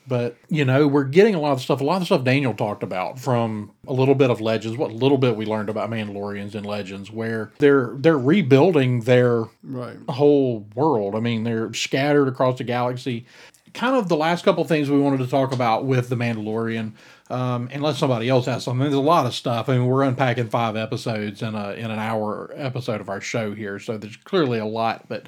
but 0.07 0.35
you 0.49 0.65
know, 0.65 0.87
we're 0.87 1.03
getting 1.03 1.35
a 1.35 1.39
lot 1.39 1.51
of 1.51 1.61
stuff. 1.61 1.79
A 1.79 1.83
lot 1.83 2.01
of 2.01 2.07
stuff 2.07 2.23
Daniel 2.23 2.55
talked 2.55 2.81
about 2.81 3.19
from 3.19 3.71
a 3.87 3.93
little 3.93 4.15
bit 4.15 4.31
of 4.31 4.41
Legends. 4.41 4.79
What 4.79 4.91
little 4.91 5.19
bit 5.19 5.35
we 5.35 5.45
learned 5.45 5.69
about 5.69 5.91
Mandalorians 5.91 6.55
in 6.55 6.63
Legends, 6.63 7.11
where 7.11 7.51
they're 7.59 7.93
they're 7.97 8.17
rebuilding 8.17 9.01
their 9.01 9.45
right. 9.61 9.97
whole 10.09 10.65
world. 10.73 11.13
I 11.13 11.19
mean, 11.19 11.43
they're 11.43 11.71
scattered 11.75 12.27
across 12.27 12.57
the 12.57 12.63
galaxy. 12.63 13.27
Kind 13.75 13.95
of 13.95 14.09
the 14.09 14.17
last 14.17 14.43
couple 14.43 14.63
things 14.63 14.89
we 14.89 14.99
wanted 14.99 15.19
to 15.19 15.27
talk 15.27 15.53
about 15.53 15.85
with 15.85 16.09
the 16.09 16.15
Mandalorian, 16.15 16.93
um, 17.29 17.69
unless 17.73 17.97
somebody 17.97 18.29
else 18.29 18.45
has 18.45 18.63
something. 18.63 18.81
There's 18.81 18.93
a 18.93 18.99
lot 18.99 19.25
of 19.25 19.33
stuff. 19.33 19.67
I 19.67 19.77
mean, 19.77 19.87
we're 19.87 20.03
unpacking 20.03 20.49
five 20.49 20.75
episodes 20.75 21.41
in 21.41 21.55
a 21.55 21.71
in 21.71 21.89
an 21.89 21.99
hour 21.99 22.51
episode 22.55 23.01
of 23.01 23.09
our 23.09 23.21
show 23.21 23.53
here, 23.53 23.79
so 23.79 23.97
there's 23.97 24.17
clearly 24.17 24.59
a 24.59 24.65
lot. 24.65 25.07
But 25.07 25.27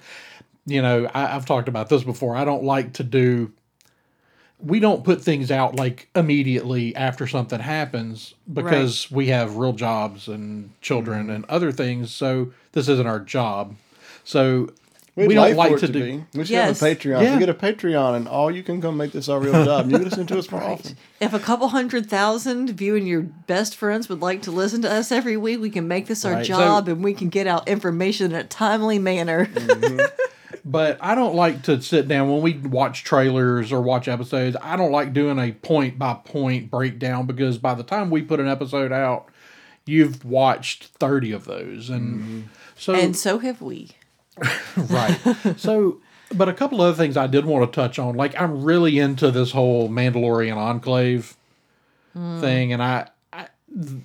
you 0.65 0.81
know, 0.81 1.09
I, 1.13 1.35
I've 1.35 1.45
talked 1.45 1.67
about 1.67 1.89
this 1.89 2.03
before. 2.03 2.35
I 2.35 2.45
don't 2.45 2.63
like 2.63 2.93
to 2.93 3.03
do. 3.03 3.51
We 4.59 4.79
don't 4.79 5.03
put 5.03 5.21
things 5.21 5.51
out 5.51 5.75
like 5.75 6.09
immediately 6.15 6.95
after 6.95 7.27
something 7.27 7.59
happens 7.59 8.33
because 8.51 9.09
we 9.11 9.27
have 9.27 9.57
real 9.57 9.73
jobs 9.73 10.27
and 10.27 10.71
children 10.81 11.29
and 11.29 11.45
other 11.45 11.71
things. 11.71 12.11
So 12.11 12.53
this 12.71 12.87
isn't 12.89 13.05
our 13.05 13.19
job. 13.19 13.75
So 14.23 14.69
We'd 15.17 15.27
we 15.29 15.33
don't 15.33 15.47
like, 15.47 15.55
like 15.57 15.71
for 15.71 15.79
to 15.79 15.85
it 15.85 15.87
to 15.87 15.93
do. 15.93 16.05
be. 16.19 16.25
We 16.37 16.43
should 16.45 16.51
Yes. 16.51 16.79
have 16.79 16.91
a 16.91 16.95
Patreon. 16.95 17.21
Yeah. 17.23 17.33
We 17.33 17.39
get 17.39 17.49
a 17.49 17.53
Patreon, 17.55 18.15
and 18.15 18.27
all 18.27 18.51
you 18.51 18.61
can 18.61 18.79
come 18.81 18.97
make 18.97 19.11
this 19.11 19.27
our 19.27 19.39
real 19.39 19.51
job. 19.65 19.89
You 19.89 19.97
can 19.97 20.03
listen 20.03 20.27
to 20.27 20.37
us 20.37 20.51
more 20.51 20.63
often. 20.63 20.95
if 21.19 21.33
a 21.33 21.39
couple 21.39 21.67
hundred 21.69 22.07
thousand 22.09 22.69
of 22.69 22.79
you 22.79 22.95
and 22.95 23.07
your 23.07 23.21
best 23.23 23.75
friends 23.75 24.07
would 24.09 24.21
like 24.21 24.43
to 24.43 24.51
listen 24.51 24.83
to 24.83 24.91
us 24.91 25.11
every 25.11 25.35
week, 25.35 25.59
we 25.59 25.71
can 25.71 25.87
make 25.87 26.05
this 26.05 26.23
our 26.23 26.33
Right, 26.33 26.45
so- 26.45 26.53
job 26.55 26.87
and 26.87 27.03
we 27.03 27.13
can 27.15 27.29
get 27.29 27.47
out 27.47 27.67
information 27.67 28.31
in 28.31 28.37
a 28.37 28.43
timely 28.43 28.99
manner. 28.99 29.47
Mm-hmm. 29.47 30.05
But 30.63 30.97
I 30.99 31.15
don't 31.15 31.33
like 31.35 31.61
to 31.63 31.81
sit 31.81 32.09
down 32.09 32.29
when 32.29 32.41
we 32.41 32.53
watch 32.57 33.05
trailers 33.05 33.71
or 33.71 33.81
watch 33.81 34.09
episodes. 34.09 34.57
I 34.61 34.75
don't 34.75 34.91
like 34.91 35.13
doing 35.13 35.39
a 35.39 35.53
point 35.53 35.97
by 35.97 36.15
point 36.15 36.69
breakdown 36.69 37.25
because 37.25 37.57
by 37.57 37.73
the 37.73 37.83
time 37.83 38.09
we 38.09 38.21
put 38.21 38.41
an 38.41 38.49
episode 38.49 38.91
out, 38.91 39.29
you've 39.85 40.25
watched 40.25 40.87
30 40.99 41.31
of 41.31 41.45
those. 41.45 41.89
And 41.89 42.19
mm-hmm. 42.19 42.41
so, 42.75 42.93
and 42.95 43.15
so 43.15 43.39
have 43.39 43.61
we. 43.61 43.91
right. 44.77 45.17
So, 45.57 45.99
but 46.33 46.49
a 46.49 46.53
couple 46.53 46.81
other 46.81 46.95
things 46.95 47.17
I 47.17 47.27
did 47.27 47.45
want 47.45 47.71
to 47.71 47.75
touch 47.75 47.99
on. 47.99 48.15
Like, 48.15 48.39
I'm 48.39 48.63
really 48.63 48.99
into 48.99 49.31
this 49.31 49.51
whole 49.51 49.89
Mandalorian 49.89 50.57
Enclave 50.57 51.35
hmm. 52.13 52.39
thing. 52.39 52.73
And 52.73 52.83
I, 52.83 53.09
I, 53.31 53.47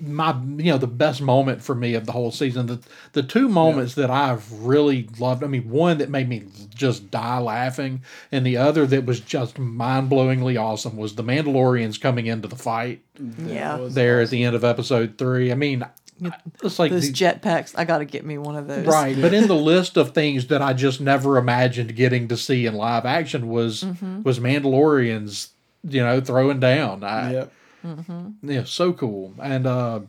my 0.01 0.37
you 0.57 0.73
know 0.73 0.79
the 0.79 0.87
best 0.87 1.23
moment 1.23 1.63
for 1.63 1.75
me 1.75 1.95
of 1.95 2.05
the 2.05 2.13
whole 2.13 2.31
season. 2.31 2.67
The 2.67 2.81
the 3.13 3.23
two 3.23 3.49
moments 3.49 3.95
that 3.95 4.11
I've 4.11 4.51
really 4.53 5.09
loved. 5.19 5.45
I 5.45 5.47
mean, 5.47 5.69
one 5.69 5.99
that 5.99 6.11
made 6.11 6.29
me 6.29 6.45
just 6.75 7.11
die 7.11 7.39
laughing, 7.39 8.03
and 8.31 8.45
the 8.45 8.57
other 8.57 8.87
that 8.87 9.07
was 9.07 9.21
just 9.21 9.59
mind 9.59 10.11
blowingly 10.11 10.61
awesome 10.61 10.97
was 10.97 11.15
the 11.15 11.25
Mandalorians 11.25 12.01
coming 12.01 12.27
into 12.27 12.49
the 12.49 12.57
fight 12.57 13.03
Yeah. 13.47 13.87
there 13.89 14.21
at 14.21 14.31
the 14.31 14.45
end 14.45 14.57
of 14.57 14.65
episode 14.65 15.17
three. 15.17 15.53
I 15.53 15.55
mean, 15.55 15.85
it's 16.63 16.79
like 16.79 16.91
Those 16.93 17.11
the- 17.11 17.13
jetpacks, 17.13 17.75
I 17.77 17.85
got 17.85 17.99
to 17.99 18.05
get 18.05 18.25
me 18.25 18.39
one 18.39 18.57
of 18.57 18.67
those. 18.69 18.87
Right, 18.87 19.17
but 19.21 19.33
in 19.35 19.49
the 19.49 19.55
list 19.73 19.97
of 19.97 20.13
things 20.15 20.47
that 20.49 20.63
I 20.63 20.73
just 20.73 21.01
never 21.01 21.37
imagined 21.39 21.95
getting 21.97 22.29
to 22.29 22.37
see 22.37 22.67
in 22.67 22.75
live 22.75 23.05
action 23.05 23.49
was 23.49 23.85
was 24.25 24.39
Mandalorians, 24.41 25.49
you 25.89 26.03
know, 26.03 26.21
throwing 26.21 26.61
down. 26.61 27.05
I, 27.05 27.33
Yep. 27.33 27.53
Yeah, 28.43 28.63
so 28.65 28.93
cool, 28.93 29.35
and 29.43 29.67
uh, 29.67 30.01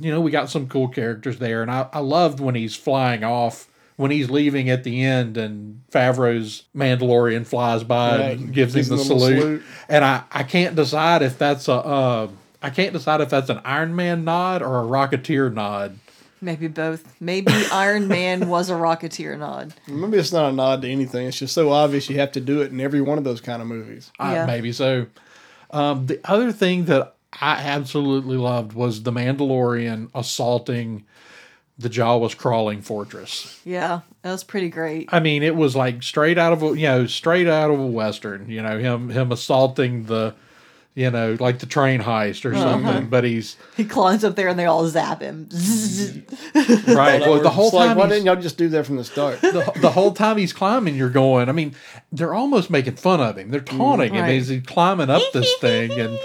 you 0.00 0.10
know, 0.12 0.20
we 0.20 0.30
got 0.30 0.50
some 0.50 0.68
cool 0.68 0.86
characters 0.88 1.38
there, 1.38 1.62
and 1.62 1.70
I 1.70 1.88
I 1.92 1.98
loved 1.98 2.38
when 2.40 2.54
he's 2.54 2.76
flying 2.76 3.24
off. 3.24 3.66
When 3.96 4.12
he's 4.12 4.30
leaving 4.30 4.70
at 4.70 4.84
the 4.84 5.02
end, 5.02 5.36
and 5.36 5.82
Favreau's 5.90 6.62
Mandalorian 6.76 7.44
flies 7.44 7.82
by 7.82 8.10
Right, 8.16 8.38
and 8.38 8.54
gives 8.54 8.72
him 8.72 8.78
gives 8.78 8.88
the 8.90 8.94
him 8.94 9.00
a 9.00 9.04
salute, 9.04 9.40
salute. 9.40 9.62
and 9.88 10.04
I, 10.04 10.22
I 10.30 10.44
can't 10.44 10.76
decide 10.76 11.22
if 11.22 11.36
that's 11.36 11.66
a 11.66 11.72
uh, 11.72 12.28
I 12.62 12.70
can't 12.70 12.92
decide 12.92 13.20
if 13.20 13.30
that's 13.30 13.50
an 13.50 13.60
Iron 13.64 13.94
Man 13.94 14.24
nod 14.24 14.62
or 14.62 14.78
a 14.80 14.82
Rocketeer 14.86 15.52
nod. 15.52 15.98
Maybe 16.40 16.68
both. 16.68 17.20
Maybe 17.20 17.52
Iron 17.72 18.08
Man 18.08 18.48
was 18.48 18.70
a 18.70 18.74
Rocketeer 18.74 19.38
nod. 19.38 19.74
Maybe 19.86 20.18
it's 20.18 20.32
not 20.32 20.50
a 20.50 20.52
nod 20.52 20.82
to 20.82 20.88
anything. 20.90 21.26
It's 21.26 21.38
just 21.38 21.54
so 21.54 21.70
obvious 21.70 22.08
you 22.08 22.18
have 22.18 22.32
to 22.32 22.40
do 22.40 22.60
it 22.62 22.70
in 22.72 22.80
every 22.80 23.00
one 23.00 23.18
of 23.18 23.24
those 23.24 23.40
kind 23.40 23.60
of 23.62 23.68
movies. 23.68 24.10
Uh, 24.18 24.30
Yeah. 24.34 24.46
maybe 24.46 24.72
so. 24.72 25.06
Um, 25.70 26.06
the 26.06 26.20
other 26.24 26.52
thing 26.52 26.86
that 26.86 27.14
I 27.40 27.56
absolutely 27.56 28.36
loved 28.36 28.72
was 28.72 29.02
the 29.02 29.12
Mandalorian 29.12 30.10
assaulting 30.14 31.04
the 31.78 31.88
Jawas 31.90 32.36
crawling 32.36 32.82
fortress. 32.82 33.60
Yeah, 33.64 34.00
that 34.22 34.32
was 34.32 34.42
pretty 34.42 34.68
great. 34.68 35.08
I 35.12 35.20
mean, 35.20 35.42
it 35.42 35.54
was 35.54 35.76
like 35.76 36.02
straight 36.02 36.38
out 36.38 36.52
of 36.52 36.62
a 36.62 36.66
you 36.68 36.86
know 36.86 37.06
straight 37.06 37.46
out 37.46 37.70
of 37.70 37.78
a 37.78 37.86
western. 37.86 38.48
You 38.48 38.62
know 38.62 38.78
him 38.78 39.10
him 39.10 39.30
assaulting 39.30 40.04
the 40.04 40.34
you 40.98 41.12
know 41.12 41.36
like 41.38 41.60
the 41.60 41.66
train 41.66 42.00
heist 42.00 42.44
or 42.44 42.52
uh-huh. 42.52 42.60
something. 42.60 43.08
But 43.08 43.22
he's 43.22 43.56
He 43.76 43.84
climbs 43.84 44.24
up 44.24 44.34
there 44.34 44.48
and 44.48 44.58
they 44.58 44.64
all 44.64 44.86
zap 44.88 45.22
him. 45.22 45.48
right. 46.54 47.20
well, 47.20 47.40
the 47.40 47.50
whole 47.50 47.66
It's 47.66 47.74
like, 47.74 47.96
why 47.96 48.08
didn't 48.08 48.26
y'all 48.26 48.34
just 48.34 48.58
do 48.58 48.68
that 48.70 48.84
from 48.84 48.96
the 48.96 49.04
start? 49.04 49.40
the, 49.42 49.72
the 49.80 49.90
whole 49.90 50.10
time 50.12 50.38
he's 50.38 50.52
climbing, 50.52 50.96
you're 50.96 51.08
going. 51.08 51.48
I 51.48 51.52
mean, 51.52 51.76
they're 52.10 52.34
almost 52.34 52.68
making 52.68 52.96
fun 52.96 53.20
of 53.20 53.38
him. 53.38 53.50
They're 53.50 53.60
mm, 53.60 53.78
taunting 53.78 54.12
him 54.12 54.22
Right. 54.22 54.38
as 54.38 54.48
he's 54.48 54.64
climbing 54.64 55.08
up 55.08 55.22
this 55.32 55.54
thing, 55.60 55.92
and 55.92 56.18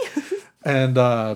and 0.65 0.97
uh, 0.97 1.35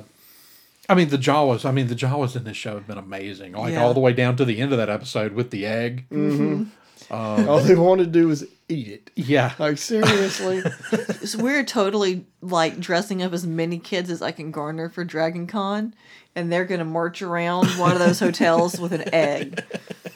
I 0.90 0.96
mean 0.96 1.10
the 1.10 1.18
Jawas. 1.18 1.64
I 1.64 1.72
mean 1.72 1.88
the 1.88 1.96
Jawas 1.96 2.36
in 2.36 2.44
this 2.44 2.58
show 2.58 2.74
have 2.74 2.88
been 2.88 2.98
amazing. 2.98 3.54
Like 3.54 3.74
Yeah. 3.74 3.84
all 3.84 3.94
the 3.94 4.00
way 4.00 4.14
down 4.14 4.36
to 4.38 4.46
the 4.46 4.58
end 4.60 4.72
of 4.72 4.80
that 4.80 4.90
episode 4.90 5.34
with 5.34 5.52
the 5.52 5.68
egg. 5.68 6.06
Mm-hmm. 6.10 6.44
Mm-hmm. 6.44 6.64
Um, 7.10 7.47
All 7.47 7.60
they 7.60 7.76
want 7.76 7.99
to 7.99 8.08
do 8.08 8.30
is 8.30 8.45
eat 8.68 8.88
it. 8.88 9.12
Yeah, 9.16 9.53
Like 9.60 9.78
seriously, 9.78 10.62
so 11.26 11.39
we're 11.39 11.64
totally 11.64 12.26
like 12.41 12.80
dressing 12.80 13.22
up 13.24 13.32
as 13.34 13.47
many 13.47 13.80
kids 13.80 14.10
as 14.10 14.22
I 14.22 14.32
can 14.32 14.51
garner 14.51 14.89
for 14.89 15.03
Dragon 15.05 15.47
Con, 15.47 15.93
and 16.36 16.51
they're 16.51 16.66
gonna 16.66 16.86
march 16.86 17.22
around 17.22 17.68
one 17.80 17.93
of 17.93 17.99
those 17.99 18.20
hotels 18.20 18.80
with 18.80 18.91
an 18.91 19.14
egg, 19.14 19.64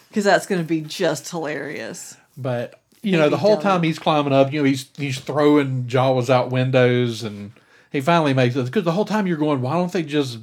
because 0.09 0.25
that's 0.25 0.45
gonna 0.45 0.63
be 0.63 0.81
just 0.81 1.29
hilarious. 1.29 2.17
but 2.37 2.81
you 3.01 3.13
know 3.17 3.29
the 3.29 3.37
whole 3.37 3.55
don't. 3.55 3.63
time 3.63 3.83
he's 3.83 3.97
climbing 3.97 4.33
up, 4.33 4.51
you 4.51 4.59
know 4.59 4.65
he's 4.65 4.89
he's 4.97 5.19
throwing 5.19 5.85
Jawas 5.85 6.29
out 6.29 6.51
windows, 6.51 7.23
and 7.23 7.53
he 7.91 8.01
finally 8.01 8.33
makes 8.33 8.55
it 8.55 8.65
because 8.65 8.83
the 8.83 8.91
whole 8.91 9.05
time 9.05 9.27
you're 9.27 9.37
going, 9.37 9.61
why 9.61 9.73
don't 9.73 9.93
they 9.93 10.03
just 10.03 10.39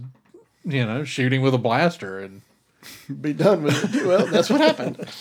you 0.64 0.86
know 0.86 1.04
shooting 1.04 1.42
with 1.42 1.52
a 1.52 1.58
blaster 1.58 2.20
and 2.20 2.40
be 3.20 3.34
done 3.34 3.62
with 3.64 3.94
it. 3.94 4.06
Well, 4.06 4.26
that's 4.26 4.48
what 4.48 4.60
happened. 4.62 5.06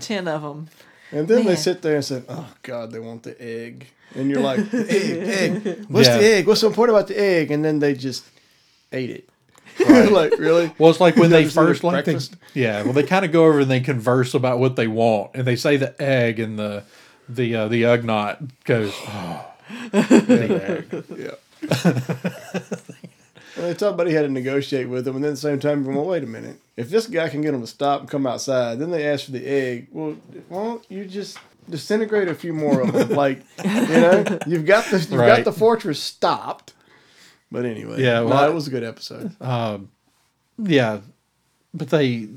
Ten 0.00 0.28
of 0.28 0.42
them. 0.42 0.68
And 1.12 1.28
then 1.28 1.44
they 1.44 1.56
sit 1.56 1.82
there 1.82 1.96
and 1.96 2.04
say, 2.04 2.22
"Oh 2.28 2.52
God, 2.62 2.90
they 2.90 2.98
want 2.98 3.22
the 3.22 3.40
egg," 3.40 3.86
and 4.14 4.28
you're 4.30 4.40
like, 4.40 4.58
"Egg, 4.74 5.64
egg. 5.66 5.84
What's 5.88 6.08
Yeah. 6.08 6.18
the 6.18 6.24
egg? 6.24 6.46
What's 6.46 6.60
so 6.62 6.66
important 6.68 6.96
about 6.96 7.08
the 7.08 7.20
egg?" 7.20 7.50
And 7.50 7.64
then 7.64 7.78
they 7.78 7.94
just 7.94 8.24
ate 8.92 9.10
it. 9.10 9.28
like 10.12 10.38
really? 10.38 10.72
Well, 10.78 10.90
it's 10.90 11.00
like 11.00 11.16
when 11.16 11.30
they 11.36 11.44
first 11.44 11.84
like 11.84 12.04
they, 12.04 12.18
yeah. 12.54 12.82
Well, 12.82 12.92
they 12.92 13.02
kind 13.02 13.24
of 13.24 13.32
go 13.32 13.44
over 13.46 13.60
and 13.60 13.70
they 13.70 13.80
converse 13.80 14.34
about 14.34 14.58
what 14.58 14.76
they 14.76 14.86
want, 14.88 15.32
and 15.34 15.44
they 15.46 15.56
say 15.56 15.76
the 15.76 16.00
egg, 16.02 16.40
and 16.40 16.58
the 16.58 16.84
the 17.28 17.54
uh, 17.54 17.68
the 17.68 17.82
Ugnaught 17.82 18.50
goes, 18.64 18.92
oh, 19.06 19.46
the 19.92 20.84
egg. 20.88 21.04
Yeah. 21.18 21.34
And 23.56 23.64
they 23.66 23.74
talk 23.74 23.94
about 23.94 24.06
he 24.08 24.14
had 24.14 24.22
to 24.22 24.28
negotiate 24.28 24.88
with 24.88 25.04
them, 25.04 25.14
and 25.16 25.24
then 25.24 25.30
at 25.30 25.34
the 25.34 25.40
same 25.40 25.60
time, 25.60 25.84
well, 25.84 26.04
wait 26.04 26.22
a 26.24 26.26
minute. 26.26 26.56
If 26.76 26.90
this 26.90 27.06
guy 27.06 27.28
can 27.28 27.40
get 27.40 27.52
them 27.52 27.60
to 27.60 27.66
stop 27.68 28.00
and 28.00 28.08
come 28.10 28.26
outside, 28.26 28.78
then 28.80 28.90
they 28.90 29.06
ask 29.08 29.26
for 29.26 29.30
the 29.32 29.46
egg. 29.46 29.88
Well, 29.92 30.16
why 30.48 30.64
don't 30.64 30.84
you 30.90 31.04
just 31.04 31.38
disintegrate 31.70 32.26
a 32.28 32.34
few 32.34 32.52
more 32.52 32.80
of 32.80 32.92
them? 32.92 33.10
like, 33.10 33.42
you 33.64 33.70
know, 33.70 34.24
you've 34.46 34.66
got 34.66 34.84
the 34.86 34.98
you've 34.98 35.12
Right. 35.12 35.28
got 35.36 35.44
the 35.44 35.52
fortress 35.52 36.02
stopped. 36.02 36.72
But 37.52 37.64
anyway, 37.64 38.02
Yeah, 38.02 38.20
no, 38.20 38.26
well, 38.26 38.50
it 38.50 38.54
was 38.54 38.66
a 38.66 38.70
good 38.70 38.82
episode. 38.82 39.36
Yeah, 40.58 41.00
but 41.72 41.90
they, 41.90 42.28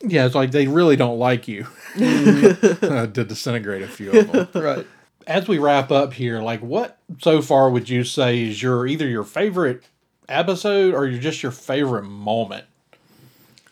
yeah, 0.00 0.26
it's 0.26 0.34
like 0.34 0.50
they 0.52 0.66
really 0.68 0.96
don't 0.96 1.18
like 1.18 1.46
you 1.48 1.66
uh, 1.96 3.06
to 3.06 3.24
disintegrate 3.24 3.82
a 3.82 3.88
few 3.88 4.10
of 4.12 4.32
them. 4.32 4.48
right. 4.62 4.86
As 5.26 5.46
we 5.46 5.58
wrap 5.58 5.90
up 5.92 6.12
here, 6.12 6.40
like 6.40 6.60
what 6.60 6.98
so 7.20 7.40
far 7.42 7.70
would 7.70 7.88
you 7.88 8.02
say 8.04 8.42
is 8.42 8.62
your 8.62 8.86
either 8.86 9.06
your 9.08 9.22
favorite 9.24 9.82
episode 10.30 10.94
or 10.94 11.06
your 11.06 11.20
just 11.20 11.42
your 11.42 11.52
favorite 11.52 12.04
moment 12.04 12.64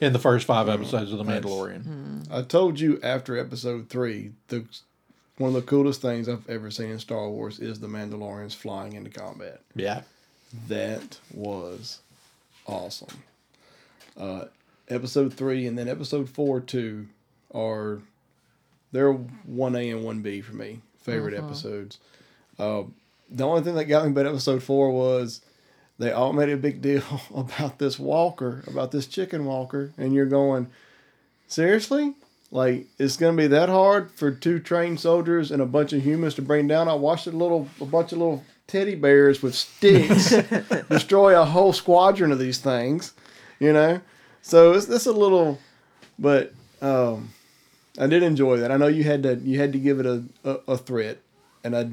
in 0.00 0.12
the 0.12 0.18
first 0.18 0.46
five 0.46 0.68
episodes 0.68 1.12
of 1.12 1.18
The 1.18 1.24
Mandalorian? 1.24 2.26
I 2.30 2.42
told 2.42 2.78
you 2.80 3.00
after 3.02 3.38
episode 3.38 3.88
three, 3.88 4.32
the 4.48 4.64
one 5.38 5.48
of 5.48 5.54
the 5.54 5.62
coolest 5.62 6.02
things 6.02 6.28
I've 6.28 6.48
ever 6.50 6.70
seen 6.70 6.90
in 6.90 6.98
Star 6.98 7.28
Wars 7.28 7.61
is 7.61 7.80
the 7.80 7.86
Mandalorians 7.86 8.54
flying 8.54 8.94
into 8.94 9.11
combat. 9.11 9.61
Yeah. 9.74 10.02
That 10.66 11.18
was 11.32 12.00
awesome. 12.66 13.22
Uh, 14.16 14.46
episode 14.88 15.32
three 15.32 15.66
and 15.66 15.78
then 15.78 15.88
episode 15.88 16.28
four 16.28 16.61
two 16.61 17.06
are 17.54 18.00
they're 18.92 19.12
one 19.12 19.76
A 19.76 19.90
and 19.90 20.02
one 20.02 20.22
B 20.22 20.40
for 20.40 20.54
me 20.54 20.80
favorite 21.02 21.34
episodes. 21.34 21.98
Uh, 22.59 22.82
the 23.30 23.46
only 23.46 23.62
thing 23.62 23.74
that 23.74 23.84
got 23.84 24.04
me 24.04 24.11
about 24.11 24.26
episode 24.26 24.62
four 24.62 24.90
was 24.90 25.40
they 25.99 26.12
all 26.12 26.32
made 26.32 26.49
a 26.49 26.57
big 26.57 26.80
deal 26.80 27.03
about 27.34 27.78
this 27.78 27.99
walker, 27.99 28.62
about 28.66 28.92
this 28.92 29.07
chicken 29.07 29.44
walker, 29.44 29.92
and 29.99 30.14
you're 30.14 30.26
going, 30.26 30.68
seriously? 31.46 32.14
Like 32.51 32.86
it's 32.99 33.16
gonna 33.16 33.36
be 33.36 33.46
that 33.49 33.68
hard 33.68 34.11
for 34.12 34.30
two 34.30 34.59
trained 34.59 35.01
soldiers 35.01 35.51
and 35.51 35.61
a 35.61 35.66
bunch 35.66 35.92
of 35.92 36.03
humans 36.03 36.34
to 36.36 36.42
bring 36.42 36.66
down? 36.66 36.88
I 36.88 36.94
watched 36.94 37.26
a 37.26 37.30
little, 37.30 37.68
a 37.80 37.84
bunch 37.84 38.12
of 38.12 38.18
little 38.18 38.44
teddy 38.66 38.94
bears 38.94 39.42
with 39.42 39.55
sticks 39.55 40.30
destroy 40.88 41.40
a 41.40 41.44
whole 41.44 41.72
squadron 41.72 42.32
of 42.32 42.38
these 42.38 42.59
things, 42.59 43.12
you 43.59 43.72
know. 43.72 44.01
So 44.40 44.72
it's 44.72 44.88
it's 44.88 45.07
a 45.07 45.12
little, 45.12 45.59
but 46.18 46.55
um, 46.80 47.30
I 47.99 48.07
did 48.07 48.22
enjoy 48.22 48.59
that. 48.59 48.70
I 48.70 48.76
know 48.76 48.86
you 48.86 49.05
had 49.05 49.24
to 49.24 49.34
you 49.36 49.59
had 49.59 49.72
to 49.72 49.78
give 49.78 50.01
it 50.01 50.07
a, 50.07 50.24
a, 50.44 50.59
a 50.68 50.78
threat, 50.78 51.18
and 51.64 51.76
I 51.76 51.90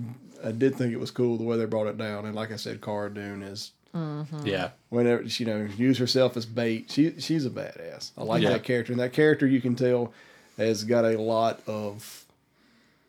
I 0.47 0.51
did 0.51 0.75
think 0.75 0.93
it 0.93 0.99
was 0.99 1.11
cool 1.11 1.37
the 1.37 1.43
way 1.43 1.57
they 1.57 1.65
brought 1.65 1.87
it 1.87 1.97
down. 1.97 2.25
And 2.25 2.35
like 2.35 2.51
I 2.51 2.57
said, 2.57 2.81
Cara 2.81 3.13
Dune 3.13 3.41
is 3.41 3.71
Mm-hmm. 3.95 4.45
Yeah. 4.45 4.69
whenever 4.89 5.27
she, 5.29 5.43
you 5.45 5.49
know 5.49 5.67
use 5.77 5.97
herself 5.97 6.35
as 6.37 6.45
bait. 6.45 6.91
She 6.91 7.19
she's 7.19 7.45
a 7.45 7.49
badass. 7.49 8.11
I 8.17 8.23
like 8.23 8.41
Yeah. 8.43 8.49
that 8.49 8.63
character, 8.63 8.91
and 8.91 8.99
that 8.99 9.13
character 9.13 9.47
you 9.47 9.61
can 9.61 9.75
tell 9.75 10.13
has 10.57 10.83
got 10.83 11.05
a 11.05 11.17
lot 11.21 11.61
of. 11.67 12.25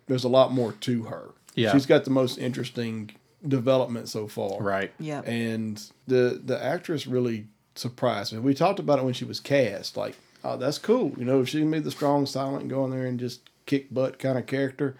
There's 0.06 0.24
a 0.24 0.28
lot 0.28 0.52
more 0.52 0.72
to 0.72 1.02
her. 1.04 1.30
Yeah. 1.54 1.72
she's 1.72 1.86
got 1.86 2.04
the 2.04 2.10
most 2.10 2.38
interesting 2.38 3.10
development 3.46 4.08
so 4.08 4.28
far. 4.28 4.60
Right. 4.62 4.92
Yeah. 5.00 5.22
and 5.22 5.82
the 6.06 6.40
the 6.44 6.62
actress 6.62 7.06
really 7.06 7.46
surprised 7.74 8.32
me. 8.32 8.38
We 8.38 8.54
talked 8.54 8.78
about 8.78 8.98
it 9.00 9.04
when 9.04 9.14
she 9.14 9.24
was 9.24 9.40
cast. 9.40 9.96
Like, 9.96 10.16
oh, 10.44 10.56
that's 10.56 10.78
cool. 10.78 11.12
You 11.18 11.24
know, 11.24 11.44
she 11.44 11.58
can 11.60 11.70
be 11.70 11.78
the 11.80 11.90
strong, 11.90 12.26
silent, 12.26 12.68
go 12.68 12.84
in 12.84 12.90
there 12.92 13.06
and 13.06 13.18
just 13.18 13.40
kick 13.66 13.92
butt 13.92 14.18
kind 14.18 14.38
of 14.38 14.46
character. 14.46 14.96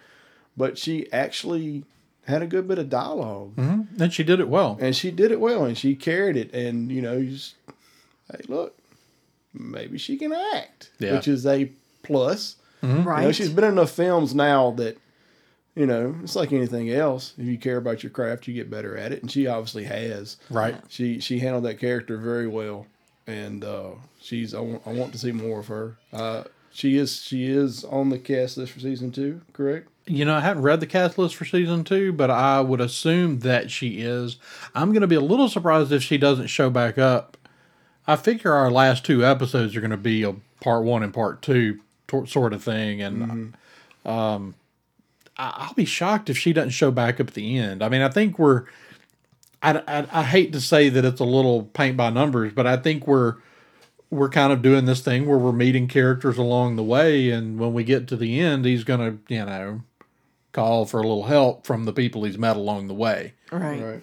But 0.57 0.77
she 0.79 1.11
actually 1.13 1.85
had 2.27 2.43
a 2.43 2.47
good 2.47 2.67
bit 2.69 2.79
of 2.79 2.89
dialogue 2.91 3.55
Mm-hmm. 3.57 4.03
And 4.03 4.13
she 4.13 4.25
did 4.25 4.41
it 4.41 4.49
well. 4.49 4.77
and 4.81 4.95
she 4.97 5.11
did 5.11 5.31
it 5.33 5.41
well 5.41 5.65
and 5.65 5.77
she 5.79 5.95
carried 5.95 6.37
it 6.37 6.53
and 6.53 6.91
you 6.91 7.01
know 7.03 7.17
you 7.17 7.31
just 7.31 7.55
hey 8.31 8.41
look 8.49 8.77
maybe 9.55 9.99
she 9.99 10.17
can 10.17 10.33
act 10.33 10.91
Yeah. 10.99 11.13
which 11.15 11.29
is 11.29 11.47
a 11.47 11.71
plus 12.03 12.57
Right. 12.83 13.21
you 13.23 13.27
know 13.29 13.33
she's 13.33 13.49
been 13.51 13.65
in 13.65 13.73
enough 13.73 13.91
films 13.91 14.35
now 14.35 14.71
that 14.73 14.99
you 15.75 15.87
know 15.87 16.15
it's 16.23 16.37
like 16.37 16.53
anything 16.53 16.91
else 16.91 17.33
if 17.39 17.47
you 17.47 17.59
care 17.59 17.79
about 17.79 18.03
your 18.03 18.11
craft 18.11 18.47
you 18.47 18.55
get 18.55 18.71
better 18.71 18.97
at 18.97 19.13
it 19.13 19.23
and 19.23 19.31
she 19.31 19.47
obviously 19.47 19.85
has 19.85 20.37
Right. 20.51 20.77
she 20.89 21.19
she 21.21 21.39
handled 21.41 21.65
that 21.65 21.79
character 21.81 22.17
very 22.19 22.47
well 22.47 22.87
and 23.27 23.65
uh 23.65 23.91
she's 24.21 24.55
i 24.55 24.61
want, 24.61 24.83
I 24.87 24.93
want 24.93 25.13
to 25.13 25.19
see 25.19 25.33
more 25.33 25.61
of 25.61 25.67
her 25.69 25.97
uh 26.13 26.45
she 26.77 26.97
is 26.97 27.23
she 27.23 27.47
is 27.47 27.85
on 27.85 28.11
the 28.11 28.19
cast 28.19 28.57
list 28.57 28.73
for 28.73 28.81
season 28.81 29.11
two 29.11 29.41
correct 29.53 29.89
You 30.07 30.25
know, 30.25 30.35
I 30.37 30.41
haven't 30.41 30.63
read 30.63 30.81
the 30.81 30.87
cast 30.87 31.19
list 31.19 31.35
for 31.35 31.45
season 31.45 31.83
two, 31.85 32.13
but 32.13 32.31
I 32.31 32.61
would 32.61 32.81
assume 32.81 33.41
that 33.41 33.71
she 33.71 34.01
is. 34.01 34.37
I'm 34.75 34.91
going 34.93 35.01
to 35.01 35.07
be 35.09 35.17
a 35.17 35.21
little 35.21 35.49
surprised 35.49 35.91
if 35.93 36.03
she 36.03 36.17
doesn't 36.19 36.47
show 36.49 36.71
back 36.71 36.97
up. 36.99 37.37
I 38.07 38.15
figure 38.17 38.53
our 38.53 38.71
last 38.71 39.05
two 39.05 39.25
episodes 39.27 39.75
are 39.75 39.81
going 39.81 39.91
to 39.91 39.97
be 39.97 40.23
a 40.23 40.35
part 40.61 40.85
one 40.85 41.03
and 41.03 41.13
part 41.13 41.43
two 41.43 41.81
sort 42.27 42.53
of 42.53 42.63
thing, 42.63 43.03
and 43.03 43.55
um, 44.05 44.55
I- 45.37 45.55
I'll 45.57 45.75
be 45.75 45.85
shocked 45.85 46.31
if 46.31 46.39
she 46.39 46.53
doesn't 46.53 46.71
show 46.71 46.91
back 46.93 47.19
up 47.21 47.29
at 47.29 47.35
the 47.35 47.59
end. 47.59 47.83
I 47.83 47.89
mean, 47.89 48.03
I 48.03 48.09
think 48.09 48.39
we're. 48.39 48.65
I, 49.63 49.83
I, 49.89 50.07
I 50.21 50.23
hate 50.23 50.53
to 50.53 50.61
say 50.61 50.89
that 50.91 51.05
it's 51.05 51.21
a 51.21 51.25
little 51.25 51.65
paint 51.65 51.97
by 51.97 52.11
numbers, 52.11 52.53
but 52.55 52.67
I 52.67 52.77
think 52.77 53.07
we're 53.09 53.37
we're 54.11 54.29
kind 54.29 54.53
of 54.53 54.63
doing 54.63 54.85
this 54.85 55.01
thing 55.01 55.27
where 55.27 55.39
we're 55.39 55.53
meeting 55.53 55.89
characters 55.89 56.39
along 56.39 56.77
the 56.77 56.83
way, 56.85 57.31
and 57.31 57.59
when 57.59 57.73
we 57.73 57.85
get 57.85 58.07
to 58.09 58.17
the 58.17 58.39
end, 58.41 58.65
he's 58.65 58.85
gonna, 58.85 59.19
you 59.29 59.45
know, 59.45 59.83
call 60.53 60.87
for 60.87 60.99
a 60.99 61.03
little 61.03 61.25
help 61.25 61.67
from 61.67 61.85
the 61.85 61.93
people 61.93 62.25
he's 62.25 62.39
met 62.39 62.57
along 62.57 62.89
the 62.89 62.95
way. 62.95 63.35
Right. 63.53 63.83
Right. 63.83 64.03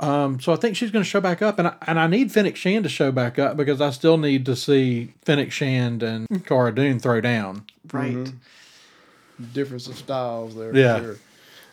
Um, 0.00 0.40
so 0.40 0.52
I 0.54 0.56
think 0.56 0.76
she's 0.76 0.90
going 0.90 1.04
to 1.04 1.08
show 1.08 1.20
back 1.20 1.42
up, 1.42 1.58
and 1.58 1.68
I, 1.68 1.74
and 1.86 2.00
I 2.00 2.06
need 2.06 2.32
Fennec 2.32 2.56
Shand 2.56 2.84
to 2.84 2.88
show 2.88 3.12
back 3.12 3.38
up 3.38 3.58
because 3.58 3.82
I 3.82 3.90
still 3.90 4.16
need 4.16 4.46
to 4.46 4.56
see 4.56 5.12
Fennec 5.26 5.52
Shand 5.52 6.02
and 6.02 6.26
Cara 6.46 6.74
Dune 6.74 6.98
throw 6.98 7.20
down. 7.20 7.66
Right. 7.92 8.14
Mm-hmm. 8.14 9.44
Difference 9.52 9.88
of 9.88 9.96
styles 9.96 10.56
there. 10.56 10.74
Yeah. 10.74 11.00
Sure. 11.00 11.16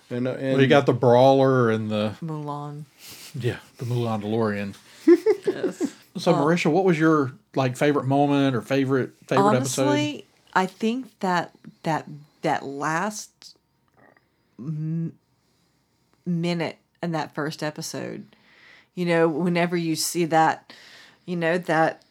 And, 0.10 0.28
uh, 0.28 0.32
and 0.32 0.54
Well, 0.54 0.62
you 0.62 0.68
got 0.68 0.86
the 0.86 0.94
brawler 0.94 1.70
and 1.70 1.90
the 1.90 2.16
Mulan. 2.22 2.84
yeah 3.34 3.58
the 3.78 3.86
Mulan 3.86 4.22
DeLorean. 4.22 4.76
Yes. 5.46 5.94
So 6.18 6.34
um, 6.34 6.40
Marisha, 6.40 6.72
what 6.72 6.86
was 6.86 7.00
your 7.00 7.34
like 7.56 7.78
favorite 7.78 8.06
moment 8.06 8.56
or 8.56 8.62
favorite 8.62 9.12
favorite 9.28 9.56
episode? 9.56 9.82
Honestly, 9.84 10.26
I 10.54 10.66
think 10.66 11.20
that 11.20 11.52
that 11.84 12.08
that 12.42 12.66
last 12.66 13.56
m- 14.60 15.18
minute 16.26 16.78
in 17.02 17.12
that 17.12 17.34
first 17.34 17.64
episode, 17.64 18.26
you 18.96 19.06
know, 19.06 19.28
whenever 19.28 19.78
you 19.78 19.96
see 19.96 20.26
that, 20.26 20.74
you 21.26 21.36
know, 21.36 21.58
that 21.58 22.02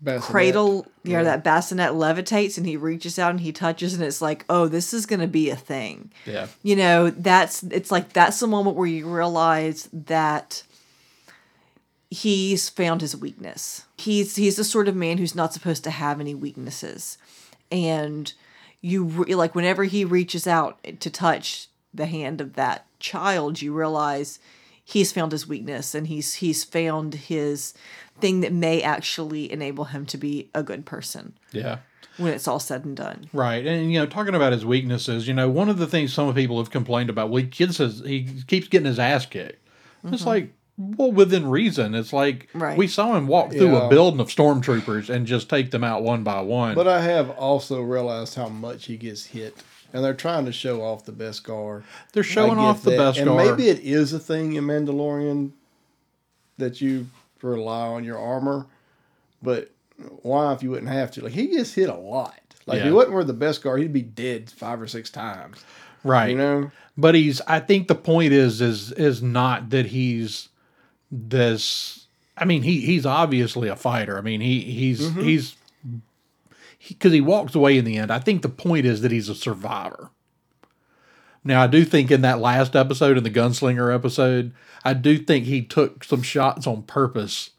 bassinet. 0.00 0.22
cradle, 0.24 0.86
you 1.02 1.16
know, 1.16 1.24
that 1.24 1.44
bassinet 1.44 1.92
levitates 1.92 2.56
and 2.56 2.66
he 2.66 2.76
reaches 2.76 3.18
out 3.18 3.30
and 3.30 3.40
he 3.40 3.52
touches 3.52 3.94
and 3.94 4.02
it's 4.02 4.22
like, 4.22 4.44
oh, 4.48 4.68
this 4.68 4.94
is 4.94 5.06
gonna 5.06 5.26
be 5.26 5.50
a 5.50 5.56
thing. 5.56 6.10
Yeah, 6.26 6.46
You 6.62 6.76
know, 6.76 7.10
that's 7.10 7.62
it's 7.64 7.90
like 7.90 8.12
that's 8.12 8.40
the 8.40 8.46
moment 8.46 8.76
where 8.76 8.86
you 8.86 9.08
realize 9.08 9.88
that 9.92 10.62
he's 12.14 12.68
found 12.68 13.00
his 13.00 13.16
weakness. 13.16 13.84
He's 13.98 14.36
he's 14.36 14.56
the 14.56 14.64
sort 14.64 14.88
of 14.88 14.96
man 14.96 15.18
who's 15.18 15.34
not 15.34 15.52
supposed 15.52 15.84
to 15.84 15.90
have 15.90 16.20
any 16.20 16.34
weaknesses. 16.34 17.18
And 17.70 18.32
you 18.80 19.04
re- 19.04 19.34
like 19.34 19.54
whenever 19.54 19.84
he 19.84 20.04
reaches 20.04 20.46
out 20.46 20.78
to 21.00 21.10
touch 21.10 21.68
the 21.92 22.06
hand 22.06 22.40
of 22.40 22.54
that 22.54 22.86
child, 23.00 23.60
you 23.60 23.72
realize 23.72 24.38
he's 24.84 25.12
found 25.12 25.32
his 25.32 25.48
weakness 25.48 25.94
and 25.94 26.06
he's 26.06 26.34
he's 26.34 26.62
found 26.62 27.14
his 27.14 27.74
thing 28.20 28.40
that 28.40 28.52
may 28.52 28.80
actually 28.80 29.50
enable 29.50 29.86
him 29.86 30.06
to 30.06 30.16
be 30.16 30.48
a 30.54 30.62
good 30.62 30.86
person 30.86 31.36
yeah. 31.50 31.78
when 32.16 32.32
it's 32.32 32.46
all 32.46 32.60
said 32.60 32.84
and 32.84 32.96
done. 32.96 33.28
Right, 33.32 33.66
and 33.66 33.92
you 33.92 33.98
know, 33.98 34.06
talking 34.06 34.36
about 34.36 34.52
his 34.52 34.64
weaknesses, 34.64 35.26
you 35.26 35.34
know, 35.34 35.48
one 35.48 35.68
of 35.68 35.78
the 35.78 35.86
things 35.88 36.12
some 36.12 36.32
people 36.32 36.58
have 36.58 36.70
complained 36.70 37.10
about, 37.10 37.30
well, 37.30 37.42
he 37.42 37.48
gets 37.48 37.78
his, 37.78 38.00
he 38.04 38.42
keeps 38.46 38.68
getting 38.68 38.86
his 38.86 39.00
ass 39.00 39.26
kicked. 39.26 39.58
It's 40.04 40.20
mm-hmm. 40.20 40.28
like, 40.28 40.52
well, 40.76 41.12
within 41.12 41.48
reason. 41.48 41.94
It's 41.94 42.12
like 42.12 42.48
Right. 42.54 42.76
we 42.76 42.86
saw 42.88 43.16
him 43.16 43.26
walk 43.28 43.52
through 43.52 43.72
Yeah. 43.72 43.86
a 43.86 43.88
building 43.88 44.20
of 44.20 44.28
stormtroopers 44.28 45.08
and 45.08 45.26
just 45.26 45.48
take 45.48 45.70
them 45.70 45.84
out 45.84 46.02
one 46.02 46.22
by 46.24 46.40
one. 46.40 46.74
But 46.74 46.88
I 46.88 47.00
have 47.02 47.30
also 47.30 47.80
realized 47.80 48.34
how 48.34 48.48
much 48.48 48.86
he 48.86 48.96
gets 48.96 49.26
hit. 49.26 49.56
And 49.92 50.02
they're 50.04 50.12
trying 50.14 50.44
to 50.46 50.52
show 50.52 50.82
off 50.82 51.04
the 51.04 51.12
Beskar. 51.12 51.84
They're 52.12 52.24
showing 52.24 52.52
I 52.58 52.62
get 52.62 52.68
off 52.68 52.82
the 52.82 52.90
that. 52.90 52.96
best 52.96 53.18
And 53.20 53.36
maybe 53.36 53.68
it 53.68 53.78
is 53.78 54.12
a 54.12 54.18
thing 54.18 54.54
in 54.54 54.64
Mandalorian 54.64 55.50
that 56.58 56.80
you 56.80 57.06
rely 57.42 57.86
on 57.86 58.02
your 58.02 58.18
armor. 58.18 58.66
But 59.40 59.70
why 60.22 60.52
if 60.52 60.64
you 60.64 60.70
wouldn't 60.70 60.90
have 60.90 61.12
to? 61.12 61.22
Like, 61.24 61.32
he 61.34 61.46
gets 61.46 61.74
hit 61.74 61.88
a 61.88 61.94
lot. 61.94 62.34
Like, 62.66 62.78
if 62.78 62.84
he 62.86 62.90
wasn't 62.90 63.14
wear 63.14 63.22
the 63.24 63.34
Beskar, 63.34 63.78
he'd 63.80 63.92
be 63.92 64.02
dead 64.02 64.50
five 64.50 64.80
or 64.82 64.86
six 64.88 65.10
times. 65.10 65.58
right? 66.02 66.30
You 66.30 66.36
know? 66.38 66.70
But 66.96 67.14
he's. 67.14 67.40
I 67.46 67.60
think 67.60 67.86
the 67.88 67.94
point 67.94 68.32
is 68.32 68.60
is 68.60 68.90
is 68.92 69.22
not 69.22 69.70
that 69.70 69.86
he's 69.86 70.48
this. 71.14 72.06
I 72.36 72.44
mean, 72.44 72.62
he 72.62 72.80
he's 72.80 73.06
obviously 73.06 73.68
a 73.68 73.76
fighter. 73.76 74.18
I 74.18 74.20
mean, 74.20 74.40
he 74.40 74.60
he's 74.60 75.00
Mm-hmm. 75.00 75.22
he's 75.22 75.56
because 76.88 77.12
he, 77.12 77.20
walks 77.20 77.54
away 77.54 77.78
in 77.78 77.84
the 77.84 77.96
end. 77.96 78.10
I 78.10 78.18
think 78.18 78.42
the 78.42 78.48
point 78.50 78.84
is 78.84 79.00
that 79.00 79.10
he's 79.10 79.30
a 79.30 79.34
survivor. 79.34 80.10
Now, 81.42 81.62
I 81.62 81.66
do 81.66 81.84
think 81.84 82.10
in 82.10 82.20
that 82.22 82.40
last 82.40 82.76
episode, 82.76 83.16
in 83.16 83.24
the 83.24 83.30
gunslinger 83.30 83.94
episode, 83.94 84.52
I 84.84 84.92
do 84.94 85.16
think 85.18 85.46
he 85.46 85.62
took 85.62 86.04
some 86.04 86.22
shots 86.22 86.66
on 86.66 86.82
purpose 86.82 87.50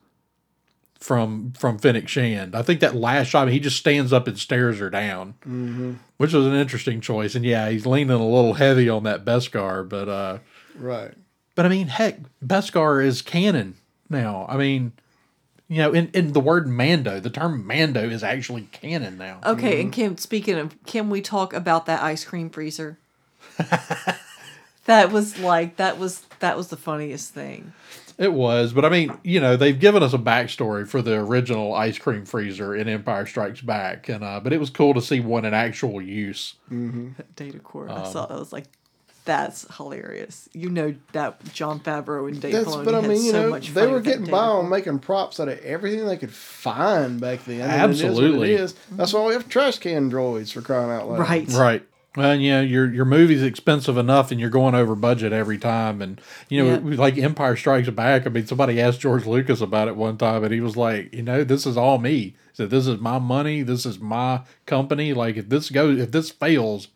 from 1.00 1.54
from 1.58 1.78
Fennec 1.78 2.08
Shand. 2.08 2.56
I 2.56 2.62
think 2.62 2.80
that 2.82 2.96
last 2.96 3.28
shot, 3.28 3.48
he 3.50 3.60
just 3.60 3.78
stands 3.78 4.12
up 4.14 4.28
and 4.28 4.38
stares 4.38 4.80
her 4.80 4.90
down, 4.90 5.36
mm-hmm. 5.42 5.94
which 6.18 6.34
was 6.34 6.46
an 6.46 6.56
interesting 6.56 7.00
choice. 7.02 7.36
And 7.36 7.46
yeah, 7.46 7.70
he's 7.70 7.86
leaning 7.86 8.12
a 8.12 8.26
little 8.26 8.56
heavy 8.56 8.90
on 8.90 9.04
that 9.04 9.24
Beskar, 9.26 9.88
but 9.88 10.10
uh, 10.10 10.38
Right. 10.78 11.14
But 11.56 11.66
I 11.66 11.70
mean, 11.70 11.88
heck, 11.88 12.20
Beskar 12.46 13.04
is 13.04 13.22
canon 13.22 13.76
now. 14.10 14.46
I 14.48 14.58
mean, 14.58 14.92
you 15.68 15.78
know, 15.78 15.94
in, 15.94 16.10
in 16.14 16.34
the 16.34 16.40
word 16.40 16.68
Mando, 16.68 17.20
the 17.20 17.30
term 17.30 17.66
Mando 17.66 18.08
is 18.08 18.24
actually 18.24 18.68
canon 18.72 19.18
now. 19.18 19.40
Okay, 19.44 19.82
and 19.82 19.92
Kim, 19.92 20.18
speaking 20.18 20.56
of, 20.58 20.76
can 20.86 21.10
we 21.10 21.22
talk 21.22 21.54
about 21.54 21.86
that 21.88 22.04
ice 22.04 22.24
cream 22.24 22.50
freezer? 22.50 23.00
that 24.86 25.12
was 25.12 25.40
like 25.40 25.78
that 25.78 25.98
was 25.98 26.22
that 26.40 26.58
was 26.58 26.68
the 26.68 26.78
funniest 26.78 27.34
thing. 27.34 27.74
It 28.18 28.32
was, 28.32 28.72
but 28.72 28.86
I 28.86 28.90
mean, 28.90 29.18
you 29.24 29.42
know, 29.42 29.58
they've 29.58 29.78
given 29.78 30.02
us 30.02 30.14
a 30.14 30.18
backstory 30.18 30.88
for 30.88 31.02
the 31.02 31.16
original 31.16 31.74
ice 31.74 31.98
cream 31.98 32.26
freezer 32.26 32.74
in 32.74 32.88
Empire 32.88 33.26
Strikes 33.26 33.60
Back, 33.60 34.08
and 34.08 34.24
uh, 34.24 34.40
but 34.40 34.54
it 34.54 34.60
was 34.60 34.70
cool 34.70 34.94
to 34.94 35.02
see 35.02 35.20
one 35.20 35.44
in 35.44 35.54
actual 35.54 36.02
use. 36.02 36.56
Data 37.36 37.60
core. 37.60 37.90
Um, 37.90 38.04
I 38.04 38.10
saw. 38.10 38.26
I 38.26 38.40
was 38.40 38.54
like, 38.54 38.66
that's 39.26 39.66
hilarious. 39.78 40.48
You 40.54 40.70
know 40.70 40.96
that 41.14 41.44
Jon 41.54 41.80
Favreau 41.80 42.28
and 42.30 42.40
Dave 42.42 42.54
That's, 42.54 42.68
Filoni 42.70 42.86
but 42.86 42.96
I 42.96 43.02
had 43.02 43.10
mean, 43.10 43.24
you 43.26 43.32
so 43.32 43.42
know, 43.44 43.50
much 43.50 43.70
they 43.70 43.82
fun 43.82 43.92
were 43.92 44.02
getting 44.02 44.22
data 44.26 44.32
by 44.32 44.38
on 44.46 44.70
making 44.70 45.00
props 45.00 45.40
out 45.40 45.48
of 45.50 45.60
everything 45.60 46.06
they 46.06 46.18
could 46.18 46.32
find 46.34 47.20
back 47.20 47.44
then. 47.46 47.62
and 47.62 47.92
it 47.92 47.96
is 47.96 48.04
what 48.04 48.10
Absolutely. 48.12 48.54
it 48.54 48.60
is. 48.62 48.76
That's 48.92 49.14
why 49.14 49.26
we 49.28 49.34
have 49.34 49.50
trash 49.50 49.80
can 49.80 50.12
droids 50.12 50.52
for 50.52 50.62
crying 50.62 50.92
out 50.92 51.10
loud. 51.10 51.20
Right. 51.20 51.50
Right. 51.52 51.84
Well, 52.16 52.32
and, 52.32 52.42
you 52.42 52.52
know, 52.52 52.62
your 52.62 52.90
your 52.94 53.04
movie's 53.04 53.44
expensive 53.44 53.98
enough, 53.98 54.32
and 54.32 54.40
you're 54.40 54.50
going 54.50 54.74
over 54.74 54.96
budget 54.96 55.34
every 55.34 55.58
time. 55.58 56.02
And 56.02 56.22
you 56.48 56.64
know, 56.64 56.80
Yeah. 56.90 56.96
like 56.98 57.18
Empire 57.18 57.58
Strikes 57.58 57.90
Back. 57.90 58.26
I 58.26 58.30
mean, 58.30 58.48
somebody 58.48 58.80
asked 58.80 59.02
George 59.02 59.26
Lucas 59.26 59.60
about 59.60 59.90
it 59.90 59.98
one 59.98 60.16
time, 60.18 60.44
and 60.46 60.54
he 60.54 60.62
was 60.62 60.78
like, 60.78 61.14
you 61.14 61.24
know, 61.24 61.44
this 61.44 61.66
is 61.66 61.76
all 61.76 61.98
me. 61.98 62.14
He 62.18 62.34
said, 62.54 62.70
"This 62.70 62.88
is 62.88 63.02
my 63.02 63.20
money. 63.20 63.64
This 63.64 63.86
is 63.86 64.00
my 64.00 64.42
company. 64.66 65.14
Like, 65.14 65.36
if 65.36 65.50
this 65.50 65.70
goes, 65.70 66.00
if 66.00 66.12
this 66.12 66.32
fails, 66.32 66.88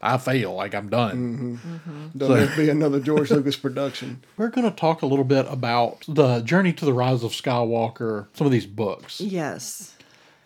I 0.00 0.16
fail. 0.18 0.54
Like, 0.54 0.74
I'm 0.74 0.88
done." 0.88 2.10
Don't 2.16 2.38
have 2.38 2.50
to 2.54 2.56
be 2.56 2.68
another 2.68 3.00
George 3.00 3.30
Lucas 3.32 3.56
production. 3.56 4.22
We're 4.36 4.48
going 4.48 4.68
to 4.68 4.74
talk 4.76 5.02
a 5.02 5.06
little 5.06 5.24
bit 5.24 5.46
about 5.48 6.04
the 6.08 6.40
journey 6.40 6.72
to 6.74 6.84
the 6.84 6.92
rise 6.92 7.22
of 7.24 7.32
Skywalker. 7.32 8.26
Some 8.34 8.46
of 8.46 8.52
these 8.52 8.66
books. 8.66 9.20
Yes, 9.20 9.94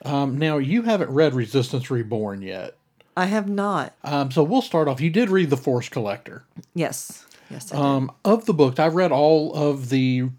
Um, 0.04 0.38
now, 0.38 0.58
you 0.58 0.82
haven't 0.82 1.10
read 1.10 1.34
Resistance 1.34 1.90
Reborn 1.90 2.42
yet. 2.42 2.76
I 3.16 3.26
have 3.26 3.48
not. 3.48 3.92
Um, 4.04 4.30
so 4.30 4.42
we'll 4.42 4.62
start 4.62 4.88
off. 4.88 5.00
You 5.00 5.10
did 5.10 5.28
read 5.28 5.50
The 5.50 5.56
Force 5.58 5.88
Collector. 5.90 6.44
Yes, 6.74 7.26
yes. 7.50 7.70
I 7.72 7.76
did. 7.76 7.82
Um, 7.84 8.12
of 8.24 8.46
the 8.46 8.54
books, 8.54 8.78
I've 8.78 8.94
read 8.94 9.12
all 9.12 9.52
of 9.54 9.90
the 9.90 10.30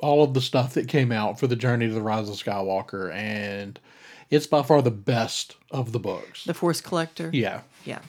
all 0.00 0.22
of 0.22 0.34
the 0.34 0.40
stuff 0.42 0.74
that 0.74 0.88
came 0.88 1.10
out 1.12 1.40
for 1.40 1.46
the 1.46 1.56
Journey 1.56 1.86
to 1.88 1.94
the 1.94 2.02
Rise 2.02 2.28
of 2.28 2.34
Skywalker, 2.34 3.10
and 3.14 3.78
it's 4.28 4.46
by 4.46 4.62
far 4.62 4.82
the 4.82 4.90
best 4.90 5.54
of 5.70 5.92
the 5.92 5.98
books. 6.00 6.44
the 6.44 6.52
Force 6.52 6.80
Collector. 6.82 7.30
Yeah. 7.32 7.60
Yeah. 7.86 8.00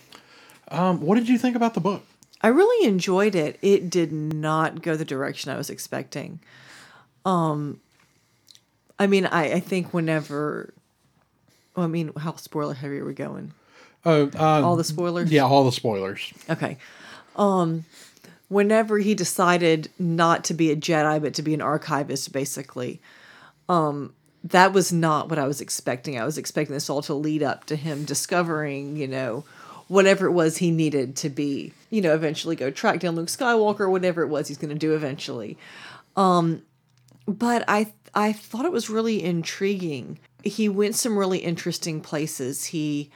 Um, 0.70 1.02
what 1.02 1.16
did 1.16 1.30
you 1.30 1.38
think 1.38 1.56
about 1.56 1.74
the 1.74 1.80
book? 1.80 2.04
I 2.42 2.48
really 2.50 2.88
enjoyed 2.88 3.36
it. 3.36 3.58
It 3.62 3.90
did 3.90 4.12
not 4.12 4.82
go 4.82 4.96
the 4.96 5.06
direction 5.06 5.52
I 5.52 5.58
was 5.58 5.70
expecting. 5.70 6.40
Um, 7.26 7.80
I 9.00 9.08
mean, 9.08 9.26
I, 9.26 9.54
I 9.54 9.60
think 9.60 9.94
whenever, 9.94 10.74
well, 11.76 11.86
I 11.86 11.90
mean, 11.90 12.12
how 12.18 12.36
spoiler 12.36 12.74
heavy 12.74 13.00
are 13.00 13.06
we 13.06 13.14
going? 13.14 13.54
Oh, 14.06 14.30
uh, 14.36 14.62
All 14.64 14.76
the 14.76 14.84
spoilers? 14.84 15.32
yeah, 15.32 15.44
all 15.44 15.66
the 15.66 15.72
spoilers. 15.72 16.32
Okay. 16.50 16.78
Um, 17.36 17.86
whenever 18.48 19.00
he 19.00 19.16
decided 19.16 19.90
not 20.00 20.44
to 20.46 20.54
be 20.54 20.72
a 20.72 20.76
Jedi 20.76 21.22
but 21.22 21.34
to 21.36 21.42
be 21.42 21.54
an 21.54 21.62
archivist, 21.62 22.32
basically, 22.32 23.02
um, 23.68 24.14
that 24.44 24.72
was 24.72 24.94
not 24.94 25.30
what 25.30 25.40
I 25.40 25.48
was 25.48 25.60
expecting. 25.60 26.18
I 26.20 26.24
was 26.24 26.38
expecting 26.38 26.74
this 26.74 26.90
all 26.90 27.02
to 27.02 27.14
lead 27.14 27.44
up 27.44 27.66
to 27.66 27.76
him 27.76 28.06
discovering, 28.06 28.96
you 28.96 29.08
know, 29.08 29.44
whatever 29.88 30.26
it 30.26 30.32
was 30.32 30.58
he 30.58 30.72
needed 30.72 31.16
to 31.18 31.30
be, 31.30 31.74
you 31.90 32.02
know, 32.02 32.14
eventually 32.14 32.56
go 32.56 32.70
track 32.72 33.00
down 33.00 33.16
Luke 33.16 33.28
Skywalker, 33.28 33.90
whatever 33.90 34.22
it 34.22 34.28
was 34.28 34.48
he's 34.48 34.58
going 34.58 34.70
to 34.70 34.76
do 34.76 34.94
eventually. 34.94 35.58
Um, 36.16 36.62
but 37.28 37.64
I 37.68 37.94
I 38.14 38.34
thought 38.34 38.66
it 38.66 38.72
was 38.72 38.90
really 38.90 39.24
intriguing. 39.24 40.20
He 40.44 40.70
went 40.70 40.96
some 40.96 41.18
really 41.18 41.40
interesting 41.40 42.02
places. 42.02 42.66
He 42.66 43.10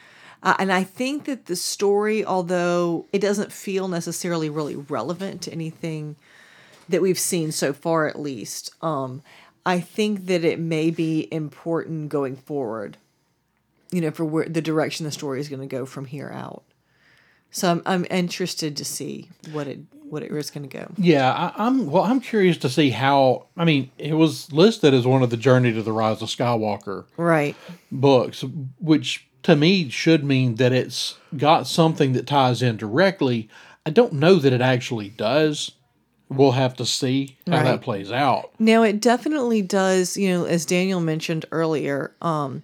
Uh, 0.43 0.55
and 0.57 0.71
I 0.73 0.83
think 0.83 1.25
that 1.25 1.45
the 1.45 1.55
story, 1.55 2.25
although 2.25 3.05
it 3.13 3.21
doesn't 3.21 3.51
feel 3.51 3.87
necessarily 3.87 4.49
really 4.49 4.75
relevant 4.75 5.41
to 5.43 5.51
anything 5.51 6.15
that 6.89 7.01
we've 7.01 7.19
seen 7.19 7.51
so 7.51 7.73
far, 7.73 8.07
at 8.07 8.19
least, 8.19 8.73
um, 8.81 9.21
I 9.65 9.79
think 9.79 10.25
that 10.25 10.43
it 10.43 10.59
may 10.59 10.89
be 10.89 11.27
important 11.31 12.09
going 12.09 12.35
forward. 12.35 12.97
You 13.91 14.01
know, 14.01 14.11
for 14.11 14.23
where 14.25 14.45
the 14.47 14.61
direction 14.61 15.05
the 15.05 15.11
story 15.11 15.39
is 15.39 15.49
going 15.49 15.61
to 15.61 15.67
go 15.67 15.85
from 15.85 16.05
here 16.05 16.29
out. 16.33 16.63
So 17.51 17.69
I'm 17.69 17.81
I'm 17.85 18.05
interested 18.09 18.77
to 18.77 18.85
see 18.85 19.29
what 19.51 19.67
it 19.67 19.79
what 20.09 20.23
it 20.23 20.31
is 20.31 20.49
going 20.51 20.67
to 20.67 20.77
go. 20.77 20.91
Yeah, 20.97 21.31
I, 21.31 21.65
I'm 21.67 21.89
well. 21.91 22.03
I'm 22.03 22.21
curious 22.21 22.57
to 22.59 22.69
see 22.69 22.91
how. 22.91 23.47
I 23.57 23.65
mean, 23.65 23.91
it 23.97 24.13
was 24.13 24.51
listed 24.53 24.93
as 24.93 25.05
one 25.05 25.23
of 25.23 25.29
the 25.29 25.37
Journey 25.37 25.73
to 25.73 25.81
the 25.83 25.91
Rise 25.91 26.21
of 26.21 26.29
Skywalker 26.29 27.05
Right. 27.17 27.55
books, 27.91 28.43
which 28.79 29.27
to 29.43 29.55
me 29.55 29.89
should 29.89 30.23
mean 30.23 30.55
that 30.55 30.71
it's 30.71 31.17
got 31.35 31.67
something 31.67 32.13
that 32.13 32.27
ties 32.27 32.61
in 32.61 32.77
directly. 32.77 33.49
I 33.85 33.89
don't 33.89 34.13
know 34.13 34.35
that 34.35 34.53
it 34.53 34.61
actually 34.61 35.09
does. 35.09 35.71
We'll 36.29 36.51
have 36.51 36.75
to 36.77 36.85
see 36.85 37.35
how 37.47 37.57
Right. 37.57 37.63
that 37.65 37.81
plays 37.81 38.09
out. 38.11 38.51
Now 38.59 38.83
it 38.83 39.01
definitely 39.01 39.61
does, 39.61 40.15
you 40.15 40.29
know, 40.29 40.45
as 40.45 40.65
Daniel 40.65 41.01
mentioned 41.01 41.45
earlier, 41.51 42.13
um, 42.21 42.63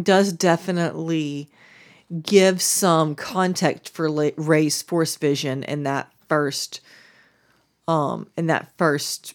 does 0.00 0.32
definitely 0.32 1.48
give 2.22 2.60
some 2.60 3.14
context 3.14 3.92
for 3.92 4.10
Rey's 4.36 4.82
force 4.82 5.16
vision 5.16 5.62
in 5.64 5.84
that 5.84 6.12
first, 6.28 6.80
um, 7.88 8.28
in 8.36 8.46
that 8.46 8.72
first 8.76 9.34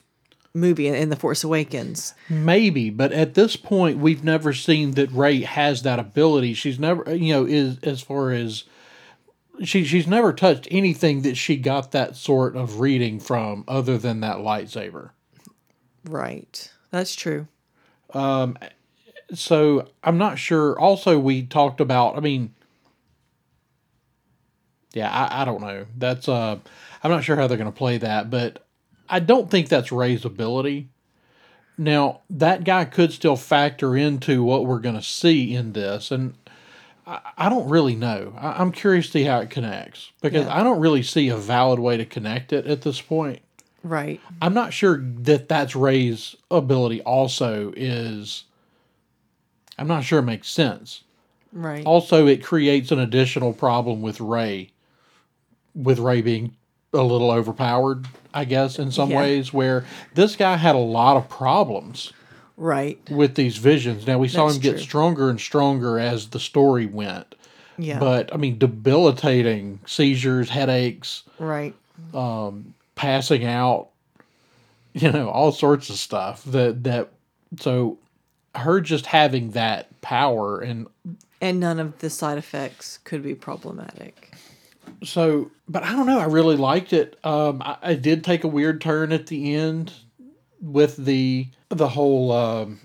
movie 0.54 0.88
in 0.88 1.10
The 1.10 1.16
Force 1.16 1.44
Awakens. 1.44 2.14
Maybe, 2.30 2.90
but 2.90 3.12
at 3.12 3.34
this 3.34 3.56
point, 3.56 4.00
we've 4.00 4.24
never 4.24 4.54
seen 4.54 4.92
that 4.92 5.12
Rey 5.12 5.42
has 5.42 5.84
that 5.84 6.00
ability. 6.00 6.54
She's 6.54 6.80
never, 6.80 7.16
you 7.16 7.34
know, 7.34 7.46
is 7.46 7.80
as 7.84 8.02
far 8.02 8.32
as 8.32 8.64
she 9.64 9.84
she's 9.84 10.08
never 10.08 10.32
touched 10.34 10.68
anything 10.72 11.22
that 11.24 11.36
she 11.36 11.58
got 11.58 11.92
that 11.92 12.16
sort 12.16 12.56
of 12.56 12.80
reading 12.80 13.20
from, 13.20 13.64
other 13.68 13.98
than 13.98 14.22
that 14.22 14.38
lightsaber. 14.38 15.12
Right. 16.06 16.72
That's 16.92 17.16
true. 17.16 17.48
So 19.34 19.88
I'm 20.04 20.18
not 20.18 20.40
sure. 20.40 20.80
Also, 20.80 21.20
we 21.20 21.44
talked 21.44 21.80
about. 21.82 22.18
I 22.18 22.20
mean, 22.20 22.54
yeah, 24.94 25.10
I, 25.10 25.42
I 25.42 25.46
don't 25.46 25.62
know. 25.62 25.86
That's 25.98 26.28
uh, 26.28 26.58
I'm 27.04 27.12
not 27.12 27.24
sure 27.24 27.36
how 27.36 27.48
they're 27.48 27.58
going 27.58 27.72
to 27.72 27.78
play 27.78 27.98
that, 28.00 28.30
but 28.30 28.66
I 29.08 29.20
don't 29.20 29.50
think 29.50 29.70
that's 29.70 29.92
Rey's 29.92 30.26
ability. 30.26 30.90
Now 31.78 32.22
that 32.30 32.64
guy 32.64 32.86
could 32.86 33.14
still 33.14 33.36
factor 33.38 33.96
into 33.96 34.44
what 34.44 34.66
we're 34.66 34.80
going 34.80 34.96
to 34.96 35.02
see 35.02 35.56
in 35.56 35.74
this, 35.74 36.12
and 36.12 36.34
I, 37.08 37.20
I 37.38 37.50
don't 37.50 37.70
really 37.70 37.96
know. 37.96 38.34
I, 38.38 38.62
I'm 38.62 38.72
curious 38.72 39.06
to 39.08 39.12
see 39.14 39.24
how 39.24 39.40
it 39.40 39.50
connects 39.50 40.12
because 40.22 40.46
Yeah. 40.46 40.60
I 40.60 40.64
don't 40.64 40.80
really 40.82 41.04
see 41.04 41.30
a 41.30 41.38
valid 41.38 41.80
way 41.80 41.96
to 41.98 42.06
connect 42.06 42.52
it 42.52 42.66
at 42.66 42.82
this 42.82 43.00
point. 43.00 43.42
Right. 43.82 44.20
I'm 44.42 44.54
not 44.54 44.74
sure 44.74 44.98
that 45.02 45.48
that's 45.48 45.74
Rey's 45.74 46.36
ability. 46.52 47.02
Also, 47.04 47.72
is 47.78 48.44
I'm 49.80 49.88
not 49.88 50.04
sure 50.04 50.20
it 50.20 50.24
makes 50.24 50.50
sense. 50.50 51.04
Right. 51.52 51.86
Also, 51.86 52.28
it 52.28 52.44
creates 52.44 52.92
an 52.92 53.00
additional 53.00 53.54
problem 53.54 54.02
with 54.02 54.20
Rey, 54.20 54.72
with 55.74 55.98
Rey 56.00 56.22
being 56.22 56.56
a 56.94 57.02
little 57.02 57.32
overpowered, 57.32 58.06
I 58.34 58.46
guess, 58.46 58.78
in 58.78 58.92
some 58.92 59.12
Yeah. 59.12 59.20
ways, 59.20 59.54
where 59.54 59.86
this 60.16 60.36
guy 60.36 60.58
had 60.58 60.76
a 60.76 60.80
lot 60.80 61.18
of 61.18 61.30
problems 61.30 62.14
right. 62.58 63.00
with 63.10 63.36
these 63.36 63.58
visions. 63.58 64.06
Now, 64.06 64.18
we 64.20 64.28
saw 64.28 64.46
That's 64.46 64.58
him 64.58 64.62
get 64.62 64.72
true. 64.74 64.80
stronger 64.82 65.30
and 65.30 65.40
stronger 65.40 65.98
as 66.00 66.28
the 66.28 66.40
story 66.40 66.86
went. 66.86 67.36
Yeah. 67.78 68.00
But, 68.00 68.34
I 68.34 68.38
mean, 68.38 68.58
debilitating 68.58 69.80
seizures, 69.86 70.50
headaches, 70.50 71.24
right. 71.40 71.74
Um, 72.14 72.74
passing 72.96 73.46
out, 73.46 73.90
you 74.94 75.12
know, 75.12 75.30
all 75.30 75.52
sorts 75.52 75.90
of 75.90 75.96
stuff 75.98 76.44
that, 76.46 76.84
that, 76.84 77.10
so 77.60 77.98
her 78.56 78.82
just 78.82 79.06
having 79.08 79.52
that 79.52 80.00
power 80.02 80.60
and 80.60 80.88
And 81.42 81.60
none 81.60 81.80
of 81.80 82.00
the 82.00 82.10
side 82.10 82.38
effects 82.38 83.00
could 83.04 83.22
be 83.24 83.36
problematic. 83.36 84.34
so 85.04 85.52
but 85.68 85.84
i 85.84 85.92
don't 85.92 86.08
know 86.08 86.20
i 86.20 86.26
really 86.26 86.58
liked 86.58 86.94
it 86.94 87.18
um 87.24 87.62
i, 87.62 87.78
I 87.82 87.94
did 87.94 88.24
take 88.24 88.44
a 88.44 88.48
weird 88.48 88.82
turn 88.82 89.12
at 89.12 89.28
the 89.28 89.56
end 89.56 89.94
with 90.62 90.98
the 90.98 91.48
the 91.70 91.90
whole 91.90 92.32
um 92.32 92.80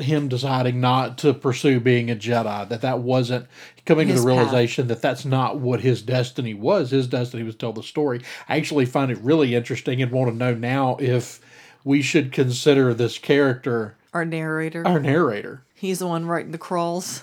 him 0.00 0.28
deciding 0.28 0.80
not 0.80 1.16
to 1.18 1.32
pursue 1.32 1.80
being 1.80 2.10
a 2.10 2.16
jedi 2.16 2.68
that 2.68 2.80
that 2.82 2.98
wasn't 3.00 3.46
coming 3.86 4.08
to 4.08 4.12
His 4.14 4.24
the 4.24 4.30
path. 4.30 4.38
realization 4.38 4.88
that 4.88 5.00
that's 5.00 5.24
not 5.24 5.58
what 5.58 5.80
his 5.80 6.02
destiny 6.02 6.54
was 6.54 6.90
his 6.90 7.06
destiny 7.06 7.42
was 7.44 7.54
to 7.54 7.58
tell 7.58 7.72
the 7.72 7.82
story 7.82 8.20
i 8.48 8.56
actually 8.56 8.84
find 8.86 9.10
it 9.12 9.18
really 9.18 9.54
interesting 9.54 10.02
and 10.02 10.10
want 10.12 10.30
to 10.30 10.36
know 10.36 10.54
now 10.54 10.96
if 11.00 11.40
we 11.84 12.02
should 12.02 12.32
consider 12.32 12.92
this 12.92 13.16
character 13.18 13.96
Our 14.12 14.24
narrator, 14.24 14.86
our 14.86 14.98
narrator 15.00 15.62
he's 15.74 15.98
the 16.00 16.06
one 16.06 16.26
writing 16.26 16.52
the 16.52 16.58
crawls. 16.58 17.22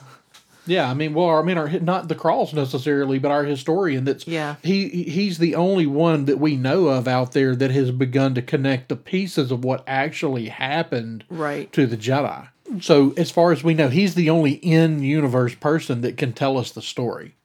Yeah, 0.66 0.90
I 0.90 0.94
mean, 0.94 1.14
well, 1.14 1.30
I 1.30 1.44
mean, 1.44 1.58
our 1.58 1.70
not 1.80 2.10
the 2.10 2.16
Crawls 2.16 2.54
necessarily, 2.54 3.20
but 3.20 3.32
our 3.32 3.46
historian. 3.46 4.04
That's 4.04 4.28
Yeah. 4.28 4.56
He 4.64 4.90
he's 4.90 5.38
the 5.38 5.56
only 5.56 5.86
one 5.86 6.26
that 6.26 6.40
we 6.40 6.58
know 6.58 6.88
of 6.88 7.08
out 7.08 7.32
there 7.32 7.56
that 7.56 7.72
has 7.72 7.92
begun 7.92 8.36
to 8.36 8.42
connect 8.42 8.90
the 8.90 8.98
pieces 8.98 9.50
of 9.50 9.64
what 9.64 9.84
actually 9.88 10.50
happened 10.50 11.24
Right. 11.30 11.72
to 11.72 11.88
the 11.88 11.96
Jedi. 11.96 12.50
So, 12.82 13.14
as 13.16 13.32
far 13.32 13.54
as 13.54 13.64
we 13.64 13.74
know, 13.76 13.88
he's 13.88 14.16
the 14.16 14.30
only 14.30 14.54
in-universe 14.56 15.56
person 15.56 16.02
that 16.02 16.18
can 16.18 16.34
tell 16.34 16.58
us 16.58 16.72
the 16.72 16.82
story. 16.82 17.36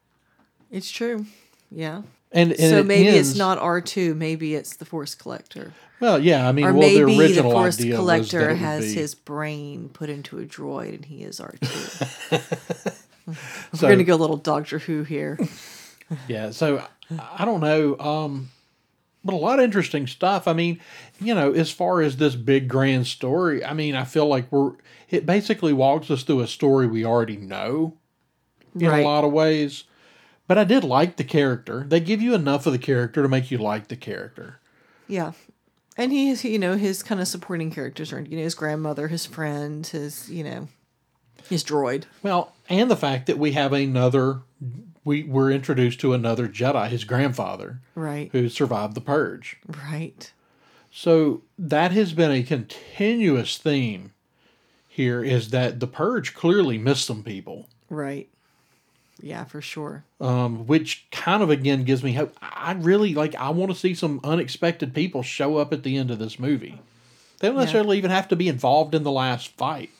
It's 0.72 0.90
true. 0.90 1.26
Yeah. 1.70 2.03
And, 2.32 2.51
and 2.51 2.59
so 2.70 2.78
it 2.78 2.86
maybe 2.86 3.07
ends- 3.09 3.30
it's 3.30 3.38
not 3.38 3.57
R 3.59 3.80
two. 3.80 4.14
Maybe 4.16 4.57
it's 4.57 4.74
the 4.74 4.84
Force 4.84 5.14
Collector, 5.14 5.74
Well, 6.03 6.18
yeah, 6.18 6.48
I 6.48 6.50
mean, 6.50 6.64
or 6.64 6.72
well, 6.72 6.80
maybe 6.80 7.14
the, 7.14 7.20
original 7.20 7.53
Force 7.53 7.78
idea 7.78 7.94
Collector 7.94 8.57
has 8.57 8.86
be- 8.92 9.00
his 9.00 9.14
brain 9.14 9.88
put 9.88 10.11
into 10.11 10.40
a 10.40 10.42
droid, 10.44 10.96
and 10.96 11.05
he 11.05 11.22
is 11.22 11.38
R 11.38 11.55
two. 11.61 12.38
We're 13.26 13.88
gonna 13.88 14.03
go 14.03 14.16
a 14.16 14.16
little 14.16 14.36
Doctor 14.36 14.80
Who 14.80 15.05
here. 15.05 15.38
Yeah, 16.26 16.50
so 16.50 16.84
I 17.38 17.44
don't 17.44 17.61
know, 17.61 17.96
um, 18.00 18.50
but 19.24 19.32
a 19.32 19.36
lot 19.36 19.61
of 19.61 19.64
interesting 19.64 20.09
stuff. 20.09 20.48
I 20.48 20.55
mean, 20.55 20.80
you 21.20 21.36
know, 21.36 21.53
as 21.53 21.70
far 21.70 22.00
as 22.00 22.16
this 22.16 22.34
big 22.34 22.66
grand 22.66 23.07
story, 23.07 23.64
I 23.64 23.72
mean, 23.72 23.94
I 23.94 24.03
feel 24.03 24.26
like 24.26 24.50
we're 24.50 24.72
it 25.09 25.24
basically 25.24 25.72
walks 25.72 26.11
us 26.11 26.24
through 26.24 26.40
a 26.40 26.48
story 26.48 26.88
we 26.88 27.05
already 27.05 27.36
know 27.36 27.94
in 28.74 28.88
Right. 28.88 29.05
a 29.05 29.07
lot 29.07 29.22
of 29.22 29.30
ways. 29.32 29.84
But 30.48 30.59
I 30.59 30.64
did 30.64 30.82
like 30.82 31.16
the 31.16 31.22
character. 31.24 31.84
They 31.86 32.00
give 32.00 32.20
you 32.20 32.34
enough 32.34 32.66
of 32.66 32.72
the 32.72 32.78
character 32.78 33.22
to 33.22 33.28
make 33.28 33.53
you 33.53 33.59
like 33.59 33.86
the 33.86 33.96
character. 33.96 34.59
Yeah. 35.07 35.32
And 35.97 36.11
he 36.12 36.30
is, 36.30 36.45
you 36.45 36.59
know, 36.59 36.76
his 36.76 37.03
kind 37.03 37.20
of 37.20 37.28
supporting 37.28 37.70
characters 37.70 38.12
are, 38.12 38.20
you 38.20 38.36
know, 38.36 38.43
his 38.43 38.55
grandmother, 38.55 39.09
his 39.09 39.26
friend, 39.26 39.86
his, 39.86 40.30
you 40.30 40.43
know, 40.43 40.68
his 41.49 41.62
droid. 41.62 42.05
Well, 42.22 42.53
and 42.68 42.90
the 42.90 42.97
fact 42.97 43.26
that 43.26 43.38
we 43.38 43.53
have 43.53 43.72
another 43.72 44.40
we 45.05 45.24
we're 45.24 45.51
introduced 45.51 46.01
to 46.01 46.12
another 46.12 46.47
Jedi, 46.49 46.88
his 46.88 47.05
grandfather, 47.05 47.80
Right. 47.95 48.30
who 48.32 48.49
survived 48.49 48.95
the 48.95 49.01
purge. 49.01 49.59
Right. 49.66 50.32
So 50.93 51.43
that 51.59 51.90
has 51.93 52.12
been 52.12 52.30
a 52.30 52.43
continuous 52.43 53.57
theme 53.59 54.12
here 54.86 55.24
is 55.24 55.51
that 55.51 55.80
the 55.80 55.86
purge 55.86 56.34
clearly 56.34 56.78
missed 56.78 57.07
some 57.07 57.22
people, 57.22 57.68
Right. 57.90 58.28
Yeah, 59.20 59.44
for 59.44 59.60
sure. 59.60 60.04
um, 60.20 60.66
which 60.66 61.06
kind 61.12 61.42
of 61.42 61.50
again 61.50 61.84
gives 61.84 62.02
me 62.02 62.12
hope. 62.14 62.36
I 62.42 62.72
really 62.72 63.14
like. 63.14 63.34
I 63.36 63.50
want 63.50 63.70
to 63.72 63.78
see 63.78 63.94
some 63.94 64.20
unexpected 64.24 64.94
people 64.94 65.22
show 65.22 65.58
up 65.58 65.72
at 65.72 65.82
the 65.84 65.96
end 65.96 66.10
of 66.10 66.18
this 66.18 66.38
movie. 66.38 66.80
They 67.38 67.48
don't 67.48 67.56
Yeah. 67.56 67.60
necessarily 67.62 67.98
even 67.98 68.10
have 68.10 68.28
to 68.28 68.36
be 68.36 68.48
involved 68.48 68.94
in 68.94 69.02
the 69.04 69.12
last 69.12 69.48
fight. 69.50 69.90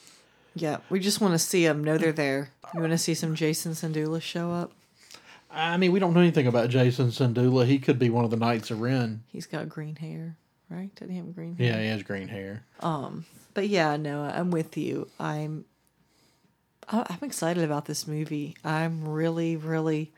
Yeah, 0.54 0.78
we 0.90 0.98
just 1.00 1.20
want 1.20 1.34
to 1.34 1.38
see 1.38 1.64
them, 1.64 1.82
know 1.84 1.98
they're 1.98 2.12
there. 2.12 2.50
You 2.74 2.80
want 2.80 2.92
to 2.92 2.98
see 2.98 3.14
some 3.14 3.34
Jason 3.34 3.72
Sandula 3.72 4.20
show 4.20 4.50
up? 4.52 4.72
I 5.50 5.76
mean, 5.76 5.92
we 5.92 5.98
don't 6.00 6.14
know 6.14 6.20
anything 6.20 6.46
about 6.46 6.70
Jason 6.70 7.08
Sandula. 7.08 7.66
He 7.66 7.78
could 7.78 7.98
be 7.98 8.10
one 8.10 8.24
of 8.24 8.30
the 8.30 8.36
Knights 8.36 8.70
of 8.70 8.80
Ren. 8.80 9.22
He's 9.30 9.46
got 9.46 9.68
green 9.68 9.96
hair, 9.96 10.36
right? 10.70 10.94
Did 10.96 11.10
he 11.10 11.16
have 11.18 11.34
green 11.34 11.56
hair? 11.56 11.66
Yeah, 11.68 11.80
he 11.80 11.88
has 11.88 12.02
green 12.02 12.28
hair. 12.28 12.64
Um, 12.80 13.24
but 13.54 13.68
yeah, 13.68 13.96
no, 13.96 14.22
I'm 14.22 14.50
with 14.50 14.76
you. 14.76 15.08
I'm 15.20 15.64
I'm 16.93 17.18
excited 17.22 17.64
about 17.64 17.86
this 17.86 18.07
movie. 18.07 18.57
I'm 18.64 19.09
really, 19.09 19.57
really 19.57 20.12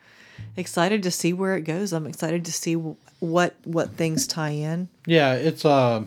excited 0.57 1.03
to 1.03 1.11
see 1.11 1.31
where 1.33 1.55
it 1.55 1.61
goes. 1.61 1.93
I'm 1.93 2.05
excited 2.05 2.45
to 2.45 2.51
see 2.51 2.73
what 2.73 3.55
what 3.63 3.91
things 3.91 4.27
tie 4.27 4.49
in. 4.49 4.89
Yeah, 5.05 5.33
it's 5.33 5.63
uh, 5.63 6.05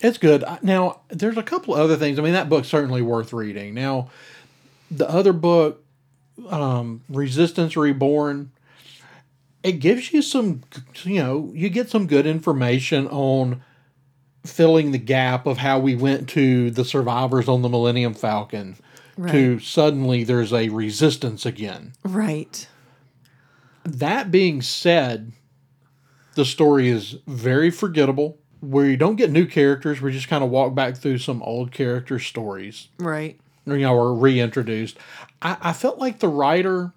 it's 0.00 0.18
good. 0.18 0.44
Now, 0.62 1.00
there's 1.08 1.36
a 1.36 1.42
couple 1.42 1.74
other 1.74 1.96
things. 1.96 2.18
I 2.18 2.22
mean, 2.22 2.34
that 2.34 2.48
book's 2.48 2.68
certainly 2.68 3.02
worth 3.02 3.32
reading. 3.32 3.74
Now, 3.74 4.10
the 4.90 5.08
other 5.10 5.32
book, 5.32 5.84
um, 6.48 7.02
Resistance 7.08 7.76
Reborn, 7.76 8.52
it 9.62 9.72
gives 9.72 10.12
you 10.12 10.22
some, 10.22 10.62
you 11.02 11.20
know, 11.20 11.50
you 11.54 11.68
get 11.68 11.90
some 11.90 12.06
good 12.06 12.26
information 12.26 13.08
on 13.08 13.62
filling 14.46 14.92
the 14.92 14.98
gap 14.98 15.46
of 15.46 15.58
how 15.58 15.78
we 15.78 15.96
went 15.96 16.28
to 16.30 16.70
the 16.70 16.84
survivors 16.84 17.48
on 17.48 17.62
the 17.62 17.68
Millennium 17.68 18.14
Falcon 18.14 18.76
to 19.26 19.58
suddenly 19.58 20.22
there's 20.24 20.52
a 20.52 20.68
resistance 20.68 21.44
again. 21.44 21.92
Right. 22.04 22.68
That 23.84 24.30
being 24.30 24.62
said, 24.62 25.32
the 26.34 26.44
story 26.44 26.88
is 26.88 27.16
very 27.26 27.70
forgettable. 27.70 28.38
We 28.60 28.96
don't 28.96 29.16
get 29.16 29.30
new 29.30 29.46
characters. 29.46 30.00
We 30.00 30.12
just 30.12 30.28
kind 30.28 30.44
of 30.44 30.50
walk 30.50 30.74
back 30.74 30.96
through 30.96 31.18
some 31.18 31.42
old 31.42 31.72
character 31.72 32.18
stories, 32.18 32.88
Right. 32.98 33.38
you 33.66 33.78
know, 33.78 33.94
or 33.94 34.14
reintroduced. 34.14 34.98
I, 35.40 35.56
I 35.60 35.72
felt 35.72 35.98
like 35.98 36.18
the 36.18 36.28
writer 36.28 36.92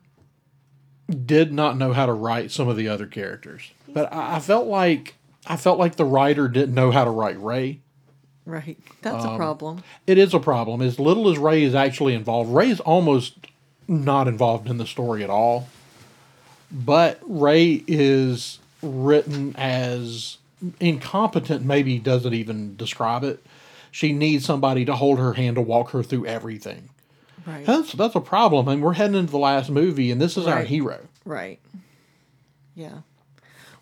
did 1.25 1.51
not 1.53 1.77
know 1.77 1.93
how 1.93 2.05
to 2.05 2.13
write 2.13 2.51
some 2.51 2.67
of 2.67 2.77
the 2.77 2.87
other 2.87 3.05
characters, 3.05 3.71
but 3.87 4.11
I, 4.13 4.37
I 4.37 4.39
felt 4.39 4.67
like 4.67 5.15
I 5.45 5.57
felt 5.57 5.79
like 5.79 5.95
the 5.95 6.05
writer 6.05 6.47
didn't 6.47 6.75
know 6.75 6.91
how 6.91 7.03
to 7.03 7.09
write 7.11 7.39
Rey. 7.41 7.81
Right. 8.45 8.77
That's 9.01 9.23
Um, 9.25 9.33
a 9.33 9.37
problem. 9.37 9.83
It 10.07 10.17
is 10.17 10.33
a 10.33 10.39
problem. 10.39 10.81
As 10.81 10.99
little 10.99 11.29
as 11.29 11.37
Rey 11.37 11.63
is 11.63 11.75
actually 11.75 12.13
involved, 12.13 12.51
Rey 12.51 12.69
is 12.69 12.79
almost 12.79 13.33
not 13.87 14.27
involved 14.27 14.69
in 14.69 14.77
the 14.77 14.85
story 14.87 15.23
at 15.23 15.29
all. 15.29 15.67
But 16.71 17.19
Rey 17.23 17.83
is 17.87 18.59
written 18.81 19.55
as 19.57 20.37
incompetent, 20.79 21.65
maybe 21.65 21.99
doesn't 21.99 22.33
even 22.33 22.75
describe 22.77 23.23
it. 23.23 23.43
She 23.91 24.13
needs 24.13 24.45
somebody 24.45 24.85
to 24.85 24.95
hold 24.95 25.19
her 25.19 25.33
hand 25.33 25.55
to 25.57 25.61
walk 25.61 25.91
her 25.91 26.01
through 26.01 26.25
everything. 26.25 26.89
Right. 27.45 27.65
That's 27.65 27.91
that's 27.93 28.15
a 28.15 28.21
problem. 28.21 28.69
I 28.69 28.75
mean, 28.75 28.81
we're 28.83 28.93
heading 28.93 29.17
into 29.17 29.31
the 29.31 29.37
last 29.37 29.69
movie, 29.69 30.11
and 30.11 30.21
this 30.21 30.37
is 30.37 30.47
our 30.47 30.63
hero. 30.63 30.99
Right. 31.25 31.59
Yeah. 32.75 32.99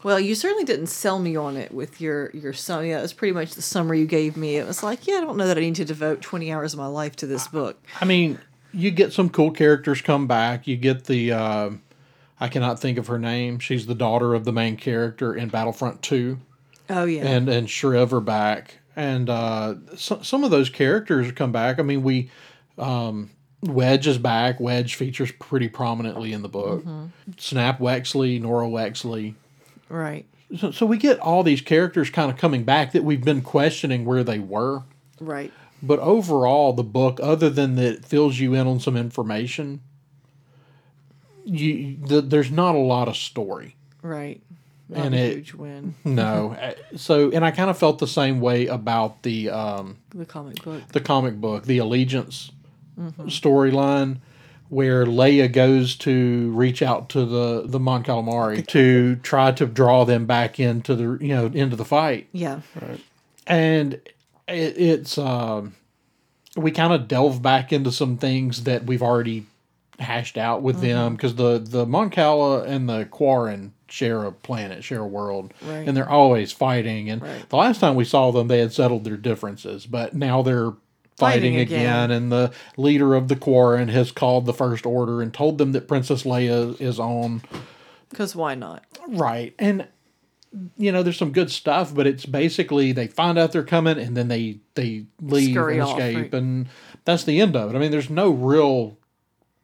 Well, 0.02 0.20
you 0.20 0.34
certainly 0.34 0.64
didn't 0.64 0.88
sell 0.88 1.20
me 1.20 1.36
on 1.36 1.58
it 1.58 1.74
with 1.74 2.00
your 2.00 2.32
your 2.32 2.54
sum. 2.54 2.86
Yeah, 2.86 3.00
it 3.00 3.02
was 3.02 3.14
pretty 3.14 3.34
much 3.34 3.54
the 3.54 3.62
summary 3.62 4.00
you 4.00 4.06
gave 4.06 4.38
me. 4.38 4.56
It 4.56 4.66
was 4.66 4.82
like, 4.82 5.06
yeah, 5.08 5.16
I 5.16 5.22
don't 5.22 5.38
know 5.38 5.48
that 5.48 5.58
I 5.58 5.62
need 5.62 5.76
to 5.76 5.86
devote 5.86 6.22
twenty 6.22 6.52
hours 6.52 6.74
of 6.74 6.80
my 6.80 6.88
life 6.88 7.16
to 7.18 7.28
this 7.28 7.48
book. 7.48 7.82
I 8.00 8.06
mean, 8.06 8.40
you 8.74 8.92
get 8.92 9.12
some 9.12 9.30
cool 9.30 9.52
characters 9.52 10.02
come 10.02 10.26
back. 10.26 10.68
You 10.68 10.78
get 10.78 11.06
the 11.06 11.34
uh, 11.34 11.70
I 12.40 12.48
cannot 12.48 12.80
think 12.80 12.98
of 12.98 13.08
her 13.08 13.20
name. 13.20 13.60
She's 13.60 13.86
the 13.86 13.96
daughter 13.96 14.34
of 14.34 14.46
the 14.46 14.54
main 14.54 14.78
character 14.78 15.34
in 15.34 15.50
Battlefront 15.50 16.02
Two. 16.02 16.40
Oh 16.90 17.04
yeah. 17.04 17.26
and 17.26 17.50
and 17.50 17.68
Shriv 17.68 18.14
are 18.14 18.22
back, 18.22 18.78
and 18.96 19.30
uh, 19.30 19.76
so, 19.98 20.22
some 20.22 20.44
of 20.44 20.52
those 20.52 20.70
characters 20.70 21.32
come 21.34 21.52
back. 21.52 21.78
I 21.78 21.84
mean, 21.84 22.04
we 22.04 22.32
um, 22.78 23.32
Wedge 23.62 24.08
is 24.08 24.18
back. 24.18 24.62
Wedge 24.62 24.96
features 24.96 25.32
pretty 25.34 25.68
prominently 25.68 26.32
in 26.32 26.42
the 26.42 26.50
book. 26.50 26.86
Snap 27.38 27.80
Wexley, 27.80 28.42
Norra 28.42 28.70
Wexley. 28.70 29.36
Right. 29.90 30.26
So, 30.58 30.72
so 30.72 30.86
we 30.86 30.98
get 30.98 31.20
all 31.20 31.44
these 31.44 31.62
characters 31.62 32.10
kind 32.10 32.32
of 32.32 32.38
coming 32.38 32.64
back 32.64 32.94
that 32.94 33.04
we've 33.04 33.24
been 33.24 33.42
questioning 33.42 34.04
where 34.06 34.24
they 34.24 34.40
were. 34.40 34.82
Right. 35.20 35.52
But 35.84 36.00
overall, 36.00 36.74
the 36.74 36.84
book, 36.84 37.20
other 37.22 37.50
than 37.52 37.76
that, 37.76 37.86
it 37.98 38.06
fills 38.06 38.40
you 38.40 38.54
in 38.56 38.66
on 38.68 38.80
some 38.80 38.98
information. 38.98 39.82
You, 41.46 41.98
the, 42.06 42.22
there's 42.22 42.52
not 42.52 42.76
a 42.76 42.80
lot 42.80 43.08
of 43.08 43.16
story. 43.18 43.76
Right. 44.02 44.42
Not 44.90 45.06
And 45.06 45.16
a 45.16 45.18
it- 45.20 45.34
huge 45.36 45.54
win. 45.54 45.96
No, 46.06 46.58
so 46.96 47.30
and 47.32 47.46
I 47.46 47.52
kind 47.52 47.70
of 47.70 47.78
felt 47.78 48.00
the 48.00 48.08
same 48.08 48.40
way 48.42 48.66
about 48.68 49.22
the 49.24 49.50
um, 49.52 49.98
The 50.16 50.26
comic 50.26 50.64
book. 50.64 50.88
the 50.94 51.00
comic 51.02 51.36
book, 51.40 51.66
the 51.66 51.78
Allegiance 51.78 52.52
storyline, 53.00 54.18
where 54.70 55.06
Leia 55.06 55.52
goes 55.52 55.96
to 55.98 56.52
reach 56.52 56.82
out 56.82 57.10
to 57.10 57.26
the 57.26 57.64
the 57.66 57.80
Mon 57.80 58.04
Calamari 58.04 58.66
to 58.68 59.16
try 59.18 59.52
to 59.52 59.66
draw 59.66 60.06
them 60.06 60.26
back 60.26 60.60
into 60.60 60.96
the 60.96 61.18
you 61.26 61.36
know 61.36 61.48
into 61.48 61.76
the 61.76 61.86
fight, 61.86 62.28
Yeah. 62.32 62.62
Right. 62.82 63.02
and 63.48 63.94
it, 64.48 64.78
it's 64.78 65.18
um, 65.18 65.74
we 66.56 66.72
kind 66.72 66.94
of 66.94 67.08
delve 67.08 67.42
back 67.42 67.72
into 67.74 67.92
some 67.92 68.18
things 68.18 68.64
that 68.64 68.86
we've 68.86 69.04
already 69.04 69.46
hashed 70.00 70.38
out 70.38 70.62
with 70.62 70.80
them 70.82 71.16
because 71.16 71.36
the 71.36 71.60
the 71.60 71.86
Mon 71.86 72.10
Cala 72.10 72.64
and 72.64 72.88
the 72.88 73.06
Quarren 73.06 73.74
share 73.88 74.24
a 74.24 74.32
planet, 74.32 74.84
share 74.84 75.02
a 75.02 75.08
world, 75.08 75.52
Right. 75.68 75.88
and 75.88 75.98
they're 75.98 76.08
always 76.10 76.52
fighting. 76.52 77.10
And 77.10 77.22
Right. 77.24 77.50
the 77.50 77.58
last 77.58 77.80
time 77.82 77.96
we 77.96 78.06
saw 78.06 78.32
them, 78.32 78.48
they 78.48 78.60
had 78.60 78.72
settled 78.72 79.04
their 79.04 79.18
differences, 79.18 79.88
but 79.88 80.14
now 80.16 80.42
they're 80.44 80.74
fighting, 81.20 81.54
Fighting 81.54 81.60
again. 81.60 81.80
again. 81.82 82.12
And 82.12 82.32
the 82.32 82.52
leader 82.78 83.14
of 83.14 83.28
the 83.28 83.36
Quarren 83.36 83.90
has 83.90 84.12
called 84.12 84.46
the 84.46 84.54
First 84.54 84.86
Order 84.86 85.22
and 85.22 85.34
told 85.34 85.58
them 85.58 85.74
that 85.74 85.88
Princess 85.88 86.24
Leia 86.24 86.80
is 86.82 87.00
on. 87.00 87.42
Because 88.10 88.36
why 88.36 88.56
not? 88.56 88.84
Right. 89.08 89.54
And 89.60 89.88
you 90.78 90.92
know, 90.92 91.04
there's 91.04 91.18
some 91.18 91.32
good 91.32 91.52
stuff, 91.52 91.94
but 91.94 92.08
it's 92.08 92.26
basically 92.26 92.92
they 92.92 93.08
find 93.08 93.38
out 93.38 93.52
they're 93.52 93.64
coming 93.64 94.00
and 94.00 94.18
then 94.18 94.30
they 94.30 94.60
they 94.74 95.06
leave 95.22 95.52
Scurry 95.52 95.74
and 95.74 95.84
off, 95.84 96.00
escape, 96.00 96.16
right. 96.18 96.34
and 96.34 96.68
that's 97.06 97.24
the 97.24 97.40
end 97.40 97.56
of 97.56 97.72
it. 97.72 97.78
I 97.78 97.80
mean, 97.80 97.92
there's 97.92 98.10
no 98.10 98.32
real 98.32 98.98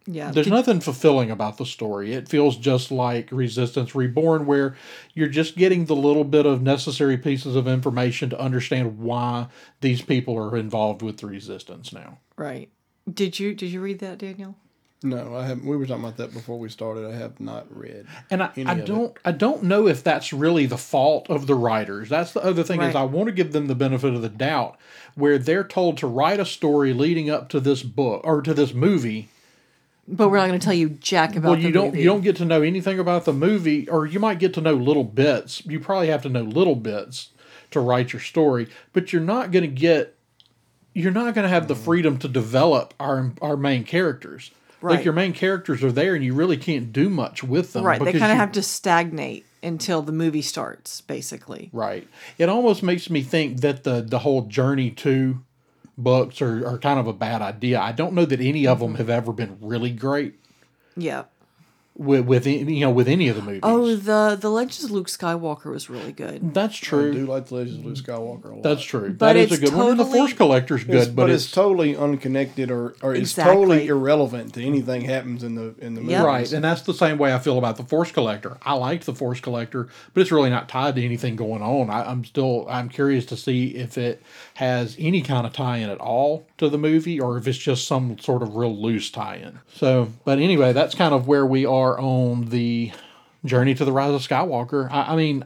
Yeah. 0.08 0.32
there's 0.32 0.46
Did- 0.46 0.54
nothing 0.54 0.80
fulfilling 0.82 1.32
about 1.32 1.58
the 1.58 1.66
story. 1.66 2.14
It 2.14 2.30
feels 2.30 2.58
just 2.58 2.92
like 2.92 3.30
Resistance 3.32 3.96
Reborn, 3.96 4.46
where 4.46 4.76
you're 5.14 5.28
just 5.30 5.56
getting 5.58 5.86
the 5.86 5.96
little 5.96 6.24
bit 6.24 6.46
of 6.46 6.62
necessary 6.62 7.18
pieces 7.18 7.56
of 7.56 7.68
information 7.68 8.30
to 8.30 8.40
understand 8.40 9.00
why 9.00 9.48
these 9.82 10.02
people 10.02 10.38
are 10.38 10.56
involved 10.58 11.02
with 11.02 11.18
the 11.18 11.28
Resistance 11.28 11.92
now. 11.92 12.20
right. 12.38 12.70
Did 13.12 13.40
you 13.40 13.54
did 13.54 13.68
you 13.72 13.82
read 13.82 14.00
that, 14.00 14.18
Daniel? 14.18 14.56
No, 15.04 15.36
I 15.36 15.46
haven't. 15.46 15.68
We 15.68 15.78
were 15.78 15.86
talking 15.86 16.04
about 16.04 16.18
that 16.18 16.34
before 16.34 16.58
we 16.58 16.70
started. 16.70 17.06
I 17.06 17.16
have 17.16 17.40
not 17.40 17.68
read. 17.70 18.08
And 18.32 18.42
I, 18.42 18.50
Any 18.56 18.66
I 18.66 18.74
of 18.74 18.86
don't 18.86 19.18
I 19.24 19.32
don't 19.32 19.62
know 19.62 19.88
if 19.88 20.04
that's 20.04 20.34
really 20.34 20.66
the 20.66 20.78
fault 20.80 21.30
of 21.30 21.46
the 21.46 21.54
writers. 21.54 22.10
That's 22.10 22.32
the 22.34 22.44
other 22.44 22.64
thing 22.64 22.82
is 22.82 22.96
I 22.96 23.04
want 23.04 23.28
to 23.28 23.32
give 23.32 23.52
them 23.52 23.68
the 23.68 23.76
benefit 23.76 24.16
of 24.16 24.24
the 24.24 24.30
doubt 24.30 24.80
where 25.14 25.38
they're 25.38 25.64
told 25.64 25.98
to 26.00 26.08
write 26.08 26.40
a 26.40 26.46
story 26.46 26.94
leading 26.94 27.30
up 27.30 27.48
to 27.50 27.60
this 27.60 27.84
book 27.84 28.22
or 28.24 28.42
to 28.42 28.56
this 28.56 28.74
movie 28.74 29.30
But 30.08 30.30
we're 30.30 30.38
not 30.38 30.48
going 30.48 30.60
to 30.60 30.64
tell 30.64 30.74
you 30.74 30.90
jack 30.90 31.36
about 31.36 31.50
well, 31.50 31.56
the 31.60 31.64
you 31.64 31.72
don't 31.72 31.88
movie. 31.88 32.00
you 32.00 32.06
don't 32.06 32.22
get 32.22 32.36
to 32.38 32.46
know 32.46 32.62
anything 32.62 33.00
about 33.00 33.26
the 33.26 33.34
movie, 33.34 33.90
or 33.90 34.06
you 34.06 34.20
might 34.20 34.38
get 34.40 34.54
to 34.54 34.62
know 34.62 34.74
little 34.76 35.04
bits. 35.04 35.66
You 35.66 35.80
probably 35.80 36.08
have 36.10 36.22
to 36.24 36.30
know 36.30 36.44
little 36.44 36.76
bits 36.76 37.30
to 37.72 37.80
write 37.80 38.14
your 38.14 38.20
story, 38.22 38.68
but 38.94 39.12
you're 39.12 39.22
not 39.22 39.52
going 39.52 39.64
to 39.64 39.68
get 39.68 40.16
you're 40.94 41.12
not 41.12 41.34
going 41.34 41.44
to 41.44 41.50
have 41.50 41.64
Mm. 41.64 41.68
the 41.70 41.76
freedom 41.76 42.18
to 42.20 42.28
develop 42.28 42.94
our 43.00 43.34
our 43.42 43.58
main 43.58 43.84
characters. 43.84 44.52
Like 44.82 45.04
your 45.04 45.14
main 45.16 45.34
characters 45.34 45.84
are 45.84 45.92
there, 45.92 46.14
and 46.14 46.24
you 46.24 46.36
really 46.36 46.58
can't 46.58 46.94
do 46.94 47.10
much 47.10 47.44
with 47.44 47.74
them. 47.74 47.84
Right. 47.84 48.00
They 48.00 48.12
kind 48.14 48.32
of 48.32 48.38
have 48.38 48.52
to 48.52 48.62
stagnate 48.62 49.44
until 49.64 50.04
the 50.04 50.12
movie 50.12 50.44
starts, 50.44 51.02
basically. 51.02 51.72
Right. 51.74 52.08
It 52.38 52.50
almost 52.50 52.84
makes 52.84 53.10
me 53.10 53.24
think 53.24 53.62
that 53.62 53.84
the 53.84 54.02
the 54.08 54.20
whole 54.20 54.44
journey 54.44 54.92
to 54.92 55.42
books 55.98 56.42
are, 56.42 56.66
are 56.68 56.78
kind 56.78 57.00
of 57.00 57.08
a 57.08 57.14
bad 57.14 57.42
idea. 57.42 57.80
I 57.80 57.92
don't 57.92 58.14
know 58.14 58.26
that 58.26 58.40
any 58.42 58.68
of 58.68 58.78
Mm-hmm. 58.80 58.86
them 58.88 58.96
have 58.96 59.10
ever 59.10 59.32
been 59.32 59.58
really 59.62 59.92
great 59.92 60.36
Yeah. 60.98 61.24
With 61.98 62.26
with 62.26 62.46
any- 62.46 62.74
you 62.74 62.82
know 62.82 62.90
with 62.92 63.08
any 63.08 63.30
of 63.30 63.36
the 63.36 63.42
movies. 63.42 63.62
Oh, 63.64 63.96
the 63.96 64.38
the 64.40 64.50
Legends 64.50 64.84
of 64.84 64.92
Luke 64.92 65.08
Skywalker 65.08 65.72
was 65.72 65.90
really 65.90 66.12
good. 66.12 66.54
that's 66.54 66.76
true. 66.76 67.00
I 67.00 67.12
true. 67.14 67.14
do 67.14 67.26
like 67.26 67.48
the 67.48 67.56
Legends 67.56 67.80
of 67.80 67.86
Luke 67.86 67.96
Skywalker 67.96 68.46
a 68.52 68.56
lot. 68.56 68.64
That's 68.64 68.84
true. 68.84 69.10
But 69.14 69.20
that 69.20 69.36
is 69.38 69.52
a 69.52 69.54
it's 69.56 69.64
good 69.64 69.74
one. 69.74 69.90
And 69.92 70.00
the 70.00 70.04
totally- 70.04 70.20
Force 70.20 70.34
Collector's 70.34 70.84
good, 70.84 70.96
It's- 70.96 71.08
but, 71.08 71.30
it's, 71.30 71.50
totally 71.52 71.96
unconnected 71.96 72.70
or, 72.70 72.96
or 73.02 73.14
it's 73.16 73.32
Exactly. 73.32 73.56
totally 73.56 73.88
irrelevant 73.88 74.54
to 74.56 74.64
anything 74.66 75.02
happens 75.02 75.44
in 75.44 75.56
the 75.56 75.74
in 75.80 75.94
the 75.96 76.02
movie. 76.02 76.12
Yep. 76.14 76.26
right. 76.26 76.52
And 76.52 76.64
that's 76.64 76.82
the 76.82 76.94
same 76.94 77.18
way 77.18 77.34
I 77.34 77.40
feel 77.40 77.58
about 77.58 77.78
the 77.78 77.84
Force 77.84 78.12
Collector. 78.12 78.58
I 78.64 78.74
liked 78.74 79.06
the 79.06 79.14
Force 79.16 79.40
Collector, 79.40 79.88
but 80.14 80.22
it's 80.22 80.32
really 80.32 80.50
not 80.50 80.68
tied 80.68 80.96
to 80.96 81.06
anything 81.06 81.36
going 81.38 81.62
on. 81.62 81.90
I, 81.90 82.10
I'm 82.12 82.26
still 82.26 82.66
I'm 82.70 82.90
curious 82.90 83.26
to 83.28 83.38
see 83.38 83.68
if 83.76 83.98
it 83.98 84.22
has 84.56 84.96
any 85.00 85.22
kind 85.22 85.46
of 85.48 85.54
tie-in 85.54 85.90
at 85.90 86.00
all 86.00 86.46
to 86.58 86.68
the 86.70 86.78
movie, 86.78 87.20
or 87.20 87.38
if 87.38 87.48
it's 87.48 87.58
just 87.58 87.88
some 87.88 88.18
sort 88.20 88.42
of 88.42 88.56
real 88.56 88.76
loose 88.76 89.10
tie-in. 89.10 89.60
So, 89.74 90.10
but 90.26 90.40
anyway, 90.40 90.74
that's 90.74 90.96
kind 90.96 91.14
of 91.14 91.28
where 91.28 91.46
we 91.46 91.66
are 91.66 91.85
on 92.00 92.46
the 92.50 92.92
journey 93.46 93.76
to 93.76 93.86
the 93.86 93.92
Rise 93.92 94.14
of 94.14 94.22
Skywalker. 94.22 94.90
I, 94.92 95.14
I 95.14 95.16
mean, 95.16 95.44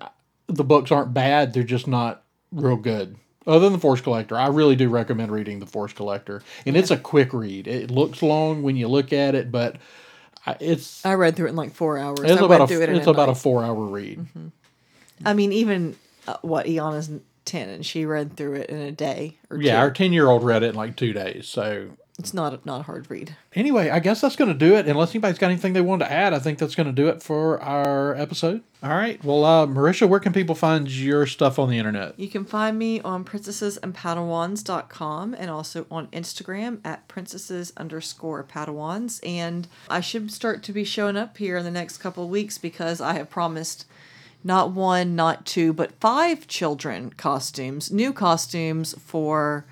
the 0.48 0.64
books 0.64 0.92
aren't 0.92 1.14
bad; 1.14 1.54
they're 1.54 1.64
just 1.64 1.88
not 1.88 2.24
real 2.52 2.78
good. 2.78 3.16
Other 3.48 3.60
than 3.62 3.74
the 3.74 3.80
Force 3.80 4.02
Collector, 4.02 4.36
I 4.36 4.48
really 4.48 4.76
do 4.76 4.90
recommend 4.90 5.32
reading 5.32 5.60
the 5.60 5.66
Force 5.66 5.94
Collector, 5.94 6.42
and 6.66 6.78
it's 6.78 6.92
a 6.92 6.98
quick 6.98 7.34
read. 7.34 7.68
It 7.68 7.90
looks 7.90 8.22
long 8.22 8.62
when 8.64 8.76
you 8.76 8.88
look 8.88 9.12
at 9.12 9.34
it, 9.34 9.52
but 9.52 9.78
it's 10.60 11.06
I 11.06 11.14
read 11.16 11.36
through 11.36 11.48
it 11.48 11.50
in 11.52 11.56
like 11.56 11.74
four 11.74 11.98
hours. 11.98 12.20
it's 12.22 12.42
I 12.42 12.46
about 12.46 12.70
a 12.72 12.82
it 12.82 12.90
it's 12.90 13.08
about 13.08 13.24
a 13.24 13.28
night. 13.28 13.34
Mm-hmm. 13.34 13.42
four 13.42 13.64
hour 13.64 13.86
read. 13.86 14.26
I 15.26 15.34
mean, 15.34 15.52
even 15.52 15.96
uh, 16.28 16.38
what 16.42 16.66
Iana's 16.68 17.10
ten, 17.46 17.70
and 17.70 17.86
she 17.86 18.06
read 18.06 18.38
through 18.38 18.56
it 18.56 18.70
in 18.70 18.78
a 18.78 18.92
day 18.92 19.38
or 19.50 19.58
Yeah, 19.58 19.74
two. 19.74 19.78
our 19.80 19.92
ten 19.92 20.14
year 20.14 20.28
old 20.28 20.44
read 20.44 20.64
it 20.64 20.70
in 20.70 20.76
like 20.76 20.96
two 20.96 21.14
days. 21.14 21.48
So 21.48 21.90
It's 22.20 22.34
not 22.34 22.54
a, 22.54 22.60
not 22.66 22.82
a 22.82 22.84
hard 22.84 23.10
read. 23.10 23.38
anyway, 23.56 23.90
I 23.90 24.00
guess 24.00 24.20
that's 24.20 24.36
going 24.36 24.52
to 24.52 24.54
do 24.54 24.76
it. 24.76 24.88
Unless 24.88 25.12
anybody's 25.12 25.40
got 25.40 25.48
anything 25.48 25.72
they 25.72 25.80
wanted 25.80 26.04
to 26.06 26.12
add, 26.12 26.34
I 26.34 26.40
think 26.40 26.60
that's 26.60 26.76
going 26.76 26.88
to 26.88 26.94
do 26.94 27.08
it 27.08 27.24
for 27.24 27.62
our 27.62 28.14
episode. 28.16 28.62
All 28.84 28.90
right. 28.90 29.24
Well, 29.24 29.46
uh, 29.46 29.66
Marisha, 29.66 30.06
where 30.08 30.20
can 30.20 30.34
people 30.34 30.54
find 30.54 30.92
your 30.92 31.26
stuff 31.26 31.58
on 31.58 31.70
the 31.70 31.78
internet? 31.78 32.20
You 32.20 32.28
can 32.28 32.44
find 32.44 32.78
me 32.78 33.00
on 33.00 33.24
princessesandpadawans.com 33.24 35.34
and 35.34 35.50
also 35.50 35.88
on 35.90 36.08
Instagram 36.08 36.82
at 36.84 37.08
princesses 37.08 37.72
underscore 37.78 38.44
padawans. 38.44 39.26
And 39.26 39.70
I 39.90 40.02
should 40.02 40.30
start 40.32 40.62
to 40.64 40.74
be 40.74 40.84
showing 40.84 41.16
up 41.16 41.38
here 41.38 41.56
in 41.58 41.64
the 41.64 41.72
next 41.72 42.00
couple 42.00 42.26
of 42.26 42.30
weeks 42.30 42.58
because 42.58 43.00
I 43.00 43.14
have 43.14 43.30
promised 43.30 43.86
not 44.44 44.72
one, 44.72 45.16
not 45.16 45.46
two, 45.46 45.74
but 45.74 46.00
five 46.00 46.48
children 46.48 47.12
costumes, 47.12 47.92
new 47.92 48.14
costumes 48.14 48.96
for 49.00 49.66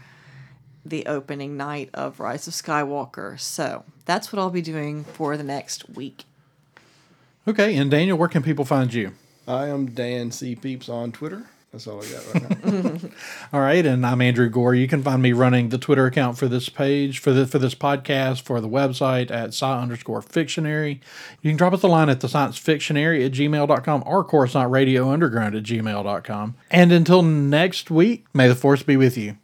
the 0.90 1.06
opening 1.06 1.58
night 1.58 1.90
of 1.94 2.20
Rise 2.20 2.48
of 2.48 2.54
Skywalker. 2.54 3.40
So 3.40 3.84
that's 4.06 4.32
what 4.32 4.40
I'll 4.40 4.50
be 4.50 4.62
doing 4.62 5.04
for 5.04 5.38
the 5.38 5.44
next 5.44 5.90
week. 5.90 6.24
Okay, 7.48 7.76
and 7.78 7.90
Daniel, 7.90 8.18
where 8.18 8.28
can 8.28 8.44
people 8.44 8.66
find 8.66 8.94
you? 8.94 9.14
I 9.48 9.68
am 9.68 9.88
Dan 9.88 10.32
C 10.32 10.56
Peeps 10.56 10.90
on 10.90 11.12
Twitter. 11.12 11.46
That's 11.72 11.88
all 11.88 12.02
I 12.02 12.08
got 12.08 12.34
right 12.34 12.66
now. 12.66 13.10
All 13.54 13.60
right, 13.60 13.86
and 13.86 14.06
I'm 14.06 14.22
Andrew 14.22 14.50
Gore. 14.50 14.74
You 14.74 14.88
can 14.88 15.04
find 15.04 15.22
me 15.22 15.34
running 15.34 15.70
the 15.70 15.78
Twitter 15.78 16.06
account 16.06 16.38
for 16.38 16.48
this 16.48 16.70
page, 16.70 17.20
for 17.20 17.32
the 17.32 17.46
for 17.46 17.60
this 17.60 17.76
podcast, 17.76 18.42
for 18.42 18.62
the 18.62 18.70
website 18.70 19.30
at 19.30 19.50
sci 19.50 19.66
underscore 19.66 20.22
fictionary. 20.22 21.02
You 21.42 21.52
can 21.52 21.58
drop 21.58 21.74
us 21.74 21.84
a 21.84 21.88
line 21.88 22.10
at 22.10 22.22
the 22.22 22.30
science 22.30 22.58
fictionary 22.58 23.26
at 23.26 23.34
gmail.com 23.34 24.04
or 24.06 24.24
Coruscant 24.24 24.72
Radio 24.72 25.10
Underground 25.10 25.56
at 25.56 25.64
gmail.com. 25.64 26.56
And 26.72 26.92
until 26.92 27.22
next 27.22 27.92
week, 27.92 28.26
may 28.34 28.48
the 28.48 28.56
force 28.56 28.82
be 28.82 28.98
with 28.98 29.18
you. 29.18 29.38